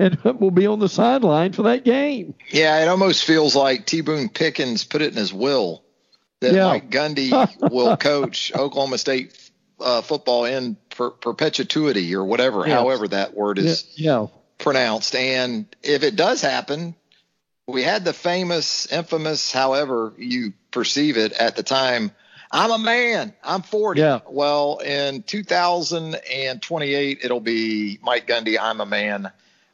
and 0.00 0.16
will 0.40 0.50
be 0.50 0.66
on 0.66 0.78
the 0.80 0.88
sideline 0.88 1.52
for 1.52 1.64
that 1.64 1.84
game. 1.84 2.34
Yeah, 2.50 2.82
it 2.82 2.88
almost 2.88 3.24
feels 3.24 3.54
like 3.54 3.86
T. 3.86 4.00
Boone 4.00 4.28
Pickens 4.30 4.84
put 4.84 5.02
it 5.02 5.12
in 5.12 5.18
his 5.18 5.32
will 5.32 5.84
that 6.40 6.54
yeah. 6.54 6.66
Mike 6.66 6.90
Gundy 6.90 7.30
will 7.70 7.96
coach 7.96 8.52
Oklahoma 8.54 8.98
State 8.98 9.50
uh, 9.78 10.00
football 10.00 10.46
in 10.46 10.76
per- 10.90 11.10
perpetuity 11.10 12.14
or 12.14 12.24
whatever, 12.24 12.66
yes. 12.66 12.72
however 12.72 13.08
that 13.08 13.34
word 13.34 13.58
is 13.58 13.86
yeah. 13.94 14.26
pronounced. 14.58 15.14
And 15.14 15.66
if 15.82 16.02
it 16.02 16.16
does 16.16 16.40
happen, 16.40 16.94
we 17.68 17.82
had 17.82 18.04
the 18.04 18.14
famous, 18.14 18.90
infamous, 18.90 19.52
however 19.52 20.14
you 20.18 20.54
perceive 20.70 21.16
it 21.18 21.32
at 21.32 21.56
the 21.56 21.62
time. 21.62 22.10
I'm 22.52 22.72
a 22.72 22.78
man. 22.78 23.32
I'm 23.44 23.62
40. 23.62 24.00
Yeah. 24.00 24.20
Well, 24.28 24.78
in 24.78 25.22
2028, 25.22 27.18
it'll 27.22 27.40
be 27.40 28.00
Mike 28.02 28.26
Gundy. 28.26 28.58
I'm 28.60 28.80
a 28.80 28.86
man. 28.86 29.30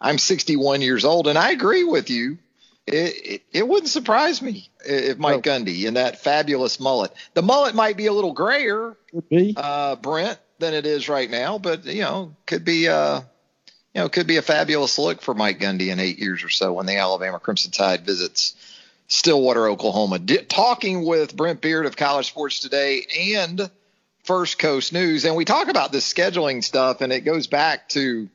I'm 0.06 0.18
61 0.18 0.82
years 0.82 1.04
old, 1.04 1.26
and 1.26 1.36
I 1.36 1.50
agree 1.50 1.82
with 1.82 2.10
you. 2.10 2.38
It, 2.86 2.92
it, 2.94 3.42
it 3.52 3.68
wouldn't 3.68 3.88
surprise 3.88 4.40
me 4.40 4.70
if 4.84 5.18
Mike. 5.18 5.42
Gundy 5.42 5.84
in 5.86 5.94
that 5.94 6.20
fabulous 6.20 6.78
mullet. 6.78 7.12
The 7.34 7.42
mullet 7.42 7.74
might 7.74 7.96
be 7.96 8.06
a 8.06 8.12
little 8.12 8.32
grayer, 8.32 8.96
uh, 9.56 9.96
Brent, 9.96 10.38
than 10.60 10.74
it 10.74 10.86
is 10.86 11.08
right 11.08 11.28
now, 11.28 11.58
but 11.58 11.84
you 11.84 12.02
know, 12.02 12.36
could 12.46 12.64
be 12.64 12.86
uh, 12.88 13.20
you 13.94 14.02
know, 14.02 14.08
could 14.08 14.28
be 14.28 14.36
a 14.36 14.42
fabulous 14.42 14.96
look 14.96 15.22
for 15.22 15.34
Mike 15.34 15.58
Gundy 15.58 15.88
in 15.88 15.98
eight 15.98 16.20
years 16.20 16.44
or 16.44 16.50
so 16.50 16.74
when 16.74 16.86
the 16.86 16.98
Alabama 16.98 17.40
Crimson 17.40 17.72
Tide 17.72 18.06
visits 18.06 18.54
Stillwater, 19.08 19.68
Oklahoma. 19.68 20.20
D- 20.20 20.38
talking 20.38 21.04
with 21.04 21.36
Brent 21.36 21.60
Beard 21.60 21.86
of 21.86 21.96
College 21.96 22.26
Sports 22.26 22.60
Today 22.60 23.06
and 23.36 23.68
First 24.22 24.60
Coast 24.60 24.92
News, 24.92 25.24
and 25.24 25.34
we 25.34 25.44
talk 25.44 25.66
about 25.68 25.90
this 25.90 26.12
scheduling 26.12 26.62
stuff, 26.62 27.00
and 27.00 27.12
it 27.12 27.22
goes 27.22 27.48
back 27.48 27.88
to 27.90 28.28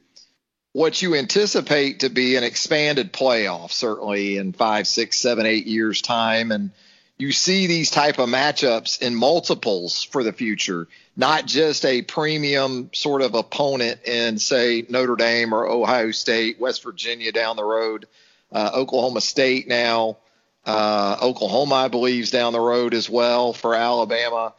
what 0.74 1.02
you 1.02 1.16
anticipate 1.16 2.02
to 2.02 2.10
be 2.10 2.36
an 2.36 2.44
expanded 2.44 3.12
playoff, 3.12 3.72
certainly 3.72 4.38
in 4.38 4.54
five, 4.54 4.88
six, 4.88 5.18
seven, 5.18 5.46
eight 5.46 5.68
years' 5.68 6.02
time. 6.02 6.52
And 6.52 6.72
you 7.18 7.32
see 7.32 7.68
these 7.68 7.92
type 7.92 8.20
of 8.20 8.30
matchups 8.30 9.02
in 9.02 9.14
multiples 9.14 10.04
for 10.04 10.24
the 10.24 10.34
future, 10.34 10.88
not 11.16 11.46
just 11.46 11.86
a 11.86 12.02
premium 12.02 12.90
sort 12.94 13.22
of 13.22 13.36
opponent 13.36 14.06
in, 14.06 14.40
say, 14.40 14.86
Notre 14.88 15.16
Dame 15.16 15.54
or 15.54 15.68
Ohio 15.68 16.12
State, 16.12 16.60
West 16.60 16.84
Virginia 16.84 17.32
down 17.32 17.58
the 17.58 17.64
road, 17.64 18.08
uh, 18.52 18.72
Oklahoma 18.74 19.22
State 19.22 19.68
now. 19.68 20.18
Uh, 20.66 21.18
Oklahoma, 21.22 21.76
I 21.76 21.88
believe, 21.90 22.24
is 22.24 22.32
down 22.32 22.54
the 22.54 22.60
road 22.60 22.94
as 22.94 23.10
well 23.10 23.52
for 23.52 23.76
Alabama 23.76 24.54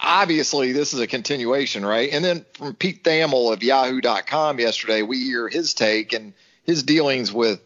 obviously 0.00 0.72
this 0.72 0.94
is 0.94 1.00
a 1.00 1.06
continuation, 1.06 1.84
right? 1.84 2.10
And 2.12 2.24
then 2.24 2.44
from 2.54 2.74
Pete 2.74 3.02
Thamel 3.02 3.52
of 3.52 3.62
Yahoo.com 3.62 4.58
yesterday, 4.58 5.02
we 5.02 5.18
hear 5.24 5.48
his 5.48 5.74
take 5.74 6.12
and 6.12 6.34
his 6.64 6.82
dealings 6.82 7.32
with 7.32 7.60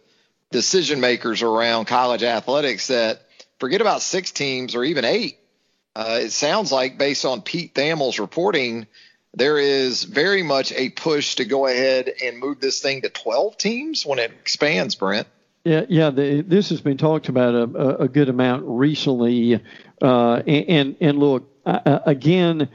decision 0.50 1.00
makers 1.00 1.42
around 1.42 1.86
college 1.86 2.22
athletics 2.22 2.88
that 2.88 3.22
forget 3.58 3.80
about 3.80 4.02
six 4.02 4.30
teams 4.32 4.74
or 4.74 4.84
even 4.84 5.04
eight. 5.04 5.38
Uh, 5.94 6.20
it 6.22 6.30
sounds 6.30 6.70
like, 6.70 6.98
based 6.98 7.24
on 7.24 7.42
Pete 7.42 7.74
Thamel's 7.74 8.20
reporting, 8.20 8.86
there 9.34 9.58
is 9.58 10.04
very 10.04 10.42
much 10.42 10.72
a 10.72 10.88
push 10.90 11.36
to 11.36 11.44
go 11.44 11.66
ahead 11.66 12.12
and 12.22 12.38
move 12.38 12.60
this 12.60 12.80
thing 12.80 13.02
to 13.02 13.10
12 13.10 13.56
teams 13.56 14.06
when 14.06 14.18
it 14.18 14.30
expands, 14.30 14.94
Brent. 14.94 15.26
Yeah, 15.64 15.84
yeah. 15.88 16.10
The, 16.10 16.40
this 16.40 16.70
has 16.70 16.80
been 16.80 16.96
talked 16.96 17.28
about 17.28 17.54
a, 17.54 18.02
a 18.02 18.08
good 18.08 18.28
amount 18.28 18.64
recently, 18.66 19.62
uh, 20.00 20.42
and, 20.46 20.96
and, 21.00 21.18
look, 21.18 21.50
uh, 21.66 22.00
again, 22.06 22.68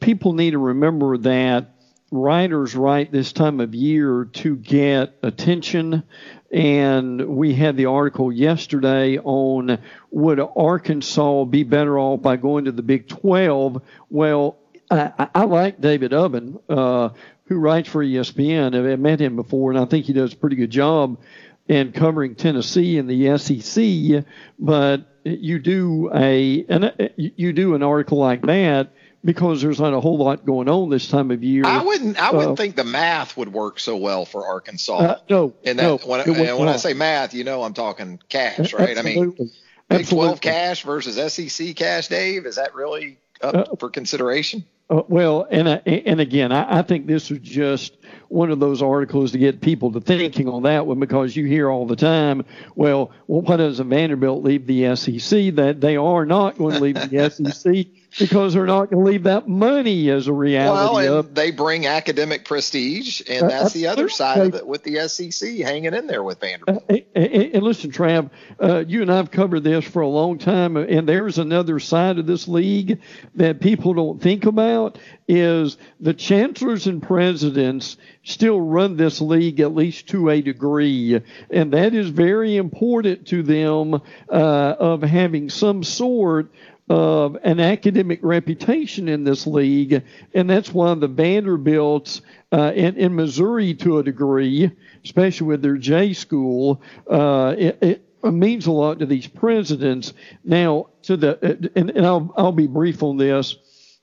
people 0.00 0.32
need 0.32 0.52
to 0.52 0.58
remember 0.58 1.18
that 1.18 1.72
writers 2.10 2.74
write 2.76 3.10
this 3.10 3.32
time 3.32 3.58
of 3.60 3.74
year 3.74 4.28
to 4.32 4.54
get 4.56 5.16
attention. 5.22 6.02
And 6.50 7.36
we 7.36 7.54
had 7.54 7.76
the 7.76 7.86
article 7.86 8.30
yesterday 8.30 9.18
on 9.18 9.78
would 10.10 10.38
Arkansas 10.38 11.44
be 11.46 11.64
better 11.64 11.98
off 11.98 12.20
by 12.20 12.36
going 12.36 12.66
to 12.66 12.72
the 12.72 12.82
Big 12.82 13.08
12? 13.08 13.82
Well, 14.10 14.58
I, 14.90 15.28
I 15.34 15.44
like 15.44 15.80
David 15.80 16.12
Ubben, 16.12 16.60
uh, 16.68 17.10
who 17.46 17.56
writes 17.56 17.88
for 17.88 18.04
ESPN. 18.04 18.74
I've 18.74 19.00
met 19.00 19.20
him 19.20 19.36
before, 19.36 19.70
and 19.70 19.80
I 19.80 19.86
think 19.86 20.04
he 20.04 20.12
does 20.12 20.34
a 20.34 20.36
pretty 20.36 20.56
good 20.56 20.70
job 20.70 21.18
in 21.66 21.92
covering 21.92 22.34
Tennessee 22.34 22.98
and 22.98 23.08
the 23.08 23.38
SEC. 23.38 24.24
But 24.58 25.06
you 25.24 25.58
do 25.58 26.10
a 26.14 26.64
an, 26.68 27.10
you 27.16 27.52
do 27.52 27.74
an 27.74 27.82
article 27.82 28.18
like 28.18 28.42
that 28.42 28.92
because 29.24 29.62
there's 29.62 29.80
not 29.80 29.94
a 29.94 30.00
whole 30.00 30.18
lot 30.18 30.44
going 30.44 30.68
on 30.68 30.90
this 30.90 31.08
time 31.08 31.30
of 31.30 31.42
year. 31.42 31.64
I 31.64 31.82
wouldn't 31.82 32.20
I 32.20 32.32
wouldn't 32.32 32.52
uh, 32.52 32.56
think 32.56 32.76
the 32.76 32.84
math 32.84 33.36
would 33.36 33.52
work 33.52 33.78
so 33.78 33.96
well 33.96 34.24
for 34.24 34.46
Arkansas. 34.46 34.96
Uh, 34.96 35.18
no, 35.28 35.54
and 35.64 35.78
that 35.78 35.82
no, 35.82 35.96
when, 35.98 36.20
and 36.20 36.58
when 36.58 36.68
I 36.68 36.76
say 36.76 36.92
math, 36.92 37.34
you 37.34 37.44
know 37.44 37.62
I'm 37.62 37.74
talking 37.74 38.20
cash, 38.28 38.72
right? 38.72 38.96
Absolutely. 38.96 39.46
I 39.90 39.94
mean, 39.94 39.98
Big 39.98 40.08
12 40.08 40.40
cash 40.40 40.84
versus 40.84 41.32
SEC 41.32 41.76
cash, 41.76 42.08
Dave. 42.08 42.46
Is 42.46 42.56
that 42.56 42.74
really 42.74 43.18
up 43.40 43.54
uh, 43.54 43.64
for 43.76 43.90
consideration? 43.90 44.64
Uh, 44.92 45.02
well, 45.08 45.46
and 45.50 45.68
and 45.86 46.20
again, 46.20 46.52
I, 46.52 46.80
I 46.80 46.82
think 46.82 47.06
this 47.06 47.30
was 47.30 47.38
just 47.38 47.96
one 48.28 48.50
of 48.50 48.60
those 48.60 48.82
articles 48.82 49.32
to 49.32 49.38
get 49.38 49.62
people 49.62 49.90
to 49.92 50.02
thinking 50.02 50.48
on 50.48 50.64
that 50.64 50.86
one 50.86 51.00
because 51.00 51.34
you 51.34 51.46
hear 51.46 51.70
all 51.70 51.86
the 51.86 51.96
time, 51.96 52.44
well, 52.74 53.10
well 53.26 53.40
why 53.40 53.56
doesn't 53.56 53.88
Vanderbilt 53.88 54.42
leave 54.42 54.66
the 54.66 54.94
SEC? 54.94 55.54
That 55.54 55.80
they 55.80 55.96
are 55.96 56.26
not 56.26 56.58
going 56.58 56.74
to 56.74 56.80
leave 56.80 57.10
the 57.10 57.30
SEC 57.30 57.86
because 58.18 58.54
they're 58.54 58.66
not 58.66 58.90
going 58.90 59.04
to 59.04 59.10
leave 59.10 59.22
that 59.24 59.48
money 59.48 60.10
as 60.10 60.26
a 60.26 60.32
reality. 60.32 61.08
Well, 61.08 61.18
of, 61.18 61.34
they 61.34 61.50
bring 61.50 61.86
academic 61.86 62.44
prestige, 62.44 63.22
and 63.28 63.48
that's 63.48 63.72
the 63.72 63.86
other 63.86 64.08
side 64.08 64.38
of 64.38 64.54
it 64.54 64.66
with 64.66 64.82
the 64.82 65.08
SEC 65.08 65.58
hanging 65.58 65.94
in 65.94 66.06
there 66.06 66.22
with 66.22 66.40
Vanderbilt. 66.40 66.84
Uh, 66.88 66.96
and, 67.14 67.54
and, 67.54 67.62
listen, 67.62 67.90
Trav, 67.90 68.30
uh, 68.60 68.84
you 68.86 69.02
and 69.02 69.10
I've 69.10 69.30
covered 69.30 69.64
this 69.64 69.84
for 69.84 70.02
a 70.02 70.08
long 70.08 70.38
time, 70.38 70.76
and 70.76 71.08
there's 71.08 71.38
another 71.38 71.78
side 71.78 72.18
of 72.18 72.26
this 72.26 72.46
league 72.46 73.00
that 73.34 73.60
people 73.60 73.94
don't 73.94 74.20
think 74.20 74.46
about 74.46 74.98
is 75.28 75.78
the 76.00 76.12
chancellors 76.12 76.86
and 76.86 77.02
presidents 77.02 77.96
still 78.24 78.60
run 78.60 78.96
this 78.96 79.20
league 79.20 79.60
at 79.60 79.74
least 79.74 80.08
to 80.08 80.28
a 80.28 80.42
degree, 80.42 81.20
and 81.50 81.72
that 81.72 81.94
is 81.94 82.08
very 82.08 82.56
important 82.56 83.26
to 83.28 83.42
them 83.42 83.94
uh, 83.94 83.96
of 84.28 85.02
having 85.02 85.48
some 85.48 85.82
sort 85.82 86.52
of 86.88 87.36
an 87.42 87.60
academic 87.60 88.20
reputation 88.22 89.08
in 89.08 89.24
this 89.24 89.46
league, 89.46 90.02
and 90.34 90.50
that's 90.50 90.72
why 90.72 90.92
the 90.94 91.08
Vanderbilts 91.08 92.22
uh, 92.52 92.72
in, 92.74 92.96
in 92.96 93.14
Missouri, 93.14 93.74
to 93.74 93.98
a 93.98 94.02
degree, 94.02 94.70
especially 95.04 95.46
with 95.46 95.62
their 95.62 95.76
J 95.76 96.12
school, 96.12 96.82
uh, 97.10 97.54
it, 97.56 97.78
it, 97.80 98.04
means 98.24 98.66
a 98.66 98.72
lot 98.72 99.00
to 99.00 99.06
these 99.06 99.26
presidents. 99.26 100.12
Now, 100.44 100.88
to 101.02 101.16
the 101.16 101.70
and, 101.74 101.90
and 101.90 102.06
I'll 102.06 102.32
I'll 102.36 102.52
be 102.52 102.68
brief 102.68 103.02
on 103.02 103.16
this 103.16 103.56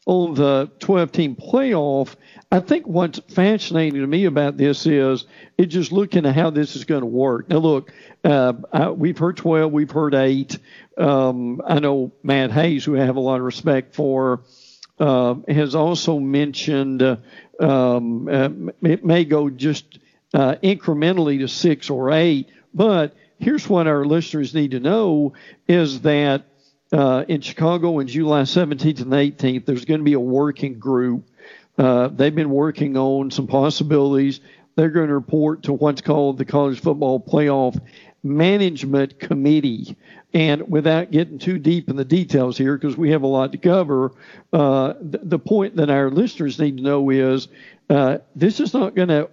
on 0.10 0.34
the 0.34 0.72
12 0.80 1.12
team 1.12 1.36
playoff, 1.36 2.16
I 2.52 2.62
think 2.62 2.88
what's 2.88 3.20
fascinating 3.20 4.02
to 4.02 4.08
me 4.08 4.26
about 4.26 4.58
this 4.58 4.88
is 4.88 5.26
it's 5.56 5.72
just 5.72 5.92
looking 5.92 6.26
at 6.26 6.34
how 6.34 6.50
this 6.50 6.76
is 6.76 6.84
going 6.84 7.02
to 7.02 7.06
work. 7.06 7.48
Now, 7.48 7.60
look, 7.60 7.94
uh, 8.24 8.54
I, 8.74 8.90
we've 8.90 9.20
heard 9.20 9.38
12, 9.38 9.72
we've 9.72 9.92
heard 9.92 10.16
eight. 10.16 10.58
Um, 10.98 11.62
I 11.64 11.80
know 11.80 12.12
Matt 12.24 12.52
Hayes, 12.52 12.84
who 12.84 13.00
I 13.00 13.06
have 13.06 13.18
a 13.18 13.20
lot 13.20 13.36
of 13.36 13.44
respect 13.44 13.94
for, 13.94 14.42
uh, 14.98 15.36
has 15.48 15.76
also 15.76 16.18
mentioned 16.18 17.04
um, 17.60 18.28
uh, 18.28 18.50
it 18.82 19.06
may 19.06 19.26
go 19.26 19.52
just 19.52 20.00
uh, 20.34 20.56
incrementally 20.64 21.38
to 21.38 21.48
six 21.48 21.88
or 21.92 22.10
eight. 22.10 22.50
But 22.74 23.16
here's 23.38 23.70
what 23.70 23.86
our 23.86 24.04
listeners 24.06 24.56
need 24.56 24.72
to 24.72 24.80
know 24.80 25.34
is 25.68 26.02
that 26.02 26.46
uh, 26.92 27.26
in 27.28 27.42
Chicago 27.42 28.00
on 28.00 28.08
July 28.08 28.42
17th 28.42 29.02
and 29.02 29.12
18th, 29.12 29.66
there's 29.66 29.86
going 29.86 30.00
to 30.00 30.04
be 30.06 30.14
a 30.14 30.20
working 30.20 30.80
group. 30.80 31.26
Uh, 31.78 32.08
they've 32.08 32.36
been 32.36 32.50
working 32.50 32.98
on 32.98 33.32
some 33.32 33.48
possibilities. 33.48 34.42
They're 34.76 34.90
going 34.90 35.08
to 35.08 35.14
report 35.14 35.64
to 35.64 35.74
what's 35.74 36.02
called 36.02 36.38
the 36.38 36.46
College 36.46 36.80
Football 36.80 37.20
Playoff 37.20 37.80
Management 38.24 39.20
Committee. 39.20 39.96
And 40.34 40.70
without 40.70 41.12
getting 41.12 41.40
too 41.40 41.58
deep 41.58 41.90
in 41.90 41.96
the 41.96 42.06
details 42.06 42.58
here, 42.58 42.78
because 42.78 42.96
we 42.98 43.12
have 43.12 43.24
a 43.24 43.28
lot 43.28 43.52
to 43.54 43.58
cover, 43.58 44.12
uh, 44.54 44.94
the, 45.02 45.20
the, 45.24 45.40
point 45.40 45.78
that 45.78 45.90
our 45.90 46.12
listeners 46.12 46.60
need 46.60 46.78
to 46.78 46.84
know 46.84 47.10
is 47.10 47.48
uh, 47.90 48.20
this 48.36 48.60
is 48.60 48.74
not 48.74 48.94
going 48.94 49.08
to 49.08 49.30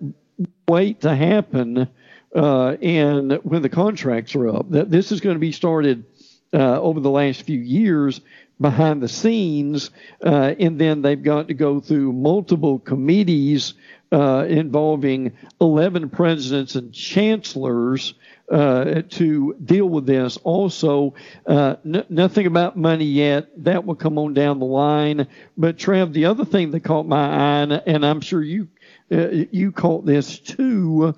wait 0.66 1.02
to 1.02 1.14
happen 1.14 1.88
uh, 2.34 2.70
and 2.82 3.32
when 3.42 3.62
the 3.62 3.68
contracts 3.68 4.34
are 4.34 4.48
up. 4.48 4.70
That 4.70 4.90
this 4.90 5.12
is 5.12 5.20
going 5.20 5.36
to 5.36 5.40
be 5.40 5.52
started 5.52 6.04
uh, 6.52 6.80
over 6.80 7.00
the 7.00 7.10
last 7.10 7.42
few 7.42 7.58
years 7.58 8.20
behind 8.60 9.02
the 9.02 9.08
scenes, 9.08 9.90
uh, 10.24 10.54
and 10.58 10.80
then 10.80 11.02
they've 11.02 11.22
got 11.22 11.48
to 11.48 11.54
go 11.54 11.80
through 11.80 12.12
multiple 12.12 12.78
committees 12.78 13.74
uh, 14.12 14.46
involving 14.48 15.36
11 15.60 16.10
presidents 16.10 16.74
and 16.74 16.92
chancellors. 16.92 18.14
Uh, 18.48 19.02
to 19.08 19.56
deal 19.64 19.88
with 19.88 20.06
this. 20.06 20.36
Also, 20.44 21.14
uh, 21.46 21.74
n- 21.84 22.06
nothing 22.08 22.46
about 22.46 22.76
money 22.76 23.04
yet. 23.04 23.48
That 23.64 23.84
will 23.84 23.96
come 23.96 24.18
on 24.18 24.34
down 24.34 24.60
the 24.60 24.66
line. 24.66 25.26
But 25.56 25.78
Trev, 25.78 26.12
the 26.12 26.26
other 26.26 26.44
thing 26.44 26.70
that 26.70 26.84
caught 26.84 27.08
my 27.08 27.26
eye, 27.26 27.62
and, 27.62 27.72
and 27.72 28.06
I'm 28.06 28.20
sure 28.20 28.40
you 28.40 28.68
uh, 29.10 29.30
you 29.50 29.72
caught 29.72 30.06
this 30.06 30.38
too, 30.38 31.16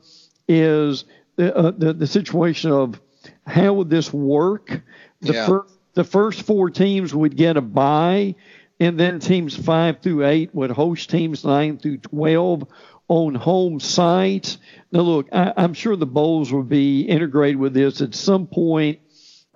is 0.49 1.05
the, 1.37 1.75
the, 1.77 1.93
the 1.93 2.07
situation 2.07 2.71
of 2.73 2.99
how 3.47 3.75
would 3.75 3.91
this 3.91 4.13
work? 4.13 4.81
The 5.21 5.33
yeah. 5.33 5.47
first 5.47 5.75
the 5.95 6.05
first 6.05 6.43
four 6.43 6.71
teams 6.71 7.15
would 7.15 7.37
get 7.37 7.57
a 7.57 7.61
bye, 7.61 8.37
and 8.79 9.01
then 9.01 9.19
teams 9.19 9.57
five 9.57 10.01
through 10.01 10.27
eight 10.27 10.55
would 10.55 10.71
host 10.71 11.11
teams 11.11 11.45
nine 11.45 11.79
through 11.79 11.99
twelve 11.99 12.69
on 13.09 13.35
home 13.35 13.81
sites. 13.81 14.59
Now, 14.93 15.01
look, 15.01 15.29
I, 15.33 15.53
am 15.57 15.75
sure 15.75 15.97
the 15.97 16.07
bowls 16.07 16.53
will 16.53 16.63
be 16.63 17.03
integrated 17.03 17.57
with 17.57 17.75
this 17.75 18.01
at 18.01 18.15
some 18.15 18.47
point 18.47 19.01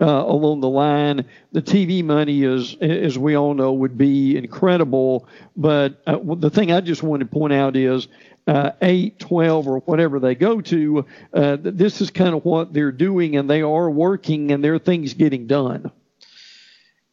uh, 0.00 0.06
along 0.06 0.60
the 0.60 0.68
line. 0.68 1.26
The 1.52 1.62
TV 1.62 2.02
money 2.02 2.42
is, 2.42 2.74
as 2.80 3.18
we 3.18 3.36
all 3.36 3.54
know, 3.54 3.72
would 3.74 3.96
be 3.96 4.36
incredible. 4.36 5.28
But 5.56 6.02
uh, 6.06 6.18
the 6.36 6.50
thing 6.50 6.72
I 6.72 6.80
just 6.80 7.02
want 7.02 7.20
to 7.20 7.26
point 7.26 7.52
out 7.52 7.76
is 7.76 8.08
uh, 8.46 8.72
8, 8.80 9.18
12, 9.18 9.68
or 9.68 9.78
whatever 9.80 10.18
they 10.18 10.34
go 10.34 10.60
to, 10.60 11.06
uh, 11.32 11.56
this 11.60 12.00
is 12.00 12.10
kind 12.10 12.34
of 12.34 12.44
what 12.44 12.72
they're 12.72 12.92
doing, 12.92 13.36
and 13.36 13.48
they 13.48 13.62
are 13.62 13.90
working, 13.90 14.50
and 14.52 14.62
their 14.62 14.78
things 14.78 15.14
getting 15.14 15.46
done. 15.46 15.90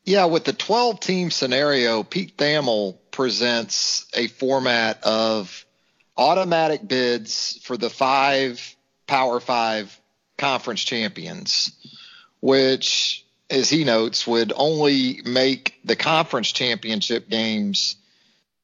Yeah, 0.04 0.26
with 0.26 0.44
the 0.44 0.54
12 0.54 1.00
team 1.00 1.30
scenario, 1.30 2.04
Pete 2.04 2.36
Thamel 2.36 2.98
presents 3.12 4.08
a 4.16 4.28
format 4.28 5.04
of 5.04 5.66
automatic 6.18 6.88
bids 6.88 7.60
for 7.64 7.78
the 7.78 7.90
five 7.90 8.76
Power 9.06 9.40
Five 9.40 10.00
conference 10.38 10.84
champions, 10.84 11.72
which, 12.40 13.26
as 13.50 13.70
he 13.70 13.84
notes, 13.84 14.26
would 14.26 14.54
only 14.56 15.22
make 15.26 15.80
the 15.84 15.96
conference 15.96 16.52
championship 16.52 17.30
games 17.30 17.96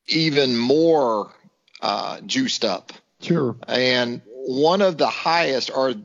even 0.07 0.57
more 0.57 1.31
uh, 1.81 2.21
juiced 2.21 2.65
up. 2.65 2.93
Sure. 3.21 3.55
And 3.67 4.21
one 4.25 4.81
of 4.81 4.97
the 4.97 5.07
highest, 5.07 5.71
or 5.73 5.95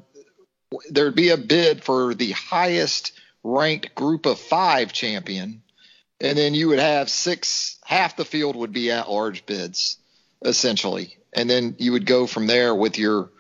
there'd 0.90 1.14
be 1.14 1.30
a 1.30 1.37
bid 1.37 1.83
for 1.83 2.14
the 2.14 2.33
highest 2.33 3.12
ranked 3.42 3.94
group 3.94 4.26
of 4.26 4.38
five 4.38 4.92
champion. 4.92 5.62
And 6.20 6.37
then 6.37 6.54
you 6.54 6.68
would 6.68 6.78
have 6.78 7.09
six, 7.09 7.78
half 7.85 8.16
the 8.16 8.24
field 8.24 8.56
would 8.56 8.72
be 8.72 8.90
at 8.90 9.11
large 9.11 9.46
bids, 9.46 9.96
essentially. 10.42 11.16
And 11.33 11.48
then 11.48 11.76
you 11.78 11.92
would 11.92 12.06
go 12.06 12.26
from 12.26 12.46
there 12.46 12.74
with 12.74 12.98
your 12.98 13.30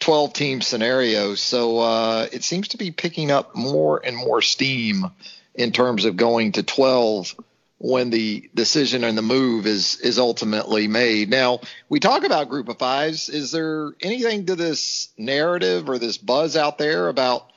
12 0.00 0.32
team 0.32 0.60
scenario. 0.60 1.34
So 1.34 1.78
uh, 1.78 2.26
it 2.32 2.42
seems 2.42 2.68
to 2.68 2.76
be 2.76 2.90
picking 2.90 3.30
up 3.30 3.54
more 3.54 4.04
and 4.04 4.16
more 4.16 4.42
steam 4.42 5.06
in 5.54 5.72
terms 5.72 6.04
of 6.04 6.16
going 6.16 6.52
to 6.52 6.62
12 6.62 7.36
when 7.84 8.08
the 8.08 8.48
decision 8.54 9.04
and 9.04 9.16
the 9.16 9.22
move 9.22 9.66
is 9.66 10.00
is 10.00 10.18
ultimately 10.18 10.88
made. 10.88 11.28
Now, 11.28 11.60
we 11.90 12.00
talk 12.00 12.24
about 12.24 12.48
group 12.48 12.70
of 12.70 12.78
fives. 12.78 13.28
Is 13.28 13.52
there 13.52 13.90
anything 14.00 14.46
to 14.46 14.56
this 14.56 15.10
narrative 15.18 15.90
or 15.90 15.98
this 15.98 16.16
buzz 16.16 16.56
out 16.56 16.78
there 16.78 17.08
about 17.08 17.52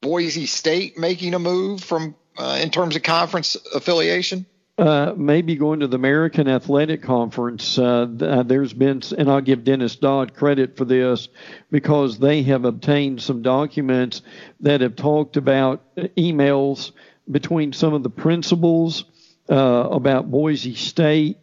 Boise 0.00 0.46
State 0.46 0.96
making 0.96 1.34
a 1.34 1.40
move 1.40 1.82
from 1.82 2.14
uh, 2.38 2.60
in 2.62 2.70
terms 2.70 2.94
of 2.94 3.02
conference 3.02 3.56
affiliation? 3.74 4.46
Uh, 4.78 5.12
maybe 5.16 5.56
going 5.56 5.80
to 5.80 5.88
the 5.88 5.96
American 5.96 6.48
Athletic 6.48 7.02
Conference. 7.02 7.76
Uh, 7.76 8.06
uh, 8.20 8.42
there's 8.44 8.72
been, 8.72 9.02
and 9.18 9.28
I'll 9.28 9.40
give 9.40 9.64
Dennis 9.64 9.96
Dodd 9.96 10.34
credit 10.34 10.76
for 10.76 10.84
this 10.84 11.28
because 11.72 12.18
they 12.18 12.44
have 12.44 12.64
obtained 12.64 13.22
some 13.22 13.42
documents 13.42 14.22
that 14.60 14.82
have 14.82 14.94
talked 14.94 15.36
about 15.36 15.82
emails 15.96 16.92
between 17.28 17.72
some 17.72 17.94
of 17.94 18.02
the 18.02 18.10
principals 18.10 19.04
uh, 19.50 19.88
about 19.90 20.30
Boise 20.30 20.74
State, 20.74 21.38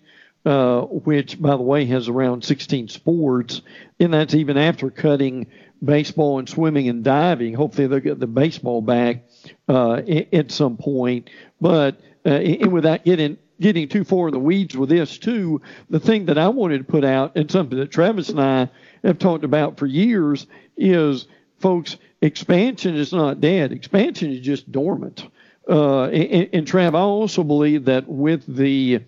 uh, 0.45 0.81
which, 0.81 1.39
by 1.41 1.51
the 1.51 1.61
way, 1.61 1.85
has 1.85 2.07
around 2.07 2.43
16 2.43 2.87
sports, 2.87 3.61
and 3.99 4.13
that's 4.13 4.33
even 4.33 4.57
after 4.57 4.89
cutting 4.89 5.47
baseball 5.83 6.39
and 6.39 6.49
swimming 6.49 6.89
and 6.89 7.03
diving. 7.03 7.53
Hopefully, 7.53 7.87
they'll 7.87 7.99
get 7.99 8.19
the 8.19 8.27
baseball 8.27 8.81
back 8.81 9.23
uh, 9.67 10.01
at 10.33 10.51
some 10.51 10.77
point. 10.77 11.29
But 11.59 11.99
uh, 12.25 12.29
and 12.29 12.71
without 12.71 13.03
getting 13.03 13.37
getting 13.59 13.87
too 13.87 14.03
far 14.03 14.27
in 14.27 14.33
the 14.33 14.39
weeds 14.39 14.75
with 14.75 14.89
this 14.89 15.17
too, 15.17 15.61
the 15.89 15.99
thing 15.99 16.25
that 16.25 16.37
I 16.37 16.47
wanted 16.47 16.79
to 16.79 16.83
put 16.83 17.03
out, 17.03 17.33
and 17.35 17.49
something 17.49 17.77
that 17.77 17.91
Travis 17.91 18.29
and 18.29 18.41
I 18.41 18.69
have 19.03 19.19
talked 19.19 19.43
about 19.43 19.77
for 19.77 19.85
years, 19.85 20.47
is 20.77 21.27
folks, 21.59 21.97
expansion 22.21 22.95
is 22.95 23.13
not 23.13 23.39
dead. 23.39 23.71
Expansion 23.71 24.31
is 24.31 24.39
just 24.39 24.71
dormant. 24.71 25.27
Uh, 25.67 26.05
and, 26.05 26.49
and 26.53 26.67
Trav, 26.67 26.95
I 26.95 26.99
also 26.99 27.43
believe 27.43 27.85
that 27.85 28.07
with 28.07 28.45
the 28.45 29.01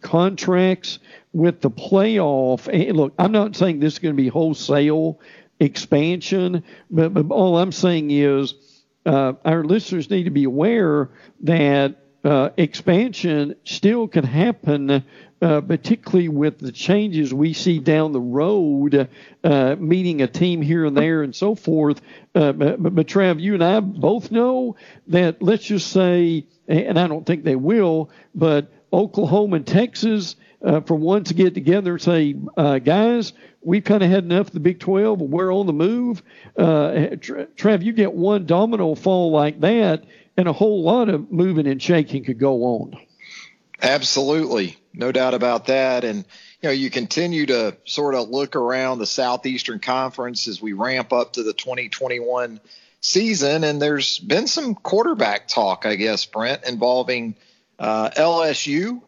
contracts, 0.00 0.98
with 1.32 1.60
the 1.60 1.70
playoff, 1.70 2.66
look, 2.94 3.14
I'm 3.18 3.32
not 3.32 3.56
saying 3.56 3.80
this 3.80 3.94
is 3.94 3.98
going 3.98 4.16
to 4.16 4.22
be 4.22 4.28
wholesale 4.28 5.20
expansion, 5.60 6.64
but, 6.90 7.14
but 7.14 7.30
all 7.30 7.58
I'm 7.58 7.72
saying 7.72 8.10
is 8.10 8.54
uh, 9.06 9.34
our 9.44 9.62
listeners 9.62 10.10
need 10.10 10.24
to 10.24 10.30
be 10.30 10.44
aware 10.44 11.10
that 11.42 11.96
uh, 12.24 12.50
expansion 12.56 13.54
still 13.64 14.08
can 14.08 14.24
happen, 14.24 15.04
uh, 15.42 15.60
particularly 15.60 16.28
with 16.28 16.58
the 16.58 16.72
changes 16.72 17.32
we 17.32 17.52
see 17.52 17.78
down 17.78 18.12
the 18.12 18.20
road, 18.20 19.08
uh, 19.42 19.76
meeting 19.78 20.22
a 20.22 20.26
team 20.26 20.60
here 20.60 20.84
and 20.84 20.96
there 20.96 21.22
and 21.22 21.34
so 21.34 21.54
forth. 21.54 22.00
Uh, 22.34 22.52
but, 22.52 23.06
Trav, 23.06 23.40
you 23.40 23.54
and 23.54 23.64
I 23.64 23.80
both 23.80 24.30
know 24.30 24.76
that, 25.08 25.42
let's 25.42 25.64
just 25.64 25.90
say, 25.90 26.46
and 26.68 26.98
I 26.98 27.06
don't 27.06 27.24
think 27.24 27.44
they 27.44 27.56
will, 27.56 28.10
but 28.34 28.70
Oklahoma 28.92 29.56
and 29.56 29.66
Texas, 29.66 30.36
uh, 30.62 30.80
for 30.82 30.94
one, 30.94 31.24
to 31.24 31.34
get 31.34 31.54
together 31.54 31.92
and 31.92 32.02
say, 32.02 32.36
uh, 32.56 32.78
guys, 32.78 33.32
we've 33.62 33.84
kind 33.84 34.02
of 34.02 34.10
had 34.10 34.24
enough 34.24 34.48
of 34.48 34.52
the 34.52 34.60
Big 34.60 34.80
12. 34.80 35.20
We're 35.20 35.54
on 35.54 35.66
the 35.66 35.72
move. 35.72 36.22
Uh, 36.56 37.16
Trav, 37.56 37.82
you 37.82 37.92
get 37.92 38.12
one 38.12 38.46
domino 38.46 38.94
fall 38.94 39.30
like 39.30 39.60
that, 39.60 40.04
and 40.36 40.48
a 40.48 40.52
whole 40.52 40.82
lot 40.82 41.08
of 41.08 41.30
moving 41.32 41.66
and 41.66 41.80
shaking 41.82 42.24
could 42.24 42.38
go 42.38 42.62
on. 42.62 42.98
Absolutely, 43.82 44.76
no 44.92 45.12
doubt 45.12 45.34
about 45.34 45.66
that. 45.66 46.04
And 46.04 46.24
you 46.62 46.68
know, 46.68 46.70
you 46.70 46.90
continue 46.90 47.46
to 47.46 47.76
sort 47.84 48.14
of 48.14 48.28
look 48.28 48.56
around 48.56 48.98
the 48.98 49.06
Southeastern 49.06 49.80
Conference 49.80 50.48
as 50.48 50.60
we 50.60 50.72
ramp 50.72 51.12
up 51.12 51.34
to 51.34 51.42
the 51.42 51.52
2021 51.52 52.60
season, 53.00 53.64
and 53.64 53.80
there's 53.80 54.18
been 54.18 54.46
some 54.46 54.74
quarterback 54.74 55.48
talk, 55.48 55.86
I 55.86 55.96
guess, 55.96 56.26
Brent, 56.26 56.64
involving 56.64 57.34
uh, 57.78 58.10
LSU 58.10 59.00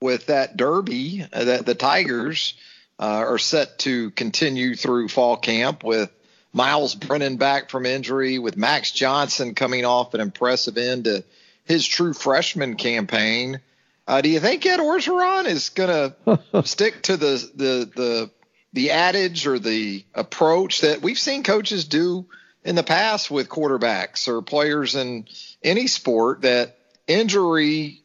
with 0.00 0.26
that 0.26 0.56
Derby 0.56 1.24
uh, 1.32 1.44
that 1.44 1.66
the 1.66 1.74
Tigers 1.74 2.54
uh, 2.98 3.04
are 3.04 3.38
set 3.38 3.78
to 3.80 4.10
continue 4.10 4.74
through 4.74 5.08
fall 5.08 5.36
camp 5.36 5.84
with 5.84 6.10
Myles 6.52 6.94
Brennan 6.94 7.36
back 7.36 7.70
from 7.70 7.86
injury, 7.86 8.38
with 8.38 8.56
Max 8.56 8.90
Johnson 8.90 9.54
coming 9.54 9.84
off 9.84 10.14
an 10.14 10.20
impressive 10.20 10.78
end 10.78 11.04
to 11.04 11.22
his 11.64 11.86
true 11.86 12.14
freshman 12.14 12.76
campaign. 12.76 13.60
Uh, 14.06 14.20
do 14.20 14.28
you 14.28 14.40
think 14.40 14.64
Ed 14.64 14.78
Orgeron 14.78 15.46
is 15.46 15.70
going 15.70 16.12
to 16.52 16.62
stick 16.64 17.02
to 17.04 17.16
the 17.16 17.50
the 17.54 17.90
the 17.94 18.30
the 18.72 18.90
adage 18.90 19.46
or 19.46 19.58
the 19.58 20.04
approach 20.14 20.82
that 20.82 21.02
we've 21.02 21.18
seen 21.18 21.42
coaches 21.42 21.86
do 21.86 22.26
in 22.64 22.74
the 22.74 22.82
past 22.82 23.30
with 23.30 23.48
quarterbacks 23.48 24.28
or 24.28 24.42
players 24.42 24.94
in 24.94 25.26
any 25.62 25.86
sport 25.86 26.42
that 26.42 26.76
injury 27.06 28.02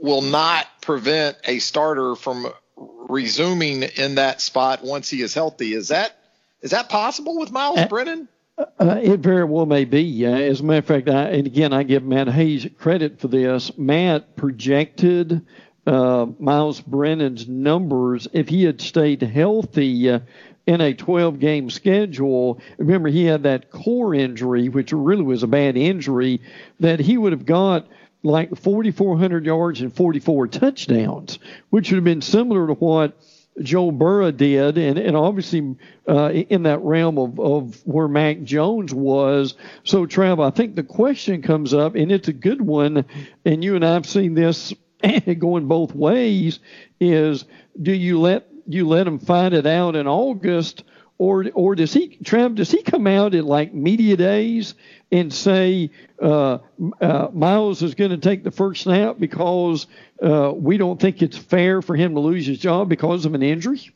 will 0.00 0.22
not 0.22 0.66
prevent 0.80 1.36
a 1.44 1.58
starter 1.58 2.14
from 2.14 2.46
resuming 2.76 3.82
in 3.82 4.16
that 4.16 4.40
spot 4.40 4.82
once 4.82 5.10
he 5.10 5.20
is 5.20 5.34
healthy. 5.34 5.74
Is 5.74 5.88
that 5.88 6.16
is 6.62 6.70
that 6.70 6.88
possible 6.88 7.38
with 7.38 7.52
Myles 7.52 7.78
uh, 7.78 7.88
Brennan? 7.88 8.28
Uh, 8.56 9.00
it 9.02 9.20
very 9.20 9.44
well 9.44 9.66
may 9.66 9.84
be. 9.84 10.26
Uh, 10.26 10.30
as 10.30 10.60
a 10.60 10.64
matter 10.64 10.78
of 10.78 10.86
fact, 10.86 11.08
I, 11.08 11.30
and 11.30 11.46
again, 11.46 11.72
I 11.72 11.82
give 11.82 12.04
Matt 12.04 12.28
Hayes 12.28 12.66
credit 12.78 13.20
for 13.20 13.28
this. 13.28 13.76
Matt 13.76 14.36
projected 14.36 15.44
uh, 15.86 16.26
Myles 16.38 16.80
Brennan's 16.80 17.48
numbers 17.48 18.28
if 18.32 18.48
he 18.48 18.62
had 18.64 18.80
stayed 18.80 19.22
healthy 19.22 20.08
uh, 20.08 20.20
in 20.66 20.80
a 20.80 20.94
12 20.94 21.40
game 21.40 21.68
schedule. 21.68 22.60
Remember, 22.78 23.08
he 23.08 23.24
had 23.24 23.42
that 23.42 23.70
core 23.70 24.14
injury, 24.14 24.68
which 24.68 24.92
really 24.92 25.24
was 25.24 25.42
a 25.42 25.48
bad 25.48 25.76
injury, 25.76 26.40
that 26.78 27.00
he 27.00 27.18
would 27.18 27.32
have 27.32 27.46
got 27.46 27.88
like 28.22 28.56
4,400 28.56 29.44
yards 29.44 29.80
and 29.80 29.94
44 29.94 30.46
touchdowns, 30.46 31.38
which 31.70 31.90
would 31.90 31.96
have 31.96 32.04
been 32.04 32.22
similar 32.22 32.68
to 32.68 32.74
what 32.74 33.18
Joe 33.62 33.90
Burrow 33.90 34.32
did, 34.32 34.78
and, 34.78 34.98
and 34.98 35.16
obviously 35.16 35.76
uh, 36.08 36.30
in 36.30 36.64
that 36.64 36.80
realm 36.80 37.18
of, 37.18 37.38
of 37.38 37.86
where 37.86 38.08
Mac 38.08 38.42
Jones 38.42 38.92
was. 38.92 39.54
So, 39.84 40.06
Trav, 40.06 40.44
I 40.44 40.50
think 40.50 40.74
the 40.74 40.82
question 40.82 41.40
comes 41.42 41.72
up, 41.72 41.94
and 41.94 42.10
it's 42.10 42.28
a 42.28 42.32
good 42.32 42.62
one, 42.62 43.04
and 43.44 43.62
you 43.62 43.76
and 43.76 43.84
I 43.84 43.94
have 43.94 44.06
seen 44.06 44.34
this 44.34 44.74
going 45.38 45.68
both 45.68 45.94
ways 45.94 46.60
is 47.00 47.44
do 47.80 47.92
you 47.92 48.20
let 48.20 48.48
you 48.66 48.88
let 48.88 49.06
him 49.06 49.18
find 49.18 49.52
it 49.52 49.66
out 49.66 49.96
in 49.96 50.06
August 50.06 50.84
or 51.18 51.46
or 51.54 51.74
does 51.74 51.92
he 51.92 52.18
Trev 52.24 52.56
does 52.56 52.70
he 52.70 52.82
come 52.82 53.06
out 53.06 53.34
at 53.34 53.44
like 53.44 53.72
media 53.72 54.16
days 54.16 54.74
and 55.12 55.32
say 55.32 55.90
uh, 56.20 56.58
uh, 57.00 57.28
Myles 57.32 57.82
is 57.82 57.94
going 57.94 58.10
to 58.10 58.18
take 58.18 58.42
the 58.42 58.50
first 58.50 58.82
snap 58.82 59.16
because 59.18 59.86
uh, 60.22 60.52
we 60.54 60.76
don't 60.76 61.00
think 61.00 61.22
it's 61.22 61.36
fair 61.36 61.82
for 61.82 61.94
him 61.94 62.14
to 62.14 62.20
lose 62.20 62.46
his 62.46 62.58
job 62.58 62.88
because 62.88 63.24
of 63.24 63.34
an 63.34 63.42
injury? 63.42 63.90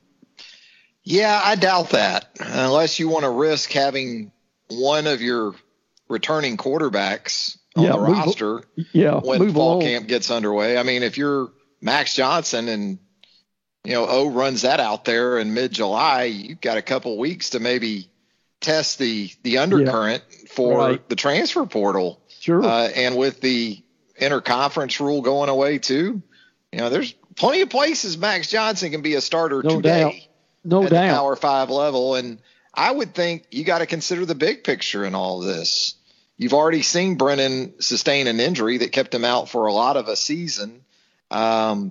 Yeah, 1.02 1.40
I 1.42 1.56
doubt 1.56 1.90
that 1.90 2.28
unless 2.40 2.98
you 2.98 3.08
want 3.08 3.24
to 3.24 3.30
risk 3.30 3.72
having 3.72 4.30
one 4.68 5.06
of 5.06 5.20
your 5.20 5.54
returning 6.08 6.56
quarterbacks 6.56 7.58
on 7.76 7.84
yeah, 7.84 7.92
the 7.92 7.98
move, 7.98 8.08
roster 8.08 8.62
yeah, 8.92 9.20
when 9.20 9.52
fall 9.52 9.72
along. 9.72 9.80
camp 9.82 10.06
gets 10.06 10.30
underway. 10.30 10.78
I 10.78 10.82
mean, 10.82 11.02
if 11.02 11.18
you're 11.18 11.50
Max 11.80 12.14
Johnson 12.14 12.68
and 12.68 12.98
you 13.88 13.94
know 13.94 14.06
O 14.06 14.28
runs 14.28 14.62
that 14.62 14.80
out 14.80 15.06
there 15.06 15.38
in 15.38 15.54
mid 15.54 15.72
July, 15.72 16.24
you've 16.24 16.60
got 16.60 16.76
a 16.76 16.82
couple 16.82 17.16
weeks 17.16 17.50
to 17.50 17.58
maybe 17.58 18.10
test 18.60 18.98
the 18.98 19.30
the 19.42 19.58
undercurrent 19.58 20.22
yeah, 20.30 20.38
for 20.50 20.78
right. 20.78 21.08
the 21.08 21.16
transfer 21.16 21.64
portal. 21.64 22.20
Sure. 22.38 22.62
Uh, 22.62 22.88
and 22.88 23.16
with 23.16 23.40
the 23.40 23.82
interconference 24.20 25.00
rule 25.00 25.22
going 25.22 25.48
away 25.48 25.78
too, 25.78 26.20
you 26.70 26.78
know, 26.78 26.90
there's 26.90 27.14
plenty 27.34 27.62
of 27.62 27.70
places 27.70 28.18
Max 28.18 28.50
Johnson 28.50 28.90
can 28.90 29.00
be 29.00 29.14
a 29.14 29.22
starter 29.22 29.62
no 29.62 29.76
today. 29.76 30.02
Doubt. 30.02 30.14
No 30.64 30.82
at 30.82 30.90
doubt. 30.90 31.06
The 31.06 31.14
power 31.14 31.36
five 31.36 31.70
level, 31.70 32.14
and 32.14 32.40
I 32.74 32.90
would 32.90 33.14
think 33.14 33.46
you 33.50 33.64
got 33.64 33.78
to 33.78 33.86
consider 33.86 34.26
the 34.26 34.34
big 34.34 34.64
picture 34.64 35.02
in 35.02 35.14
all 35.14 35.40
this. 35.40 35.94
You've 36.36 36.52
already 36.52 36.82
seen 36.82 37.14
Brennan 37.14 37.80
sustain 37.80 38.26
an 38.26 38.38
injury 38.38 38.78
that 38.78 38.92
kept 38.92 39.14
him 39.14 39.24
out 39.24 39.48
for 39.48 39.66
a 39.66 39.72
lot 39.72 39.96
of 39.96 40.08
a 40.08 40.14
season. 40.14 40.82
Um, 41.30 41.90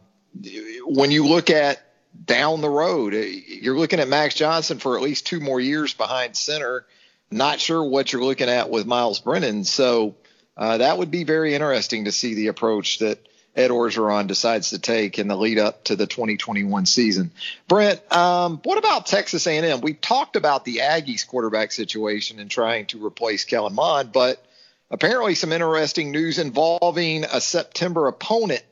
when 0.86 1.10
you 1.10 1.26
look 1.26 1.50
at 1.50 1.82
down 2.26 2.62
the 2.62 2.70
road, 2.70 3.14
you're 3.14 3.78
looking 3.78 4.00
at 4.00 4.08
Max 4.08 4.36
Johnson 4.36 4.80
for 4.80 4.98
at 4.98 5.04
least 5.04 5.28
two 5.28 5.40
more 5.40 5.60
years 5.60 5.94
behind 5.94 6.36
center. 6.36 6.86
Not 7.30 7.60
sure 7.60 7.84
what 7.84 8.12
you're 8.12 8.24
looking 8.24 8.50
at 8.50 8.70
with 8.70 8.86
Myles 8.86 9.20
Brennan. 9.20 9.66
So 9.66 10.16
uh, 10.56 10.78
that 10.78 10.98
would 10.98 11.12
be 11.12 11.24
very 11.24 11.54
interesting 11.54 12.06
to 12.06 12.12
see 12.12 12.34
the 12.34 12.48
approach 12.48 13.00
that 13.00 13.28
Ed 13.56 13.72
Orgeron 13.72 14.28
decides 14.28 14.70
to 14.70 14.80
take 14.80 15.18
in 15.18 15.28
the 15.28 15.36
lead 15.36 15.58
up 15.58 15.86
to 15.86 15.96
the 15.96 16.06
2021 16.06 16.86
season. 16.86 17.32
Brent, 17.68 18.00
um, 18.16 18.62
what 18.64 18.78
about 18.78 19.08
Texas 19.08 19.48
A&M? 19.48 19.82
We 19.82 19.94
talked 19.94 20.36
about 20.36 20.64
the 20.64 20.78
Aggies 20.78 21.28
quarterback 21.28 21.72
situation 21.72 22.40
and 22.40 22.52
trying 22.52 22.86
to 22.88 23.04
replace 23.04 23.46
Kellen 23.46 23.74
Mond, 23.74 24.12
but 24.12 24.46
apparently 24.92 25.34
some 25.34 25.52
interesting 25.52 26.12
news 26.12 26.38
involving 26.38 27.24
a 27.26 27.42
September 27.42 28.08
opponent 28.08 28.64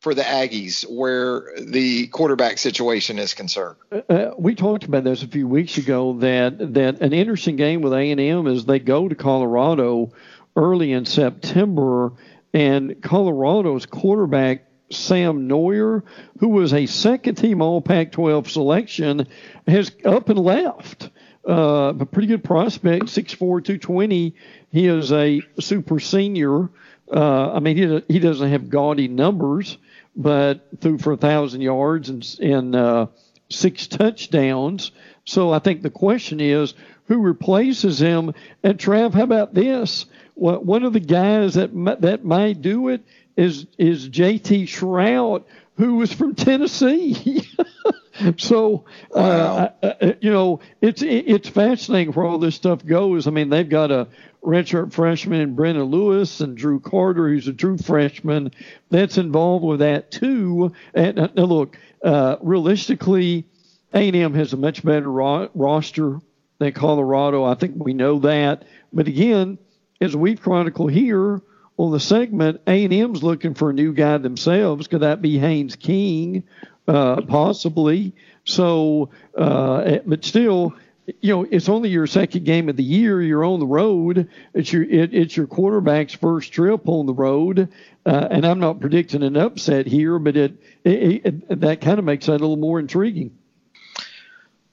for 0.00 0.14
the 0.14 0.22
Aggies 0.22 0.88
where 0.88 1.50
the 1.58 2.06
quarterback 2.08 2.58
situation 2.58 3.18
is 3.18 3.34
concerned. 3.34 3.76
Uh, 3.90 3.96
uh 4.08 4.34
we 4.38 4.54
talked 4.54 4.84
about 4.84 5.04
this 5.04 5.22
a 5.22 5.28
few 5.28 5.48
weeks 5.48 5.78
ago 5.78 6.14
that 6.18 6.74
that 6.74 7.00
an 7.00 7.12
interesting 7.12 7.56
game 7.56 7.80
with 7.80 7.92
A&M 7.92 8.46
is 8.46 8.64
they 8.64 8.78
go 8.78 9.08
to 9.08 9.14
Colorado 9.14 10.12
early 10.56 10.92
in 10.92 11.04
September 11.04 12.12
and 12.52 13.02
Colorado's 13.02 13.86
quarterback 13.86 14.64
Sam 14.90 15.48
Noyer, 15.48 16.02
who 16.38 16.48
was 16.48 16.72
a 16.72 16.86
second 16.86 17.34
team 17.36 17.60
All 17.60 17.80
Pac 17.82 18.12
12 18.12 18.50
selection, 18.50 19.26
has 19.66 19.92
up 20.04 20.28
and 20.28 20.38
left. 20.38 21.10
Uh, 21.46 21.94
a 21.98 22.06
pretty 22.06 22.28
good 22.28 22.44
prospect, 22.44 23.04
6'4, 23.06 23.38
220. 23.38 24.34
He 24.70 24.86
is 24.86 25.12
a 25.12 25.40
super 25.60 25.98
senior. 25.98 26.68
Uh, 27.10 27.52
I 27.52 27.60
mean, 27.60 27.76
he, 27.76 28.14
he 28.14 28.18
doesn't 28.18 28.50
have 28.50 28.68
gaudy 28.68 29.08
numbers, 29.08 29.78
but 30.16 30.66
threw 30.80 30.98
for 30.98 31.12
a 31.12 31.16
thousand 31.16 31.60
yards 31.60 32.08
and, 32.08 32.36
and 32.40 32.76
uh, 32.76 33.06
six 33.50 33.86
touchdowns. 33.86 34.92
So 35.24 35.52
I 35.52 35.58
think 35.58 35.82
the 35.82 35.90
question 35.90 36.40
is 36.40 36.74
who 37.06 37.18
replaces 37.18 38.00
him? 38.00 38.34
And 38.62 38.78
Trav, 38.78 39.14
how 39.14 39.22
about 39.22 39.54
this? 39.54 40.06
one 40.38 40.84
of 40.84 40.92
the 40.92 41.00
guys 41.00 41.54
that 41.54 41.70
that 42.00 42.24
might 42.24 42.62
do 42.62 42.88
it 42.88 43.02
is 43.36 43.66
is 43.76 44.08
J.T. 44.08 44.66
Shrout, 44.66 45.44
who 45.76 45.96
was 45.96 46.12
from 46.12 46.34
Tennessee. 46.34 47.42
so, 48.36 48.84
uh, 49.14 49.14
wow. 49.14 49.74
uh, 49.82 49.86
uh, 50.00 50.12
you 50.20 50.30
know, 50.30 50.60
it's 50.80 51.02
it's 51.02 51.48
fascinating 51.48 52.12
where 52.12 52.26
all 52.26 52.38
this 52.38 52.54
stuff 52.54 52.84
goes. 52.84 53.26
I 53.26 53.30
mean, 53.30 53.50
they've 53.50 53.68
got 53.68 53.90
a 53.90 54.08
redshirt 54.44 54.92
freshman 54.92 55.40
in 55.40 55.54
Brendan 55.54 55.84
Lewis 55.84 56.40
and 56.40 56.56
Drew 56.56 56.80
Carter, 56.80 57.28
who's 57.28 57.48
a 57.48 57.52
true 57.52 57.76
freshman, 57.76 58.52
that's 58.90 59.18
involved 59.18 59.64
with 59.64 59.80
that 59.80 60.10
too. 60.10 60.72
And 60.94 61.18
uh, 61.18 61.28
look, 61.36 61.78
uh, 62.02 62.36
realistically, 62.40 63.46
A&M 63.92 64.34
has 64.34 64.52
a 64.52 64.56
much 64.56 64.84
better 64.84 65.10
ro- 65.10 65.50
roster 65.54 66.20
than 66.58 66.72
Colorado. 66.72 67.44
I 67.44 67.54
think 67.54 67.74
we 67.76 67.94
know 67.94 68.20
that. 68.20 68.64
But 68.92 69.08
again, 69.08 69.58
as 70.00 70.16
we've 70.16 70.40
chronicled 70.40 70.92
here 70.92 71.42
on 71.76 71.92
the 71.92 72.00
segment, 72.00 72.60
A&M's 72.66 73.22
looking 73.22 73.54
for 73.54 73.70
a 73.70 73.74
new 73.74 73.92
guy 73.92 74.18
themselves. 74.18 74.88
Could 74.88 75.00
that 75.00 75.22
be 75.22 75.38
Haynes 75.38 75.76
King? 75.76 76.44
Uh, 76.88 77.20
possibly. 77.20 78.14
So, 78.44 79.10
uh, 79.36 79.98
but 80.06 80.24
still, 80.24 80.74
you 81.20 81.34
know, 81.34 81.46
it's 81.50 81.68
only 81.68 81.90
your 81.90 82.06
second 82.06 82.46
game 82.46 82.70
of 82.70 82.76
the 82.76 82.82
year. 82.82 83.20
You're 83.20 83.44
on 83.44 83.60
the 83.60 83.66
road. 83.66 84.30
It's 84.54 84.72
your 84.72 84.84
it, 84.84 85.12
it's 85.12 85.36
your 85.36 85.46
quarterback's 85.46 86.14
first 86.14 86.50
trip 86.50 86.88
on 86.88 87.04
the 87.04 87.12
road, 87.12 87.68
uh, 88.06 88.28
and 88.30 88.46
I'm 88.46 88.58
not 88.58 88.80
predicting 88.80 89.22
an 89.22 89.36
upset 89.36 89.86
here, 89.86 90.18
but 90.18 90.38
it, 90.38 90.62
it, 90.82 91.26
it 91.26 91.60
that 91.60 91.82
kind 91.82 91.98
of 91.98 92.06
makes 92.06 92.24
that 92.24 92.32
a 92.32 92.40
little 92.40 92.56
more 92.56 92.78
intriguing. 92.78 93.36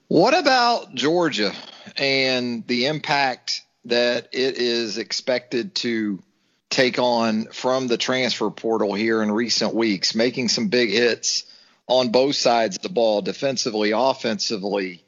What 0.08 0.32
about 0.32 0.94
Georgia 0.94 1.52
and 1.98 2.66
the 2.66 2.86
impact 2.86 3.60
that 3.84 4.28
it 4.32 4.56
is 4.56 4.96
expected 4.96 5.74
to 5.76 6.22
take 6.70 6.98
on 6.98 7.46
from 7.46 7.88
the 7.88 7.98
transfer 7.98 8.48
portal 8.48 8.94
here 8.94 9.22
in 9.22 9.30
recent 9.30 9.74
weeks, 9.74 10.14
making 10.14 10.48
some 10.48 10.68
big 10.68 10.90
hits 10.90 11.44
on 11.86 12.10
both 12.10 12.36
sides 12.36 12.76
of 12.76 12.82
the 12.82 12.88
ball, 12.88 13.22
defensively, 13.22 13.92
offensively. 13.92 15.02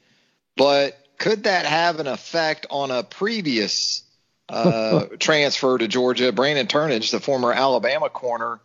But 0.55 0.97
could 1.17 1.43
that 1.43 1.65
have 1.65 1.99
an 1.99 2.07
effect 2.07 2.67
on 2.69 2.91
a 2.91 3.03
previous 3.03 4.03
uh, 4.47 5.05
transfer 5.19 5.77
to 5.77 5.87
Georgia, 5.87 6.31
Brandon 6.31 6.67
Turnage, 6.67 7.11
the 7.11 7.19
former 7.19 7.51
Alabama 7.51 8.09
corner? 8.09 8.59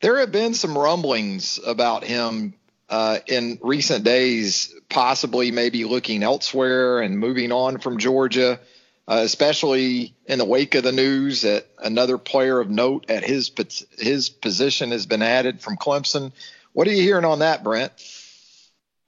There 0.00 0.18
have 0.18 0.32
been 0.32 0.54
some 0.54 0.76
rumblings 0.76 1.58
about 1.64 2.04
him 2.04 2.54
uh, 2.90 3.18
in 3.26 3.58
recent 3.62 4.04
days, 4.04 4.74
possibly 4.90 5.50
maybe 5.50 5.84
looking 5.84 6.22
elsewhere 6.22 7.00
and 7.00 7.18
moving 7.18 7.52
on 7.52 7.78
from 7.78 7.98
Georgia 7.98 8.60
uh, 9.06 9.20
especially 9.22 10.14
in 10.26 10.38
the 10.38 10.44
wake 10.44 10.74
of 10.74 10.82
the 10.82 10.92
news 10.92 11.42
that 11.42 11.66
another 11.78 12.16
player 12.16 12.58
of 12.58 12.70
note 12.70 13.10
at 13.10 13.24
his 13.24 13.50
his 13.98 14.30
position 14.30 14.90
has 14.92 15.06
been 15.06 15.22
added 15.22 15.60
from 15.60 15.76
Clemson. 15.76 16.32
What 16.74 16.88
are 16.88 16.92
you 16.92 17.02
hearing 17.02 17.24
on 17.24 17.38
that, 17.38 17.64
Brent? 17.64 17.92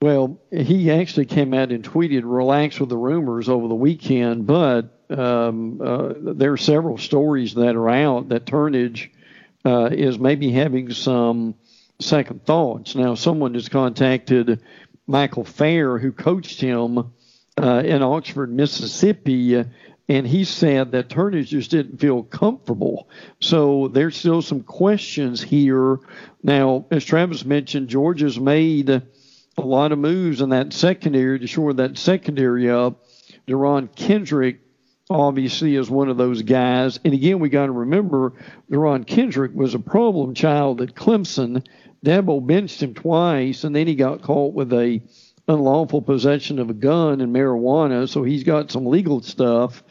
Well, 0.01 0.39
he 0.51 0.89
actually 0.89 1.25
came 1.25 1.53
out 1.53 1.71
and 1.71 1.83
tweeted, 1.83 2.21
"Relax 2.23 2.79
with 2.79 2.89
the 2.89 2.97
rumors" 2.97 3.49
over 3.49 3.67
the 3.67 3.75
weekend, 3.75 4.47
but 4.47 5.03
um, 5.09 5.81
uh, 5.81 6.13
there 6.17 6.53
are 6.53 6.57
several 6.57 6.97
stories 6.97 7.55
that 7.55 7.75
are 7.75 7.89
out 7.89 8.29
that 8.29 8.45
Turnage 8.45 9.09
uh, 9.65 9.89
is 9.91 10.17
maybe 10.17 10.51
having 10.51 10.91
some 10.93 11.55
second 11.99 12.45
thoughts. 12.45 12.95
Now, 12.95 13.15
someone 13.15 13.53
has 13.55 13.69
contacted 13.69 14.61
Michael 15.05 15.43
Fair, 15.43 15.97
who 15.97 16.11
coached 16.11 16.61
him 16.61 17.11
uh, 17.61 17.81
in 17.83 18.01
Oxford, 18.01 18.53
Mississippi, 18.53 19.65
and 20.09 20.25
he 20.25 20.43
said 20.45 20.91
that 20.91 21.09
Turnage 21.09 21.47
just 21.47 21.71
didn't 21.71 21.99
feel 21.99 22.23
comfortable. 22.23 23.09
So 23.41 23.89
there's 23.89 24.15
still 24.15 24.41
some 24.41 24.61
questions 24.61 25.41
here. 25.41 25.99
Now, 26.43 26.85
as 26.91 27.03
Travis 27.03 27.43
mentioned, 27.43 27.89
Georgia's 27.89 28.39
made 28.39 28.89
a 28.89 29.03
lot 29.57 29.91
of 29.91 29.99
moves 29.99 30.39
in 30.41 30.49
that 30.49 30.71
secondary 30.71 31.39
to 31.39 31.47
shore 31.47 31.73
that 31.73 31.97
secondary 31.97 32.69
up. 32.69 33.03
Derion 33.47 33.93
Kendrick 33.95 34.61
obviously 35.09 35.75
is 35.75 35.89
one 35.89 36.09
of 36.09 36.17
those 36.17 36.41
guys. 36.41 36.99
And 37.03 37.13
again, 37.13 37.39
we 37.39 37.49
got 37.49 37.65
to 37.65 37.71
remember 37.71 38.33
Derion 38.71 39.05
Kendrick 39.05 39.51
was 39.53 39.73
a 39.73 39.79
problem 39.79 40.33
child 40.35 40.81
at 40.81 40.95
Clemson. 40.95 41.65
Dabo 42.05 42.45
benched 42.45 42.81
him 42.81 42.93
twice, 42.93 43.63
and 43.63 43.75
then 43.75 43.87
he 43.87 43.95
got 43.95 44.21
caught 44.21 44.53
with 44.53 44.71
a 44.71 45.01
unlawful 45.47 46.01
possession 46.01 46.59
of 46.59 46.69
a 46.69 46.73
gun 46.73 47.21
and 47.21 47.33
marijuana. 47.33 48.07
So 48.07 48.23
he's 48.23 48.43
got 48.43 48.71
some 48.71 48.85
legal 48.85 49.21
stuff 49.21 49.83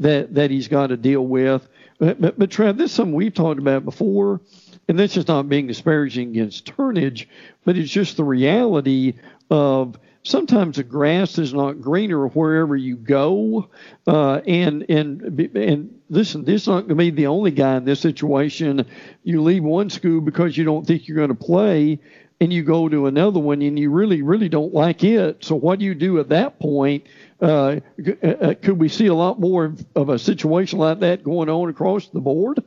that 0.00 0.34
that 0.34 0.50
he's 0.50 0.68
got 0.68 0.88
to 0.88 0.96
deal 0.96 1.26
with. 1.26 1.66
But, 1.98 2.20
but, 2.20 2.38
but 2.38 2.50
this 2.50 2.90
is 2.90 2.92
something 2.92 3.14
we've 3.14 3.32
talked 3.32 3.60
about 3.60 3.84
before, 3.84 4.40
and 4.88 4.98
this 4.98 5.16
is 5.16 5.28
not 5.28 5.48
being 5.48 5.68
disparaging 5.68 6.30
against 6.30 6.66
Turnage, 6.66 7.26
but 7.64 7.76
it's 7.76 7.90
just 7.90 8.16
the 8.16 8.24
reality 8.24 9.14
of 9.48 9.96
sometimes 10.24 10.76
the 10.76 10.82
grass 10.82 11.38
is 11.38 11.54
not 11.54 11.80
greener 11.80 12.26
wherever 12.28 12.74
you 12.74 12.96
go. 12.96 13.68
Uh, 14.06 14.40
and 14.46 14.84
and 14.88 15.38
and 15.56 16.00
listen, 16.10 16.44
this 16.44 16.62
is 16.62 16.68
not 16.68 16.80
going 16.80 16.88
to 16.88 16.94
be 16.96 17.10
the 17.10 17.28
only 17.28 17.52
guy 17.52 17.76
in 17.76 17.84
this 17.84 18.00
situation. 18.00 18.84
You 19.22 19.42
leave 19.42 19.62
one 19.62 19.90
school 19.90 20.20
because 20.20 20.56
you 20.56 20.64
don't 20.64 20.86
think 20.86 21.06
you're 21.06 21.16
going 21.16 21.28
to 21.28 21.34
play, 21.34 22.00
and 22.44 22.52
you 22.52 22.62
go 22.62 22.88
to 22.88 23.06
another 23.06 23.40
one 23.40 23.62
and 23.62 23.78
you 23.78 23.90
really 23.90 24.22
really 24.22 24.48
don't 24.48 24.74
like 24.74 25.02
it. 25.02 25.42
So 25.42 25.56
what 25.56 25.78
do 25.78 25.84
you 25.84 25.94
do 25.94 26.20
at 26.20 26.28
that 26.28 26.60
point? 26.60 27.06
Uh, 27.40 27.80
uh 28.22 28.54
could 28.62 28.78
we 28.78 28.88
see 28.88 29.06
a 29.06 29.14
lot 29.14 29.40
more 29.40 29.74
of 29.96 30.08
a 30.10 30.18
situation 30.18 30.78
like 30.78 31.00
that 31.00 31.24
going 31.24 31.48
on 31.48 31.70
across 31.70 32.06
the 32.08 32.20
board? 32.20 32.62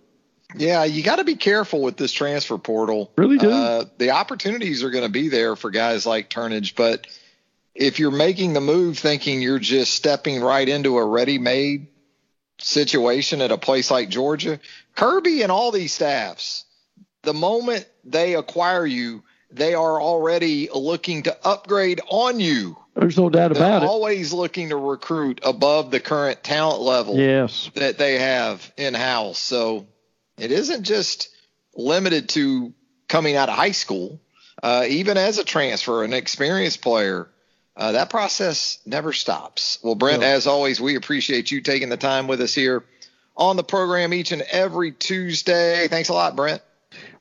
Yeah, 0.56 0.86
you 0.86 1.04
got 1.04 1.18
to 1.18 1.24
be 1.24 1.36
careful 1.36 1.82
with 1.82 1.98
this 1.98 2.12
transfer 2.12 2.58
portal. 2.58 3.12
Really 3.18 3.38
do. 3.38 3.52
Uh, 3.52 3.86
the 3.98 4.12
opportunities 4.12 4.84
are 4.84 4.90
going 4.90 5.04
to 5.04 5.12
be 5.12 5.30
there 5.30 5.56
for 5.56 5.70
guys 5.70 6.06
like 6.06 6.30
Turnage, 6.30 6.76
but 6.76 7.06
if 7.76 8.00
you're 8.00 8.12
making 8.12 8.54
the 8.54 8.62
move 8.62 8.98
thinking 8.98 9.42
you're 9.42 9.60
just 9.60 9.94
stepping 9.94 10.42
right 10.42 10.68
into 10.68 10.98
a 10.98 11.06
ready-made 11.06 11.88
situation 12.60 13.42
at 13.42 13.52
a 13.52 13.58
place 13.58 13.92
like 13.92 14.10
Georgia, 14.10 14.60
Kirby 14.96 15.44
and 15.44 15.52
all 15.52 15.72
these 15.72 15.94
staffs, 15.94 16.66
the 17.24 17.34
moment 17.34 17.86
they 18.04 18.34
acquire 18.36 18.86
you, 18.86 19.24
they 19.52 19.74
are 19.74 20.02
already 20.02 20.70
looking 20.74 21.24
to 21.24 21.38
upgrade 21.46 22.02
on 22.10 22.40
you. 22.40 22.78
There's 22.96 23.18
no 23.18 23.30
doubt 23.30 23.54
They're 23.54 23.64
about 23.64 23.84
it. 23.84 23.86
Always 23.86 24.34
looking 24.34 24.70
to 24.70 24.76
recruit 24.76 25.40
above 25.44 25.92
the 25.92 26.00
current 26.00 26.44
talent 26.44 26.82
level 26.82 27.16
yes. 27.18 27.70
that 27.76 27.98
they 27.98 28.18
have 28.20 28.72
in 28.76 28.94
house. 28.94 29.38
So 29.40 29.88
it 30.38 30.52
isn't 30.52 30.84
just 30.84 31.30
limited 31.76 32.30
to 32.30 32.74
coming 33.08 33.36
out 33.36 33.50
of 33.50 33.56
high 33.56 33.72
school. 33.72 34.20
Uh, 34.62 34.86
even 34.88 35.18
as 35.18 35.38
a 35.38 35.44
transfer, 35.44 36.04
an 36.04 36.14
experienced 36.14 36.82
player, 36.82 37.30
uh, 37.76 37.92
that 37.92 38.10
process 38.10 38.80
never 38.88 39.14
stops. 39.14 39.78
Well, 39.84 39.94
Brent, 39.94 40.22
no. 40.22 40.28
as 40.28 40.48
always, 40.48 40.82
we 40.82 40.96
appreciate 40.96 41.52
you 41.52 41.62
taking 41.62 41.90
the 41.90 41.98
time 41.98 42.26
with 42.26 42.42
us 42.42 42.56
here 42.56 42.84
on 43.36 43.56
the 43.56 43.64
program 43.64 44.14
each 44.16 44.32
and 44.32 44.42
every 44.42 44.92
Tuesday. 44.92 45.88
Thanks 45.88 46.10
a 46.10 46.14
lot, 46.14 46.36
Brent. 46.36 46.64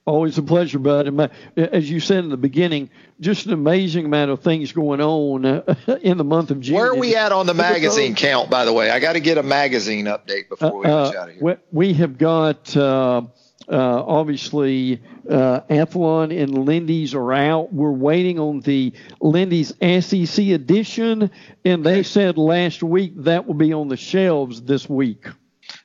Always 0.05 0.39
a 0.39 0.43
pleasure, 0.43 0.79
bud. 0.79 1.09
And 1.09 1.17
my, 1.17 1.31
as 1.57 1.91
you 1.91 1.99
said 1.99 2.23
in 2.23 2.31
the 2.31 2.37
beginning, 2.37 2.91
just 3.21 3.47
an 3.47 3.53
amazing 3.53 4.05
amount 4.05 4.31
of 4.31 4.41
things 4.41 4.71
going 4.71 5.01
on 5.01 5.45
uh, 5.45 5.75
in 6.03 6.17
the 6.17 6.25
month 6.25 6.53
of 6.53 6.61
June. 6.61 6.77
Where 6.77 6.91
are 6.91 6.95
we 6.95 7.17
at 7.17 7.33
on 7.33 7.47
the 7.47 7.55
magazine 7.55 8.14
count, 8.14 8.49
by 8.49 8.64
the 8.64 8.73
way? 8.73 8.91
I 8.91 9.01
got 9.01 9.14
to 9.14 9.21
get 9.21 9.37
a 9.37 9.43
magazine 9.43 10.07
update 10.07 10.49
before 10.49 10.79
we 10.79 10.87
uh, 10.87 11.11
get 11.11 11.17
out 11.17 11.29
of 11.31 11.35
here. 11.37 11.61
We 11.73 11.95
have 11.95 12.19
got. 12.19 12.77
Uh, 12.77 13.23
uh, 13.69 14.05
obviously, 14.07 15.03
uh, 15.29 15.61
Athlon 15.69 16.31
and 16.31 16.67
Lindy's 16.67 17.14
are 17.14 17.33
out. 17.33 17.73
We're 17.73 17.91
waiting 17.91 18.39
on 18.39 18.61
the 18.61 18.93
Lindy's 19.21 19.75
SEC 19.81 20.39
edition, 20.47 21.33
and 21.64 21.85
they 21.85 22.05
said 22.05 22.39
last 22.39 22.85
week 22.85 23.14
that 23.17 23.45
will 23.45 23.55
be 23.55 23.73
on 23.73 23.89
the 23.89 23.97
shelves 23.97 24.62
this 24.62 24.89
week. 24.89 25.27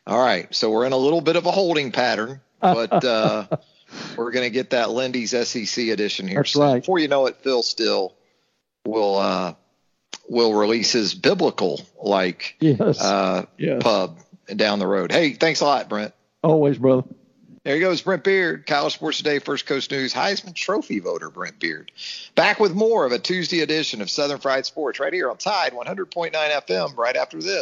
All 0.05 0.19
right, 0.23 0.53
so 0.53 0.69
we're 0.69 0.85
in 0.85 0.93
a 0.93 0.97
little 0.97 1.21
bit 1.21 1.37
of 1.37 1.47
a 1.47 1.51
holding 1.51 1.91
pattern, 1.91 2.41
but 2.59 2.91
uh, 3.03 3.47
we're 4.17 4.31
going 4.31 4.45
to 4.45 4.49
get 4.49 4.71
that 4.71 4.89
Lindy's 4.89 5.31
SEC 5.31 5.87
edition 5.87 6.27
here. 6.27 6.37
That's 6.37 6.55
right. 6.55 6.81
Before 6.81 6.99
you 6.99 7.07
know 7.07 7.27
it, 7.27 7.37
Phil 7.37 7.63
Steele 7.63 8.13
will 8.85 9.17
uh, 9.17 9.53
will 10.29 10.53
release 10.53 10.91
his 10.91 11.13
biblical 11.13 11.81
like 12.01 12.55
yes. 12.59 13.01
Uh, 13.01 13.45
yes. 13.57 13.81
pub 13.83 14.19
down 14.55 14.79
the 14.79 14.87
road. 14.87 15.11
Hey, 15.11 15.33
thanks 15.33 15.61
a 15.61 15.65
lot, 15.65 15.89
Brent. 15.89 16.13
Always, 16.43 16.77
brother. 16.77 17.03
There 17.63 17.75
he 17.75 17.81
goes, 17.81 18.01
Brent 18.01 18.23
Beard, 18.23 18.65
College 18.65 18.93
Sports 18.93 19.17
Today, 19.17 19.37
First 19.37 19.67
Coast 19.67 19.91
News, 19.91 20.15
Heisman 20.15 20.55
Trophy 20.55 20.97
voter, 20.99 21.29
Brent 21.29 21.59
Beard. 21.59 21.91
Back 22.33 22.59
with 22.59 22.73
more 22.73 23.05
of 23.05 23.11
a 23.11 23.19
Tuesday 23.19 23.59
edition 23.59 24.01
of 24.01 24.09
Southern 24.09 24.39
Fried 24.39 24.65
Sports 24.65 24.99
right 24.99 25.13
here 25.13 25.29
on 25.29 25.37
Tide 25.37 25.73
100.9 25.73 26.31
FM 26.31 26.97
right 26.97 27.15
after 27.15 27.39
this. 27.39 27.61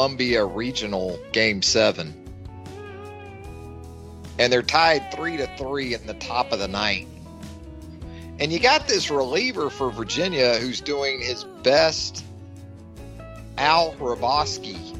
Columbia 0.00 0.46
Regional 0.46 1.20
Game 1.32 1.60
Seven, 1.60 2.14
and 4.38 4.50
they're 4.50 4.62
tied 4.62 5.12
three 5.12 5.36
to 5.36 5.46
three 5.58 5.92
in 5.92 6.06
the 6.06 6.14
top 6.14 6.52
of 6.52 6.58
the 6.58 6.68
ninth. 6.68 7.10
And 8.38 8.50
you 8.50 8.60
got 8.60 8.88
this 8.88 9.10
reliever 9.10 9.68
for 9.68 9.90
Virginia 9.90 10.54
who's 10.54 10.80
doing 10.80 11.20
his 11.20 11.44
best 11.44 12.24
Al 13.58 13.92
Hrabosky 13.96 14.98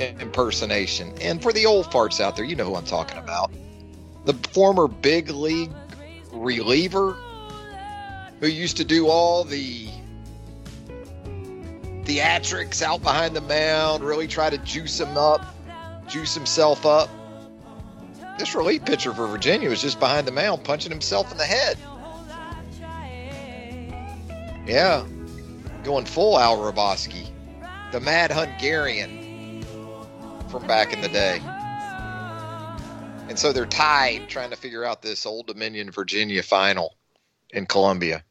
impersonation. 0.00 1.12
And 1.20 1.42
for 1.42 1.52
the 1.52 1.66
old 1.66 1.90
farts 1.90 2.18
out 2.18 2.34
there, 2.34 2.46
you 2.46 2.56
know 2.56 2.64
who 2.64 2.76
I'm 2.76 2.86
talking 2.86 3.18
about. 3.18 3.52
The 4.24 4.32
former 4.54 4.88
big 4.88 5.28
league 5.28 5.72
reliever 6.32 7.12
who 8.40 8.46
used 8.46 8.78
to 8.78 8.84
do 8.84 9.06
all 9.08 9.44
the 9.44 9.90
theatrics 12.04 12.82
out 12.82 13.02
behind 13.02 13.34
the 13.34 13.40
mound, 13.40 14.04
really 14.04 14.26
try 14.26 14.50
to 14.50 14.58
juice 14.58 15.00
him 15.00 15.16
up, 15.16 15.44
juice 16.08 16.34
himself 16.34 16.84
up. 16.86 17.08
This 18.38 18.54
relief 18.54 18.84
pitcher 18.84 19.12
for 19.14 19.26
Virginia 19.26 19.70
was 19.70 19.80
just 19.80 20.00
behind 20.00 20.26
the 20.26 20.32
mound, 20.32 20.64
punching 20.64 20.90
himself 20.90 21.30
in 21.30 21.38
the 21.38 21.44
head. 21.44 21.78
Yeah, 24.66 25.06
going 25.82 26.06
full 26.06 26.38
Al 26.38 26.56
Hrabosky, 26.56 27.28
the 27.92 28.00
Mad 28.00 28.32
Hungarian 28.32 29.62
from 30.48 30.66
back 30.66 30.92
in 30.92 31.00
the 31.00 31.08
day. 31.08 31.40
And 33.28 33.38
so 33.38 33.52
they're 33.52 33.66
tied 33.66 34.28
trying 34.28 34.50
to 34.50 34.56
figure 34.56 34.84
out 34.84 35.02
this 35.02 35.26
Old 35.26 35.46
Dominion 35.46 35.90
Virginia 35.90 36.42
final 36.42 36.94
in 37.50 37.66
Columbia. 37.66 38.22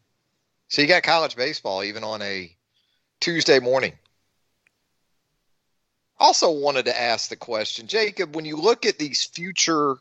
So 0.68 0.82
you 0.82 0.88
got 0.88 1.04
college 1.04 1.36
baseball 1.36 1.84
even 1.84 2.04
on 2.04 2.22
a 2.22 2.56
Tuesday 3.24 3.60
morning. 3.60 3.94
Also 6.20 6.52
wanted 6.52 6.84
to 6.84 7.02
ask 7.02 7.30
the 7.30 7.38
question, 7.38 7.88
Jacob, 7.88 8.36
when 8.36 8.44
you 8.44 8.58
look 8.58 8.86
at 8.86 9.00
these 9.00 9.24
future 9.24 9.96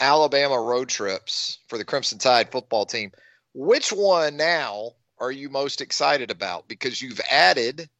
Alabama 0.00 0.56
road 0.60 0.88
trips 0.88 1.58
for 1.66 1.78
the 1.78 1.84
Crimson 1.84 2.18
Tide 2.18 2.52
football 2.52 2.86
team, 2.86 3.10
which 3.54 3.90
one 3.90 4.36
now 4.36 4.92
are 5.18 5.32
you 5.32 5.48
most 5.48 5.80
excited 5.80 6.30
about? 6.30 6.68
Because 6.68 7.02
you've 7.02 7.20
added 7.28 7.90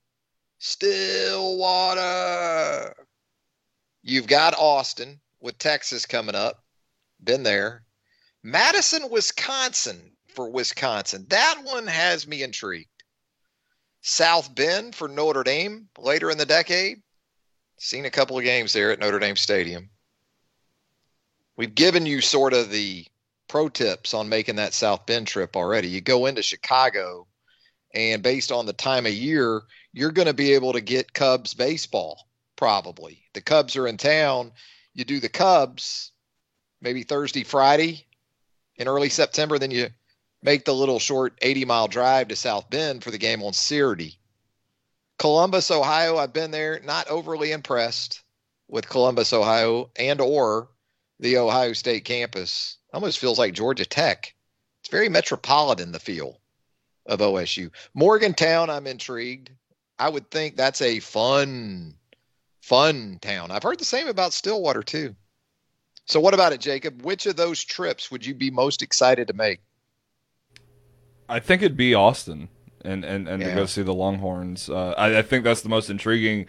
Stillwater. 0.59 2.05
You've 4.05 4.29
got 4.29 4.55
Austin 4.57 5.19
with 5.41 5.59
Texas 5.59 6.07
coming 6.07 6.37
up. 6.37 6.63
Been 7.25 7.43
there. 7.43 7.83
Madison, 8.45 9.11
Wisconsin 9.11 10.13
for 10.29 10.49
Wisconsin. 10.49 11.27
That 11.29 11.63
one 11.65 11.89
has 11.89 12.29
me 12.29 12.45
intrigued. 12.45 12.92
South 14.03 14.55
Bend 14.55 14.95
for 14.95 15.09
Notre 15.09 15.45
Dame 15.45 15.89
later 15.99 16.31
in 16.31 16.39
the 16.39 16.47
decade. 16.47 17.03
Seen 17.79 18.05
a 18.05 18.11
couple 18.11 18.37
of 18.37 18.45
games 18.45 18.73
there 18.73 18.93
at 18.93 18.99
Notre 18.99 19.19
Dame 19.19 19.37
Stadium. 19.37 19.89
We've 21.57 21.75
given 21.75 22.07
you 22.07 22.21
sort 22.21 22.53
of 22.53 22.71
the 22.71 23.07
pro 23.49 23.69
tips 23.69 24.15
on 24.15 24.29
making 24.29 24.57
that 24.57 24.75
South 24.75 25.07
Bend 25.07 25.27
trip 25.27 25.57
already. 25.57 25.89
You 25.89 26.01
go 26.01 26.27
into 26.27 26.43
Chicago, 26.43 27.27
and 27.95 28.23
based 28.23 28.51
on 28.51 28.67
the 28.67 28.73
time 28.73 29.07
of 29.07 29.13
year, 29.13 29.63
you're 29.93 30.13
going 30.13 30.29
to 30.29 30.35
be 30.35 30.53
able 30.55 30.73
to 30.73 30.81
get 30.81 31.13
Cubs 31.13 31.55
baseball 31.55 32.29
probably. 32.57 33.23
The 33.35 33.41
Cubs 33.41 33.77
are 33.77 33.87
in 33.87 33.97
town. 33.97 34.53
You 34.95 35.05
do 35.05 35.21
the 35.21 35.29
Cubs 35.29 36.13
maybe 36.81 37.03
Thursday, 37.03 37.45
Friday 37.45 38.07
in 38.77 38.89
early 38.89 39.09
September, 39.09 39.59
then 39.59 39.71
you 39.71 39.89
make 40.43 40.65
the 40.65 40.75
little 40.75 40.99
short 40.99 41.39
80 41.41 41.65
mile 41.65 41.89
drive 41.89 42.29
to 42.29 42.37
South 42.37 42.69
Bend 42.69 43.03
for 43.03 43.11
the 43.11 43.19
game 43.19 43.43
on 43.43 43.53
Saturday. 43.53 44.19
Columbus, 45.19 45.71
Ohio, 45.71 46.17
I've 46.17 46.33
been 46.33 46.51
there, 46.51 46.81
not 46.81 47.09
overly 47.09 47.53
impressed 47.53 48.23
with 48.69 48.89
Columbus, 48.89 49.33
Ohio, 49.33 49.91
and 49.97 50.21
or 50.21 50.69
the 51.21 51.37
Ohio 51.37 51.75
State 51.75 52.05
campus. 52.05 52.79
Almost 52.93 53.19
feels 53.19 53.39
like 53.39 53.55
Georgia 53.55 53.85
Tech. 53.85 54.35
It's 54.81 54.91
very 54.91 55.09
metropolitan, 55.09 55.93
the 55.93 56.01
feel 56.01 56.41
of 57.07 57.21
OSU. 57.21 57.71
Morgantown, 57.95 58.69
I'm 58.69 58.87
intrigued. 58.87 59.51
I 59.99 60.09
would 60.09 60.31
think 60.31 60.57
that's 60.57 60.83
a 60.83 60.99
fun, 60.99 61.95
fun 62.61 63.19
town. 63.21 63.51
I've 63.51 63.63
heard 63.63 63.79
the 63.79 63.85
same 63.85 64.09
about 64.09 64.33
Stillwater 64.33 64.83
too. 64.83 65.15
So, 66.07 66.19
what 66.19 66.35
about 66.35 66.53
it, 66.53 66.61
Jacob? 66.61 67.03
Which 67.03 67.27
of 67.27 67.37
those 67.37 67.63
trips 67.63 68.11
would 68.11 68.27
you 68.27 68.35
be 68.35 68.51
most 68.51 68.83
excited 68.83 69.29
to 69.29 69.35
make? 69.35 69.61
I 71.29 71.41
think 71.41 71.63
it'd 71.63 71.77
be 71.77 71.95
Austin 71.95 72.49
and 72.85 73.05
and, 73.05 73.29
and 73.29 73.43
Yeah. 73.43 73.51
to 73.51 73.55
go 73.55 73.67
see 73.67 73.83
the 73.83 73.95
Longhorns. 73.95 74.69
Uh, 74.69 74.95
I, 74.97 75.19
I 75.19 75.23
think 75.23 75.45
that's 75.45 75.63
the 75.63 75.69
most 75.69 75.91
intriguing. 75.91 76.47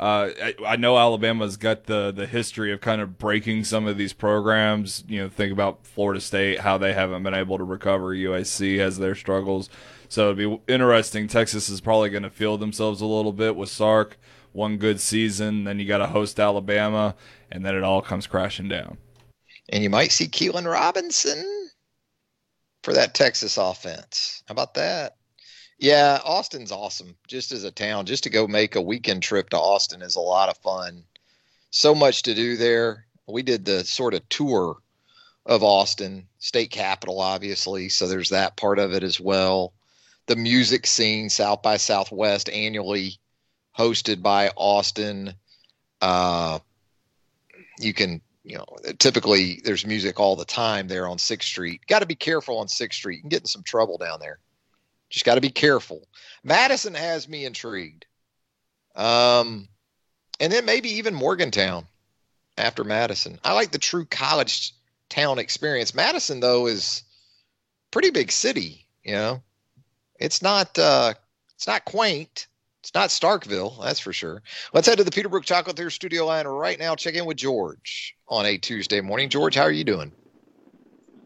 Uh, 0.00 0.30
I, 0.42 0.54
I 0.66 0.76
know 0.76 0.98
Alabama's 0.98 1.56
got 1.56 1.84
the 1.84 2.10
the 2.10 2.26
history 2.26 2.72
of 2.72 2.80
kind 2.80 3.00
of 3.00 3.18
breaking 3.18 3.64
some 3.64 3.86
of 3.86 3.96
these 3.98 4.12
programs. 4.12 5.04
You 5.06 5.22
know, 5.22 5.28
think 5.28 5.52
about 5.52 5.86
Florida 5.86 6.20
State, 6.20 6.60
how 6.60 6.78
they 6.78 6.92
haven't 6.92 7.22
been 7.22 7.34
able 7.34 7.58
to 7.58 7.64
recover. 7.64 8.14
USC 8.14 8.78
has 8.78 8.98
their 8.98 9.14
struggles, 9.14 9.68
so 10.08 10.30
it'd 10.32 10.38
be 10.38 10.72
interesting. 10.72 11.28
Texas 11.28 11.68
is 11.68 11.80
probably 11.80 12.10
going 12.10 12.24
to 12.24 12.30
feel 12.30 12.58
themselves 12.58 13.00
a 13.00 13.06
little 13.06 13.32
bit 13.32 13.54
with 13.54 13.68
Sark. 13.68 14.18
One 14.52 14.76
good 14.76 15.00
season, 15.00 15.64
then 15.64 15.78
you 15.78 15.86
got 15.86 15.98
to 15.98 16.08
host 16.08 16.38
Alabama, 16.38 17.14
and 17.50 17.64
then 17.64 17.74
it 17.74 17.82
all 17.82 18.02
comes 18.02 18.26
crashing 18.26 18.68
down. 18.68 18.98
And 19.70 19.82
you 19.82 19.88
might 19.88 20.12
see 20.12 20.26
Keelan 20.26 20.70
Robinson 20.70 21.70
for 22.82 22.92
that 22.94 23.14
Texas 23.14 23.56
offense. 23.56 24.42
How 24.46 24.52
about 24.52 24.74
that? 24.74 25.16
Yeah, 25.78 26.20
Austin's 26.24 26.70
awesome. 26.70 27.16
Just 27.26 27.50
as 27.52 27.64
a 27.64 27.70
town, 27.70 28.06
just 28.06 28.22
to 28.24 28.30
go 28.30 28.46
make 28.46 28.76
a 28.76 28.80
weekend 28.80 29.22
trip 29.22 29.50
to 29.50 29.58
Austin 29.58 30.02
is 30.02 30.16
a 30.16 30.20
lot 30.20 30.48
of 30.48 30.56
fun. 30.58 31.04
So 31.70 31.94
much 31.94 32.22
to 32.22 32.34
do 32.34 32.56
there. 32.56 33.06
We 33.26 33.42
did 33.42 33.64
the 33.64 33.84
sort 33.84 34.14
of 34.14 34.28
tour 34.28 34.76
of 35.46 35.62
Austin, 35.62 36.28
state 36.38 36.70
capital, 36.70 37.20
obviously. 37.20 37.88
So 37.88 38.06
there's 38.06 38.30
that 38.30 38.56
part 38.56 38.78
of 38.78 38.92
it 38.92 39.02
as 39.02 39.18
well. 39.18 39.72
The 40.26 40.36
music 40.36 40.86
scene, 40.86 41.28
South 41.28 41.62
by 41.62 41.78
Southwest, 41.78 42.48
annually 42.48 43.18
hosted 43.76 44.22
by 44.22 44.50
Austin. 44.56 45.34
Uh, 46.00 46.60
you 47.80 47.92
can, 47.92 48.20
you 48.44 48.56
know, 48.56 48.66
typically 48.98 49.60
there's 49.64 49.86
music 49.86 50.18
all 50.18 50.36
the 50.36 50.44
time 50.44 50.88
there 50.88 51.06
on 51.06 51.18
Sixth 51.18 51.48
Street. 51.48 51.80
Got 51.86 52.00
to 52.00 52.06
be 52.06 52.14
careful 52.14 52.58
on 52.58 52.68
Sixth 52.68 52.98
Street. 52.98 53.16
You 53.16 53.22
can 53.22 53.28
get 53.28 53.42
in 53.42 53.46
some 53.46 53.62
trouble 53.62 53.98
down 53.98 54.20
there. 54.20 54.38
Just 55.10 55.24
got 55.24 55.36
to 55.36 55.40
be 55.40 55.50
careful. 55.50 56.08
Madison 56.42 56.94
has 56.94 57.28
me 57.28 57.44
intrigued. 57.44 58.06
Um, 58.96 59.68
and 60.40 60.52
then 60.52 60.64
maybe 60.64 60.88
even 60.90 61.14
Morgantown 61.14 61.86
after 62.58 62.84
Madison. 62.84 63.38
I 63.44 63.52
like 63.52 63.70
the 63.70 63.78
true 63.78 64.04
college 64.06 64.74
town 65.08 65.38
experience. 65.38 65.94
Madison 65.94 66.40
though 66.40 66.66
is 66.66 67.04
pretty 67.90 68.10
big 68.10 68.32
city, 68.32 68.86
you 69.04 69.12
know. 69.12 69.42
It's 70.18 70.42
not 70.42 70.78
uh 70.78 71.14
it's 71.54 71.66
not 71.66 71.84
quaint. 71.84 72.46
It's 72.82 72.94
not 72.94 73.10
Starkville, 73.10 73.80
that's 73.80 74.00
for 74.00 74.12
sure. 74.12 74.42
Let's 74.74 74.88
head 74.88 74.98
to 74.98 75.04
the 75.04 75.12
Peterbrooke 75.12 75.44
Chocolatier 75.44 75.92
studio 75.92 76.26
line 76.26 76.48
right 76.48 76.76
now. 76.80 76.96
Check 76.96 77.14
in 77.14 77.26
with 77.26 77.36
George 77.36 78.16
on 78.26 78.44
a 78.44 78.58
Tuesday 78.58 79.00
morning. 79.00 79.28
George, 79.28 79.54
how 79.54 79.62
are 79.62 79.70
you 79.70 79.84
doing? 79.84 80.10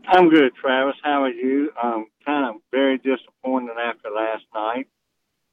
I'm 0.07 0.29
good, 0.29 0.55
Travis. 0.55 0.97
How 1.03 1.23
are 1.23 1.31
you? 1.31 1.73
I'm 1.83 2.07
kind 2.27 2.45
of 2.45 2.61
very 2.71 2.99
disappointed 2.99 3.75
after 3.83 4.11
last 4.11 4.45
night. 4.55 4.87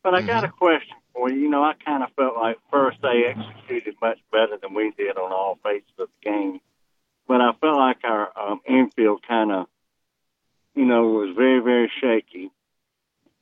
But 0.04 0.14
I 0.14 0.22
got 0.22 0.44
a 0.44 0.50
question 0.50 0.98
for 1.14 1.32
you. 1.32 1.40
You 1.40 1.50
know, 1.50 1.64
I 1.64 1.74
kind 1.86 2.04
of 2.04 2.10
felt 2.18 2.36
like 2.36 2.58
first 2.70 2.98
they 3.02 3.24
executed 3.26 3.96
much 4.02 4.20
better 4.30 4.58
than 4.62 4.74
we 4.74 4.92
did 4.98 5.18
on 5.18 5.32
all 5.32 5.58
phases 5.64 5.88
of 5.98 6.10
the 6.10 6.30
game. 6.30 6.60
But 7.30 7.40
I 7.40 7.54
felt 7.62 7.78
like 7.78 8.04
our 8.04 8.30
um, 8.38 8.60
infield 8.68 9.26
kind 9.26 9.54
of, 9.54 9.68
you 10.76 10.84
know, 10.84 11.04
was 11.04 11.34
very, 11.34 11.62
very 11.62 11.90
shaky. 12.02 12.52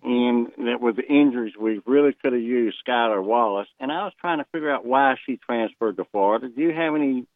And 0.04 0.48
that 0.58 0.82
with 0.82 0.96
the 0.96 1.06
injuries, 1.08 1.54
we 1.60 1.80
really 1.86 2.14
could 2.14 2.34
have 2.34 2.42
used 2.42 2.78
Skylar 2.88 3.24
Wallace. 3.24 3.68
And 3.80 3.92
I 3.92 4.04
was 4.04 4.14
trying 4.20 4.40
to 4.40 4.46
figure 4.52 4.72
out 4.72 4.86
why 4.86 5.16
she 5.26 5.38
transferred 5.38 5.98
to 5.98 6.06
Florida. 6.06 6.50
Do 6.50 6.62
you 6.62 6.74
have 6.74 6.96
any 6.96 7.28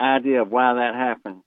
idea 0.00 0.42
of 0.42 0.50
why 0.50 0.74
that 0.74 0.94
happened? 0.94 1.42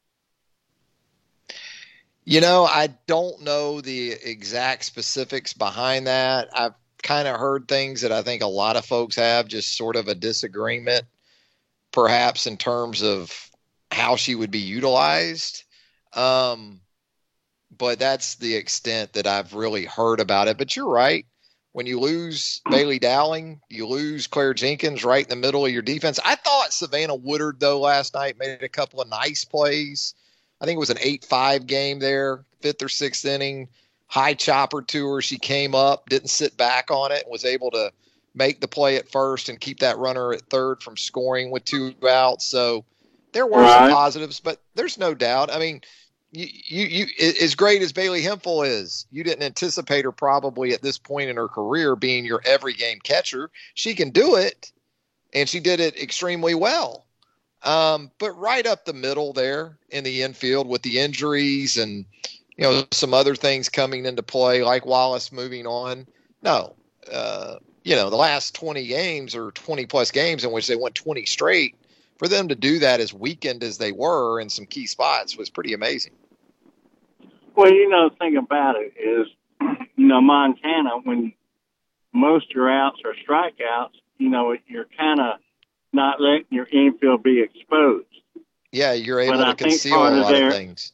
You 2.26 2.42
know, 2.42 2.66
I 2.66 2.88
don't 3.08 3.42
know 3.44 3.82
the 3.82 4.12
exact 4.12 4.86
specifics 4.86 5.54
behind 5.54 6.08
that. 6.08 6.50
I've 6.54 6.76
kind 7.02 7.28
of 7.28 7.38
heard 7.38 7.68
things 7.68 8.02
that 8.02 8.12
I 8.12 8.22
think 8.22 8.42
a 8.42 8.48
lot 8.48 8.78
of 8.78 8.86
folks 8.86 9.16
have, 9.18 9.48
just 9.48 9.76
sort 9.76 9.96
of 9.96 10.08
a 10.08 10.16
disagreement, 10.16 11.06
perhaps 11.92 12.48
in 12.48 12.58
terms 12.58 13.02
of 13.02 13.50
how 13.92 14.16
she 14.16 14.36
would 14.36 14.52
be 14.52 14.60
utilized. 14.60 15.64
Um, 16.14 16.80
but 17.78 18.00
that's 18.00 18.36
the 18.36 18.56
extent 18.56 19.14
that 19.14 19.28
I've 19.28 19.54
really 19.54 19.86
heard 19.86 20.20
about 20.20 20.48
it. 20.48 20.58
But 20.58 20.76
you're 20.76 20.90
right. 20.90 21.26
When 21.74 21.88
you 21.88 22.00
lose 22.00 22.62
Bailey 22.70 23.00
Dowling, 23.00 23.60
you 23.68 23.88
lose 23.88 24.28
Claire 24.28 24.54
Jenkins 24.54 25.04
right 25.04 25.24
in 25.24 25.30
the 25.30 25.36
middle 25.36 25.66
of 25.66 25.72
your 25.72 25.82
defense. 25.82 26.20
I 26.24 26.36
thought 26.36 26.72
Savannah 26.72 27.16
Woodard, 27.16 27.60
though, 27.60 27.80
last 27.80 28.14
night 28.14 28.38
made 28.38 28.62
a 28.62 28.70
couple 28.70 29.02
of 29.02 29.10
nice 29.10 29.44
plays. 29.44 30.14
I 30.62 30.66
think 30.66 30.78
it 30.78 30.80
was 30.80 30.92
an 30.92 31.00
8 31.02 31.26
5 31.26 31.66
game 31.66 32.00
there, 32.00 32.46
fifth 32.62 32.84
or 32.84 32.90
sixth 32.90 33.26
inning. 33.26 33.70
High 34.06 34.36
chopper 34.36 34.84
to 34.84 35.08
her. 35.10 35.22
She 35.22 35.40
came 35.40 35.74
up, 35.74 36.10
didn't 36.10 36.30
sit 36.30 36.56
back 36.56 36.92
on 36.92 37.12
it, 37.12 37.26
was 37.28 37.44
able 37.44 37.72
to 37.72 37.92
make 38.36 38.62
the 38.62 38.68
play 38.68 38.98
at 38.98 39.12
first 39.12 39.50
and 39.50 39.60
keep 39.60 39.80
that 39.80 39.98
runner 39.98 40.34
at 40.34 40.42
third 40.44 40.84
from 40.84 40.96
scoring 40.96 41.50
with 41.50 41.66
two 41.66 41.94
outs. 42.08 42.46
So 42.46 42.86
there 43.32 43.48
were 43.48 43.68
some 43.68 43.90
positives, 43.90 44.40
but 44.40 44.62
there's 44.76 44.98
no 44.98 45.14
doubt. 45.14 45.52
I 45.52 45.60
mean, 45.60 45.82
you, 46.34 46.48
you, 46.66 46.86
you, 46.86 47.34
as 47.42 47.54
great 47.54 47.84
as 47.84 47.94
Bailey 47.94 48.24
Hemphill 48.24 48.64
is, 48.64 49.06
you 49.12 49.24
didn't 49.24 49.44
anticipate 49.44 50.04
her 50.04 50.12
probably 50.12 50.74
at 50.74 50.82
this 50.82 50.98
point 50.98 51.30
in 51.30 51.36
her 51.36 51.48
career 51.48 51.96
being 51.96 52.26
your 52.26 52.42
every 52.44 52.74
game 52.74 53.00
catcher. 53.04 53.52
She 53.76 53.94
can 53.94 54.10
do 54.10 54.36
it, 54.36 54.72
and 55.32 55.48
she 55.48 55.60
did 55.60 55.80
it 55.80 56.02
extremely 56.02 56.56
well. 56.56 57.06
Um, 57.62 58.10
but 58.18 58.32
right 58.32 58.66
up 58.66 58.84
the 58.84 58.94
middle 58.94 59.32
there 59.32 59.78
in 59.90 60.04
the 60.04 60.24
infield 60.24 60.68
with 60.68 60.82
the 60.82 61.00
injuries 61.00 61.78
and 61.78 62.04
you 62.58 62.64
know 62.64 62.84
some 62.92 63.14
other 63.14 63.36
things 63.36 63.70
coming 63.70 64.06
into 64.06 64.24
play, 64.24 64.64
like 64.64 64.88
Wallace 64.88 65.32
moving 65.32 65.68
on. 65.68 66.08
No, 66.42 66.76
uh, 67.12 67.58
you 67.84 67.96
know 67.96 68.10
the 68.10 68.16
last 68.16 68.56
20 68.56 68.88
games 68.88 69.36
or 69.36 69.52
20 69.52 69.86
plus 69.86 70.10
games 70.10 70.44
in 70.44 70.52
which 70.52 70.66
they 70.66 70.76
went 70.76 70.96
20 70.96 71.28
straight. 71.28 71.76
For 72.18 72.28
them 72.28 72.48
to 72.48 72.56
do 72.56 72.80
that 72.80 73.02
as 73.02 73.14
weakened 73.14 73.64
as 73.64 73.78
they 73.78 73.92
were 73.92 74.40
in 74.40 74.50
some 74.50 74.66
key 74.66 74.88
spots 74.88 75.38
was 75.38 75.50
pretty 75.50 75.74
amazing. 75.74 76.14
Well, 77.56 77.72
you 77.72 77.90
know, 77.90 78.10
the 78.10 78.16
thing 78.16 78.38
about 78.38 78.76
it 78.78 78.94
is, 79.00 79.28
you 79.96 80.08
know, 80.08 80.22
Montana, 80.22 80.92
when 81.04 81.34
most 82.14 82.46
of 82.50 82.56
your 82.56 82.72
outs 82.72 83.00
are 83.06 83.14
strikeouts, 83.28 83.94
you 84.18 84.30
know, 84.30 84.56
you're 84.68 84.88
kind 84.98 85.20
of 85.20 85.40
not 85.92 86.20
letting 86.20 86.46
your 86.50 86.66
infield 86.66 87.24
be 87.24 87.42
exposed. 87.42 88.08
Yeah, 88.72 88.94
you're 88.94 89.20
able 89.20 89.38
But 89.38 89.44
to 89.46 89.50
I 89.52 89.54
conceal 89.54 90.08
a 90.08 90.10
of 90.10 90.14
lot 90.16 90.32
their- 90.34 90.48
of 90.48 90.54
things. 90.54 90.92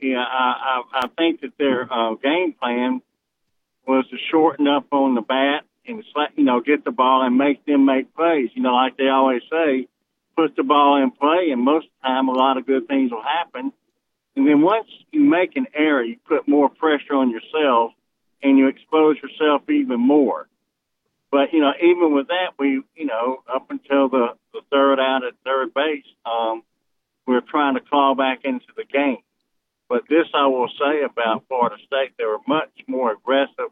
yeah, 0.00 0.24
I, 0.24 0.82
I, 0.94 1.00
I 1.04 1.08
think 1.18 1.42
that 1.42 1.52
their 1.58 1.92
uh, 1.92 2.14
game 2.14 2.54
plan 2.54 3.02
was 3.86 4.06
to 4.08 4.16
shorten 4.30 4.66
up 4.66 4.86
on 4.92 5.14
the 5.14 5.20
bat 5.20 5.64
and 5.86 6.02
you 6.36 6.44
know 6.44 6.60
get 6.60 6.84
the 6.84 6.90
ball 6.90 7.22
and 7.22 7.36
make 7.36 7.64
them 7.66 7.84
make 7.84 8.14
plays. 8.14 8.50
You 8.54 8.62
know, 8.62 8.74
like 8.74 8.96
they 8.96 9.08
always 9.08 9.42
say, 9.50 9.88
put 10.36 10.56
the 10.56 10.62
ball 10.62 11.02
in 11.02 11.10
play, 11.10 11.50
and 11.50 11.60
most 11.60 11.86
of 11.86 11.90
the 12.02 12.08
time, 12.08 12.28
a 12.28 12.32
lot 12.32 12.56
of 12.56 12.66
good 12.66 12.86
things 12.88 13.10
will 13.10 13.22
happen. 13.22 13.72
And 14.36 14.46
then 14.46 14.60
once 14.62 14.88
you 15.10 15.22
make 15.22 15.56
an 15.56 15.66
error, 15.74 16.02
you 16.02 16.16
put 16.26 16.48
more 16.48 16.68
pressure 16.68 17.14
on 17.14 17.30
yourself, 17.30 17.92
and 18.42 18.56
you 18.56 18.68
expose 18.68 19.16
yourself 19.22 19.68
even 19.68 20.00
more. 20.00 20.48
But 21.30 21.52
you 21.52 21.60
know, 21.60 21.72
even 21.80 22.14
with 22.14 22.28
that, 22.28 22.52
we 22.58 22.82
you 22.94 23.06
know 23.06 23.42
up 23.52 23.70
until 23.70 24.08
the, 24.08 24.28
the 24.52 24.60
third 24.70 24.98
out 24.98 25.24
at 25.24 25.34
third 25.44 25.74
base, 25.74 26.04
um, 26.24 26.62
we 27.26 27.34
we're 27.34 27.40
trying 27.40 27.74
to 27.74 27.80
claw 27.80 28.14
back 28.14 28.40
into 28.44 28.66
the 28.76 28.84
game. 28.84 29.22
But 29.88 30.02
this 30.08 30.26
I 30.34 30.46
will 30.46 30.68
say 30.68 31.02
about 31.02 31.44
Florida 31.48 31.76
State, 31.86 32.12
they 32.16 32.24
were 32.24 32.38
much 32.46 32.70
more 32.86 33.12
aggressive 33.12 33.70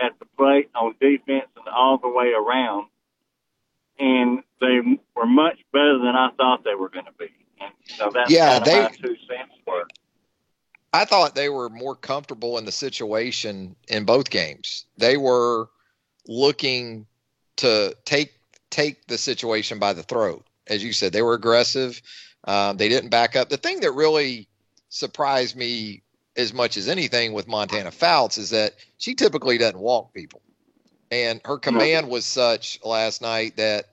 at 0.00 0.18
the 0.18 0.24
plate 0.36 0.70
on 0.74 0.94
defense 1.00 1.48
and 1.56 1.68
all 1.68 1.98
the 1.98 2.08
way 2.08 2.32
around. 2.32 2.86
And 3.98 4.42
they 4.60 4.80
were 5.14 5.26
much 5.26 5.58
better 5.72 5.98
than 5.98 6.16
I 6.16 6.30
thought 6.36 6.64
they 6.64 6.74
were 6.74 6.88
going 6.88 7.04
to 7.04 7.12
be. 7.18 7.30
So 7.86 8.10
that's 8.12 8.30
yeah, 8.30 8.58
they, 8.58 8.82
my 8.82 8.88
two 8.90 9.16
cents 9.28 9.54
were. 9.66 9.86
I 10.92 11.04
thought 11.04 11.34
they 11.34 11.48
were 11.48 11.68
more 11.68 11.94
comfortable 11.94 12.58
in 12.58 12.64
the 12.64 12.72
situation 12.72 13.76
in 13.88 14.04
both 14.04 14.30
games. 14.30 14.86
They 14.96 15.16
were 15.16 15.68
looking 16.26 17.06
to 17.56 17.96
take 18.04 18.32
take 18.70 19.06
the 19.06 19.18
situation 19.18 19.78
by 19.78 19.92
the 19.92 20.02
throat. 20.02 20.46
As 20.66 20.82
you 20.82 20.92
said, 20.92 21.12
they 21.12 21.22
were 21.22 21.34
aggressive. 21.34 22.00
Um, 22.44 22.76
they 22.76 22.88
didn't 22.88 23.10
back 23.10 23.36
up. 23.36 23.48
The 23.48 23.56
thing 23.56 23.80
that 23.80 23.92
really 23.92 24.48
surprised 24.88 25.56
me 25.56 26.02
as 26.36 26.54
much 26.54 26.76
as 26.76 26.88
anything 26.88 27.32
with 27.32 27.48
Montana 27.48 27.90
Fouts 27.90 28.38
is 28.38 28.50
that 28.50 28.74
she 28.98 29.14
typically 29.14 29.58
doesn't 29.58 29.78
walk 29.78 30.14
people. 30.14 30.40
And 31.10 31.40
her 31.44 31.58
command 31.58 32.08
was 32.08 32.24
such 32.24 32.78
last 32.84 33.20
night 33.20 33.56
that 33.56 33.86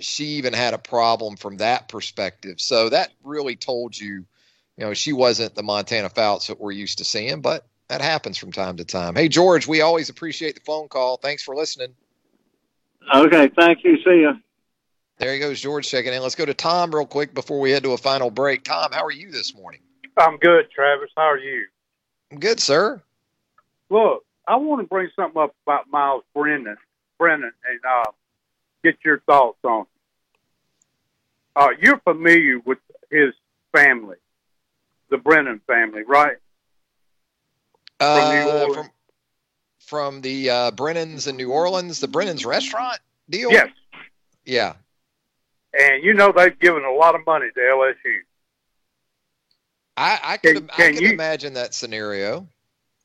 she 0.00 0.24
even 0.24 0.52
had 0.52 0.74
a 0.74 0.78
problem 0.78 1.36
from 1.36 1.58
that 1.58 1.88
perspective. 1.88 2.60
So 2.60 2.88
that 2.88 3.10
really 3.22 3.56
told 3.56 3.98
you, 3.98 4.24
you 4.76 4.84
know, 4.84 4.94
she 4.94 5.12
wasn't 5.12 5.54
the 5.54 5.62
Montana 5.62 6.08
Fouts 6.08 6.46
that 6.46 6.60
we're 6.60 6.72
used 6.72 6.98
to 6.98 7.04
seeing, 7.04 7.40
but 7.40 7.66
that 7.88 8.00
happens 8.00 8.38
from 8.38 8.52
time 8.52 8.76
to 8.76 8.84
time. 8.84 9.14
Hey, 9.14 9.28
George, 9.28 9.66
we 9.66 9.80
always 9.80 10.08
appreciate 10.08 10.54
the 10.54 10.60
phone 10.60 10.88
call. 10.88 11.16
Thanks 11.16 11.42
for 11.42 11.54
listening. 11.56 11.94
Okay, 13.14 13.50
thank 13.56 13.84
you. 13.84 13.96
See 13.98 14.20
you. 14.20 14.34
There 15.18 15.32
he 15.32 15.40
goes, 15.40 15.60
George 15.60 15.88
checking 15.88 16.12
in. 16.12 16.22
Let's 16.22 16.36
go 16.36 16.44
to 16.44 16.54
Tom 16.54 16.94
real 16.94 17.06
quick 17.06 17.34
before 17.34 17.58
we 17.58 17.72
head 17.72 17.82
to 17.82 17.92
a 17.92 17.98
final 17.98 18.30
break. 18.30 18.62
Tom, 18.62 18.92
how 18.92 19.04
are 19.04 19.10
you 19.10 19.32
this 19.32 19.54
morning? 19.54 19.80
I'm 20.16 20.36
good, 20.36 20.70
Travis. 20.70 21.10
How 21.16 21.24
are 21.24 21.38
you? 21.38 21.66
I'm 22.30 22.38
good, 22.38 22.60
sir. 22.60 23.02
Look, 23.90 24.24
I 24.46 24.56
want 24.56 24.82
to 24.82 24.86
bring 24.86 25.08
something 25.16 25.40
up 25.40 25.54
about 25.66 25.86
Myles 25.90 26.24
Brennan, 26.34 26.76
Brennan, 27.18 27.52
and 27.68 27.80
uh, 27.88 28.10
get 28.82 28.96
your 29.04 29.20
thoughts 29.20 29.58
on. 29.64 29.86
Uh, 31.54 31.70
you're 31.80 31.98
familiar 31.98 32.60
with 32.60 32.78
his 33.10 33.34
family, 33.72 34.16
the 35.10 35.18
Brennan 35.18 35.60
family, 35.66 36.02
right? 36.02 36.36
From 37.98 38.34
New 38.34 38.74
From, 38.74 38.90
from 39.80 40.20
the 40.20 40.50
uh, 40.50 40.70
Brennans 40.70 41.26
in 41.26 41.36
New 41.36 41.50
Orleans, 41.50 42.00
the 42.00 42.08
Brennan's 42.08 42.44
restaurant 42.44 43.00
deal. 43.28 43.50
Yes. 43.50 43.70
Yeah. 44.44 44.74
And 45.78 46.02
you 46.04 46.14
know 46.14 46.32
they've 46.32 46.58
given 46.58 46.84
a 46.84 46.92
lot 46.92 47.14
of 47.14 47.26
money 47.26 47.46
to 47.52 47.60
LSU. 47.60 48.20
I, 49.96 50.20
I 50.22 50.36
could, 50.36 50.68
can, 50.68 50.70
I 50.72 50.92
could 50.92 51.00
you, 51.00 51.10
imagine 51.10 51.54
that 51.54 51.74
scenario. 51.74 52.46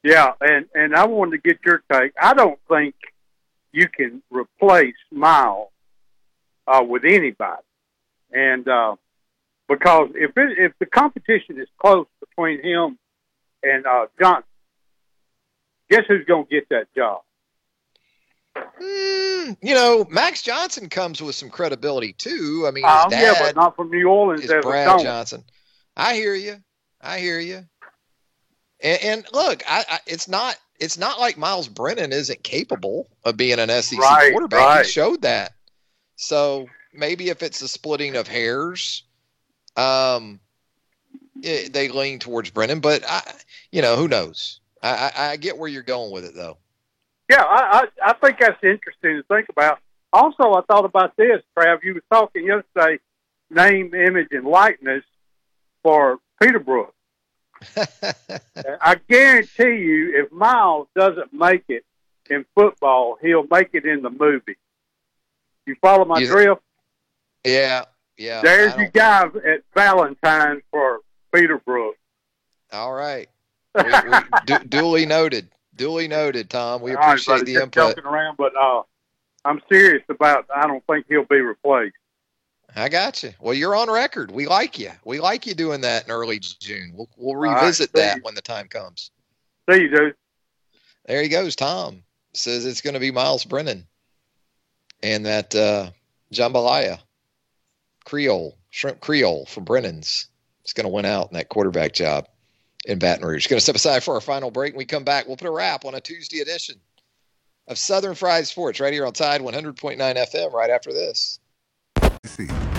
Yeah, 0.03 0.34
and 0.39 0.67
and 0.76 0.95
I 0.95 1.05
wanted 1.07 1.43
to 1.43 1.49
get 1.49 1.59
your 1.65 1.82
take. 1.91 2.13
I 2.21 2.34
don't 2.34 2.59
think 2.69 2.93
you 3.74 3.89
can 3.89 4.21
replace 4.30 4.95
Myles 5.11 5.69
uh, 6.67 6.84
with 6.88 7.03
anybody, 7.03 7.63
and 8.32 8.67
uh, 8.67 8.95
because 9.67 10.11
if 10.15 10.32
it, 10.38 10.57
if 10.57 10.71
the 10.80 10.86
competition 10.86 11.59
is 11.59 11.67
close 11.78 12.05
between 12.19 12.63
him 12.63 12.97
and 13.63 13.86
uh, 13.86 14.05
Johnson, 14.19 14.43
guess 15.89 16.03
who's 16.07 16.26
going 16.26 16.45
to 16.45 16.49
get 16.49 16.69
that 16.69 16.93
job? 16.95 17.21
Mm, 18.55 19.57
you 19.61 19.74
know, 19.74 20.05
Max 20.09 20.43
Johnson 20.43 20.88
comes 20.89 21.21
with 21.21 21.36
some 21.36 21.49
credibility 21.49 22.13
too. 22.13 22.65
I 22.67 22.71
mean, 22.71 22.86
um, 22.86 23.09
dad 23.09 23.21
yeah, 23.21 23.34
but 23.39 23.55
not 23.55 23.76
from 23.76 23.89
New 23.89 24.07
Orleans. 24.07 24.43
Is 24.43 24.53
Brad 24.61 24.99
Johnson. 24.99 25.43
I 25.97 26.13
hear 26.13 26.36
you. 26.36 26.57
I 27.01 27.19
hear 27.19 27.39
you. 27.39 27.65
And, 28.82 29.03
and 29.03 29.26
look, 29.34 29.63
I, 29.67 29.84
I, 29.89 29.99
it's 30.05 30.28
not 30.28 30.55
it's 30.80 30.97
not 30.97 31.19
like 31.19 31.38
Myles 31.38 31.67
Brennan 31.67 32.11
isn't 32.11 32.43
capable 32.43 33.09
of 33.24 33.38
being 33.38 33.59
an 33.59 33.69
SEC 33.69 33.99
right, 33.99 34.32
quarterback. 34.32 34.59
Right. 34.59 34.86
He 34.86 34.91
showed 34.91 35.21
that. 35.21 35.53
So 36.15 36.67
maybe 36.93 37.30
if 37.30 37.43
it's 37.43 37.61
a 37.61 37.67
splitting 37.67 38.15
of 38.15 38.28
hairs, 38.28 39.03
um, 39.78 40.39
it, 41.41 41.74
they 41.74 41.89
lean 41.89 42.19
towards 42.19 42.49
Brennan. 42.49 42.80
But 42.80 43.03
I, 43.07 43.21
you 43.71 43.82
know, 43.82 43.95
who 43.95 44.07
knows? 44.07 44.59
I, 44.82 45.11
I, 45.15 45.26
I 45.32 45.38
get 45.38 45.57
where 45.57 45.69
you're 45.69 45.84
going 45.84 46.11
with 46.11 46.26
it, 46.26 46.36
though. 46.36 46.57
Yeah, 47.30 47.43
I, 47.43 47.88
I, 48.03 48.09
I 48.09 48.13
think 48.13 48.39
that's 48.39 48.63
interesting 48.63 49.17
to 49.17 49.24
think 49.24 49.49
about. 49.49 49.80
Also, 50.11 50.53
I 50.53 50.61
thought 50.61 50.86
about 50.86 51.15
this, 51.17 51.41
Trav. 51.57 51.84
You 51.84 51.95
were 51.95 52.03
talking 52.11 52.45
yesterday, 52.45 52.99
name, 53.49 53.93
image, 53.93 54.28
and 54.32 54.45
likeness 54.45 55.03
for 55.82 56.19
Peterbrooke. 56.41 56.91
I 58.82 58.95
guarantee 59.09 59.82
you, 59.84 60.24
if 60.24 60.32
Myles 60.32 60.88
doesn't 60.95 61.34
make 61.34 61.64
it 61.70 61.84
in 62.30 62.45
football, 62.55 63.18
he'll 63.22 63.47
make 63.49 63.70
it 63.74 63.86
in 63.86 64.01
the 64.01 64.09
movie. 64.09 64.57
You 65.66 65.76
follow 65.82 66.05
my 66.05 66.20
You- 66.20 66.28
drift? 66.28 66.61
Yeah, 67.45 67.86
yeah. 68.18 68.41
There's 68.41 68.74
I 68.74 68.78
your 68.78 68.89
don't- 68.91 68.93
guy 68.93 69.51
at 69.51 69.64
Valentine 69.76 70.61
for 70.72 70.99
Peterbrooke. 71.34 71.93
All 72.72 72.93
right. 72.93 73.28
We, 73.76 73.84
we, 73.84 74.18
du- 74.45 74.66
duly 74.68 75.05
noted. 75.05 75.49
Duly 75.76 76.07
noted, 76.07 76.49
Tom. 76.49 76.82
We 76.82 76.91
All 76.91 76.97
right, 76.97 77.07
appreciate 77.09 77.39
buddy, 77.39 77.53
the 77.55 77.64
input. 77.64 77.95
joking 77.95 78.05
around, 78.05 78.38
but 78.38 78.53
uh, 78.55 78.84
I'm 79.43 79.59
serious 79.72 80.03
about. 80.09 80.45
I 80.55 80.68
don't 80.68 80.84
think 80.86 81.05
he'll 81.09 81.26
be 81.26 81.39
replaced. 81.41 81.95
I 82.76 82.89
got 82.89 83.24
you. 83.24 83.34
Well, 83.39 83.53
you're 83.53 83.76
on 83.76 83.89
record. 83.89 84.32
We 84.32 84.47
like 84.47 84.80
you. 84.80 84.91
We 85.05 85.19
like 85.19 85.45
you 85.45 85.53
doing 85.53 85.82
that 85.82 86.05
in 86.05 86.11
early 86.11 86.39
June. 86.39 86.91
We'll, 86.93 87.09
we'll 87.17 87.36
revisit 87.36 87.89
see 87.89 88.01
that 88.01 88.17
you. 88.17 88.24
when 88.24 88.36
the 88.36 88.41
time 88.41 88.67
comes. 88.67 89.11
See 89.69 89.82
you, 89.82 89.89
dude. 89.89 90.15
There 91.05 91.21
he 91.21 91.30
goes, 91.30 91.55
Tom. 91.55 92.03
Says 92.34 92.65
it's 92.65 92.82
going 92.82 92.95
to 92.95 92.99
be 92.99 93.11
Myles 93.11 93.45
Brennan 93.45 93.86
and 95.03 95.26
that 95.26 95.53
uh, 95.53 95.91
jambalaya 96.34 96.99
Creole, 98.05 98.57
shrimp 98.69 99.01
Creole 99.01 99.45
from 99.45 99.65
Brennan's. 99.65 100.28
It's 100.63 100.74
going 100.74 100.86
to 100.86 100.93
win 100.93 101.05
out 101.05 101.30
in 101.30 101.38
that 101.38 101.49
quarterback 101.49 101.93
job 101.93 102.28
in 102.86 102.99
Baton 102.99 103.26
Rouge. 103.26 103.47
Going 103.47 103.57
to 103.57 103.63
step 103.63 103.76
aside 103.76 104.03
for 104.03 104.15
our 104.15 104.21
final 104.21 104.49
break. 104.49 104.74
When 104.74 104.80
we 104.80 104.86
come 104.86 105.03
back, 105.03 105.28
we'll 105.28 105.38
put 105.38 105.47
a 105.47 105.51
wrap 105.51 105.86
on 105.86 105.93
a 105.93 106.01
Tuesday 106.01 106.39
edition 106.39 106.80
of 107.67 107.78
Southern 107.78 108.15
Fried 108.15 108.47
Sports 108.47 108.80
right 108.80 108.93
here 108.93 109.05
on 109.05 109.13
Tide 109.13 109.41
100.9 109.41 109.97
FM 109.97 110.53
right 110.53 110.69
after 110.69 110.91
this. 110.91 111.39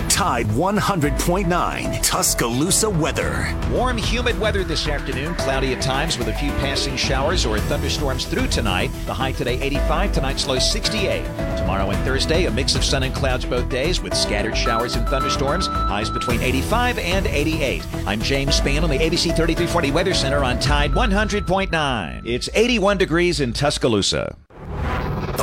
Tide 0.08 0.46
100.9 0.46 2.02
Tuscaloosa 2.02 2.88
weather. 2.88 3.54
Warm, 3.70 3.98
humid 3.98 4.38
weather 4.40 4.64
this 4.64 4.88
afternoon. 4.88 5.34
Cloudy 5.34 5.74
at 5.74 5.82
times 5.82 6.16
with 6.16 6.28
a 6.28 6.32
few 6.32 6.50
passing 6.52 6.96
showers 6.96 7.44
or 7.44 7.58
thunderstorms 7.58 8.24
through 8.24 8.46
tonight. 8.48 8.90
The 9.04 9.12
high 9.12 9.32
today 9.32 9.60
85, 9.60 10.12
tonight's 10.12 10.46
low 10.46 10.58
68. 10.58 11.24
Tomorrow 11.58 11.90
and 11.90 12.04
Thursday, 12.04 12.46
a 12.46 12.50
mix 12.50 12.74
of 12.74 12.82
sun 12.82 13.02
and 13.02 13.14
clouds 13.14 13.44
both 13.44 13.68
days 13.68 14.00
with 14.00 14.16
scattered 14.16 14.56
showers 14.56 14.96
and 14.96 15.06
thunderstorms. 15.08 15.66
Highs 15.66 16.08
between 16.08 16.40
85 16.40 16.98
and 16.98 17.26
88. 17.26 17.86
I'm 18.06 18.22
James 18.22 18.58
Spann 18.58 18.82
on 18.82 18.88
the 18.88 18.98
ABC 18.98 19.36
3340 19.36 19.90
Weather 19.90 20.14
Center 20.14 20.42
on 20.42 20.58
Tide 20.58 20.92
100.9. 20.92 22.22
It's 22.24 22.48
81 22.54 22.96
degrees 22.96 23.40
in 23.40 23.52
Tuscaloosa. 23.52 24.36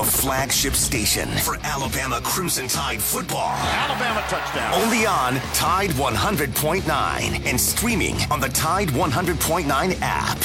The 0.01 0.07
flagship 0.07 0.73
station 0.73 1.29
for 1.29 1.57
Alabama 1.61 2.19
Crimson 2.23 2.67
Tide 2.67 2.99
football. 2.99 3.51
Alabama 3.55 4.25
touchdown. 4.27 4.73
Only 4.81 5.05
on 5.05 5.35
Tide 5.53 5.91
100.9 5.91 7.45
and 7.45 7.61
streaming 7.61 8.15
on 8.31 8.39
the 8.39 8.49
Tide 8.49 8.87
100.9 8.87 9.99
app. 10.01 10.39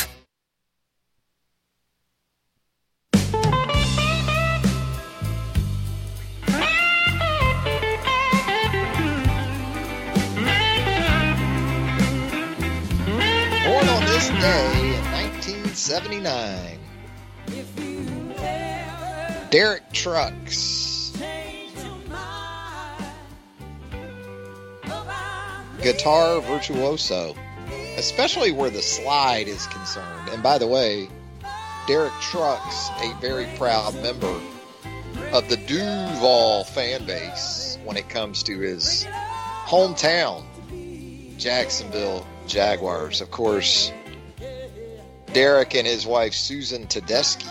Born 13.64 13.88
on 13.88 14.04
this 14.04 14.28
day 14.28 14.96
in 14.98 15.04
1979. 15.12 16.85
Derek 19.56 19.90
Trucks. 19.90 21.16
Guitar 25.80 26.42
virtuoso. 26.42 27.34
especially 27.96 28.52
where 28.52 28.68
the 28.68 28.82
slide 28.82 29.48
is 29.48 29.66
concerned. 29.68 30.28
And 30.28 30.42
by 30.42 30.58
the 30.58 30.66
way, 30.66 31.08
Derek 31.86 32.12
Trucks, 32.20 32.90
a 33.00 33.14
very 33.18 33.46
proud 33.56 33.94
member 34.02 34.38
of 35.32 35.48
the 35.48 35.56
Duval 35.56 36.64
fan 36.64 37.06
base 37.06 37.78
when 37.82 37.96
it 37.96 38.10
comes 38.10 38.42
to 38.42 38.58
his 38.58 39.06
hometown, 39.64 40.44
Jacksonville 41.38 42.26
Jaguars. 42.46 43.22
Of 43.22 43.30
course, 43.30 43.90
Derek 45.32 45.74
and 45.74 45.86
his 45.86 46.06
wife 46.06 46.34
Susan 46.34 46.86
Tedeschi 46.86 47.48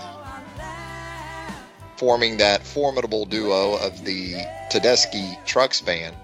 forming 1.97 2.37
that 2.37 2.65
formidable 2.65 3.25
duo 3.25 3.75
of 3.75 4.03
the 4.03 4.35
Tedeschi 4.71 5.43
Trucks 5.45 5.81
band. 5.81 6.15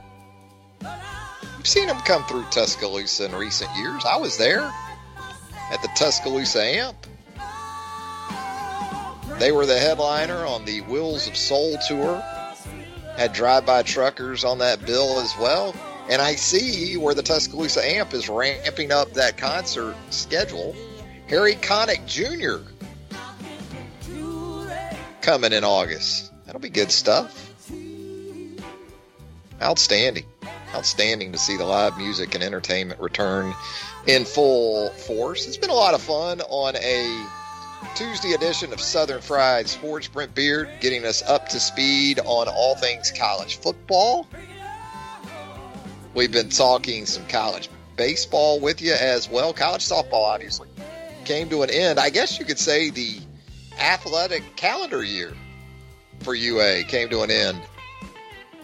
You've 0.81 1.67
seen 1.67 1.87
them 1.87 1.99
come 1.99 2.23
through 2.25 2.43
Tuscaloosa 2.51 3.25
in 3.25 3.35
recent 3.35 3.69
years. 3.77 4.03
I 4.05 4.17
was 4.17 4.37
there 4.37 4.61
at 5.71 5.81
the 5.81 5.89
Tuscaloosa 5.95 6.63
Amp. 6.63 7.07
They 9.39 9.51
were 9.51 9.65
the 9.65 9.79
headliner 9.79 10.45
on 10.45 10.65
the 10.65 10.81
Wheels 10.81 11.27
of 11.27 11.37
Soul 11.37 11.77
tour. 11.87 12.21
Had 13.17 13.33
drive-by 13.33 13.83
truckers 13.83 14.43
on 14.43 14.59
that 14.59 14.85
bill 14.85 15.19
as 15.19 15.33
well. 15.39 15.75
And 16.09 16.21
I 16.21 16.35
see 16.35 16.97
where 16.97 17.13
the 17.13 17.23
Tuscaloosa 17.23 17.83
Amp 17.85 18.13
is 18.13 18.27
ramping 18.27 18.91
up 18.91 19.13
that 19.13 19.37
concert 19.37 19.95
schedule. 20.09 20.75
Harry 21.27 21.55
Connick 21.55 22.05
Jr. 22.05 22.70
coming 25.21 25.53
in 25.53 25.63
August. 25.63 26.31
That'll 26.45 26.61
be 26.61 26.69
good 26.69 26.91
stuff. 26.91 27.49
Outstanding. 29.61 30.25
Outstanding 30.73 31.31
to 31.31 31.37
see 31.37 31.57
the 31.57 31.65
live 31.65 31.97
music 31.97 32.33
and 32.35 32.43
entertainment 32.43 32.99
return 32.99 33.53
in 34.07 34.25
full 34.25 34.89
force. 34.89 35.47
It's 35.47 35.57
been 35.57 35.69
a 35.69 35.75
lot 35.75 35.93
of 35.93 36.01
fun 36.01 36.41
on 36.41 36.75
a 36.75 37.25
Tuesday 37.95 38.33
edition 38.33 38.73
of 38.73 38.81
Southern 38.81 39.21
Fried 39.21 39.67
Sports. 39.67 40.07
Brent 40.07 40.33
Beard 40.33 40.69
getting 40.79 41.05
us 41.05 41.21
up 41.23 41.49
to 41.49 41.59
speed 41.59 42.19
on 42.19 42.47
all 42.47 42.75
things 42.75 43.11
college 43.11 43.57
football. 43.57 44.27
We've 46.13 46.31
been 46.31 46.49
talking 46.49 47.05
some 47.05 47.27
college 47.27 47.69
baseball 47.95 48.59
with 48.59 48.81
you 48.81 48.93
as 48.93 49.29
well. 49.29 49.53
College 49.53 49.81
softball, 49.87 50.25
obviously, 50.25 50.67
came 51.25 51.49
to 51.49 51.63
an 51.63 51.69
end. 51.69 51.99
I 51.99 52.09
guess 52.09 52.39
you 52.39 52.45
could 52.45 52.59
say 52.59 52.89
the 52.89 53.19
athletic 53.81 54.55
calendar 54.55 55.03
year 55.03 55.33
for 56.19 56.35
UA 56.35 56.83
came 56.83 57.09
to 57.09 57.21
an 57.21 57.31
end 57.31 57.61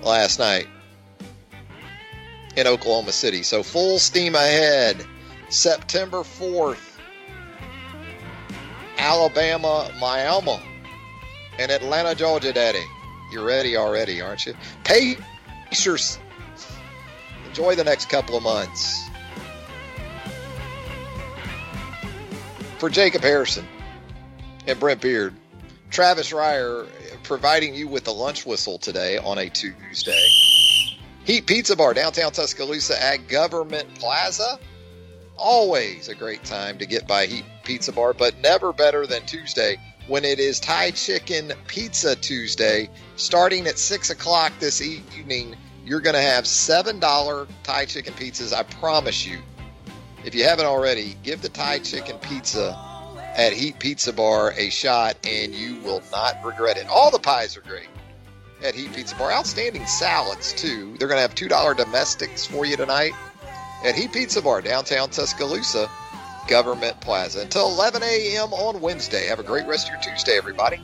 last 0.01 0.38
night 0.38 0.68
in 2.55 2.68
Oklahoma 2.68 3.11
City. 3.11 3.43
So 3.43 3.63
full 3.63 3.99
steam 3.99 4.36
ahead. 4.36 5.03
September 5.49 6.20
4th, 6.20 6.99
Alabama, 8.97 9.89
Miami, 9.97 10.59
and 11.57 11.72
Atlanta, 11.72 12.13
Georgia, 12.13 12.51
Daddy. 12.51 12.84
You're 13.32 13.45
ready 13.45 13.78
already, 13.78 14.22
aren't 14.22 14.45
you? 14.45 14.53
Pacers. 14.84 16.20
Enjoy 17.47 17.76
the 17.76 17.84
next 17.86 18.09
couple 18.09 18.36
of 18.36 18.43
months. 18.43 19.09
For 22.78 22.89
Jacob 22.89 23.22
Harrison 23.22 23.65
and 24.68 24.80
Brent 24.80 25.01
Beard, 25.01 25.34
Travis 25.89 26.32
Reier 26.32 26.88
providing 27.24 27.74
you 27.74 27.88
with 27.88 28.03
the 28.03 28.13
lunch 28.13 28.45
whistle 28.45 28.78
today 28.78 29.18
on 29.18 29.38
a 29.38 29.49
Tuesday. 29.49 30.28
Heat 31.24 31.45
Pizza 31.45 31.76
Bar, 31.76 31.93
downtown 31.93 32.32
Tuscaloosa 32.32 33.01
at 33.01 33.28
Government 33.28 33.88
Plaza. 33.95 34.59
Always 35.38 36.09
a 36.09 36.15
great 36.15 36.43
time 36.43 36.78
to 36.80 36.86
get 36.86 37.07
by 37.07 37.26
Heat 37.26 37.45
Pizza 37.63 37.91
Bar, 37.91 38.13
but 38.13 38.38
never 38.39 38.74
better 38.74 39.07
than 39.07 39.26
Tuesday 39.26 39.78
when 40.07 40.26
it 40.26 40.39
is 40.39 40.59
Thai 40.59 40.91
Chicken 40.91 41.53
Pizza 41.68 42.15
Tuesday. 42.15 42.89
Starting 43.15 43.68
at 43.68 43.78
6 43.78 44.09
o'clock 44.09 44.53
this 44.59 44.82
evening, 44.82 45.55
you're 45.86 46.01
going 46.01 46.15
to 46.15 46.22
have 46.22 46.43
$7 46.43 47.47
Thai 47.63 47.86
chicken 47.86 48.13
pizzas. 48.13 48.53
I 48.53 48.63
promise 48.63 49.26
you. 49.26 49.39
If 50.26 50.36
you 50.36 50.43
haven't 50.43 50.65
already, 50.65 51.15
give 51.24 51.41
the 51.41 51.49
Thai 51.49 51.80
chicken 51.80 52.18
pizza 52.18 52.86
at 53.38 53.53
Heat 53.53 53.79
Pizza 53.79 54.11
Bar 54.11 54.53
a 54.57 54.69
shot, 54.69 55.15
and 55.23 55.53
you 55.53 55.79
will 55.81 56.01
not 56.11 56.43
regret 56.43 56.77
it. 56.77 56.88
All 56.89 57.11
the 57.11 57.19
pies 57.19 57.55
are 57.55 57.61
great 57.61 57.88
at 58.63 58.73
Heat 58.75 58.91
Pizza 58.93 59.15
Bar. 59.15 59.31
Outstanding 59.31 59.85
salads, 59.85 60.53
too. 60.53 60.95
They're 60.97 61.07
going 61.07 61.17
to 61.17 61.21
have 61.21 61.35
$2 61.35 61.77
domestics 61.77 62.45
for 62.45 62.65
you 62.65 62.75
tonight 62.75 63.13
at 63.85 63.95
Heat 63.95 64.11
Pizza 64.11 64.41
Bar, 64.41 64.63
downtown 64.63 65.09
Tuscaloosa, 65.11 65.89
Government 66.47 66.99
Plaza. 66.99 67.41
Until 67.41 67.67
11 67.67 68.01
a.m. 68.03 68.53
on 68.53 68.81
Wednesday. 68.81 69.27
Have 69.27 69.39
a 69.39 69.43
great 69.43 69.67
rest 69.67 69.88
of 69.88 69.93
your 69.93 70.01
Tuesday, 70.01 70.38
everybody. 70.38 70.77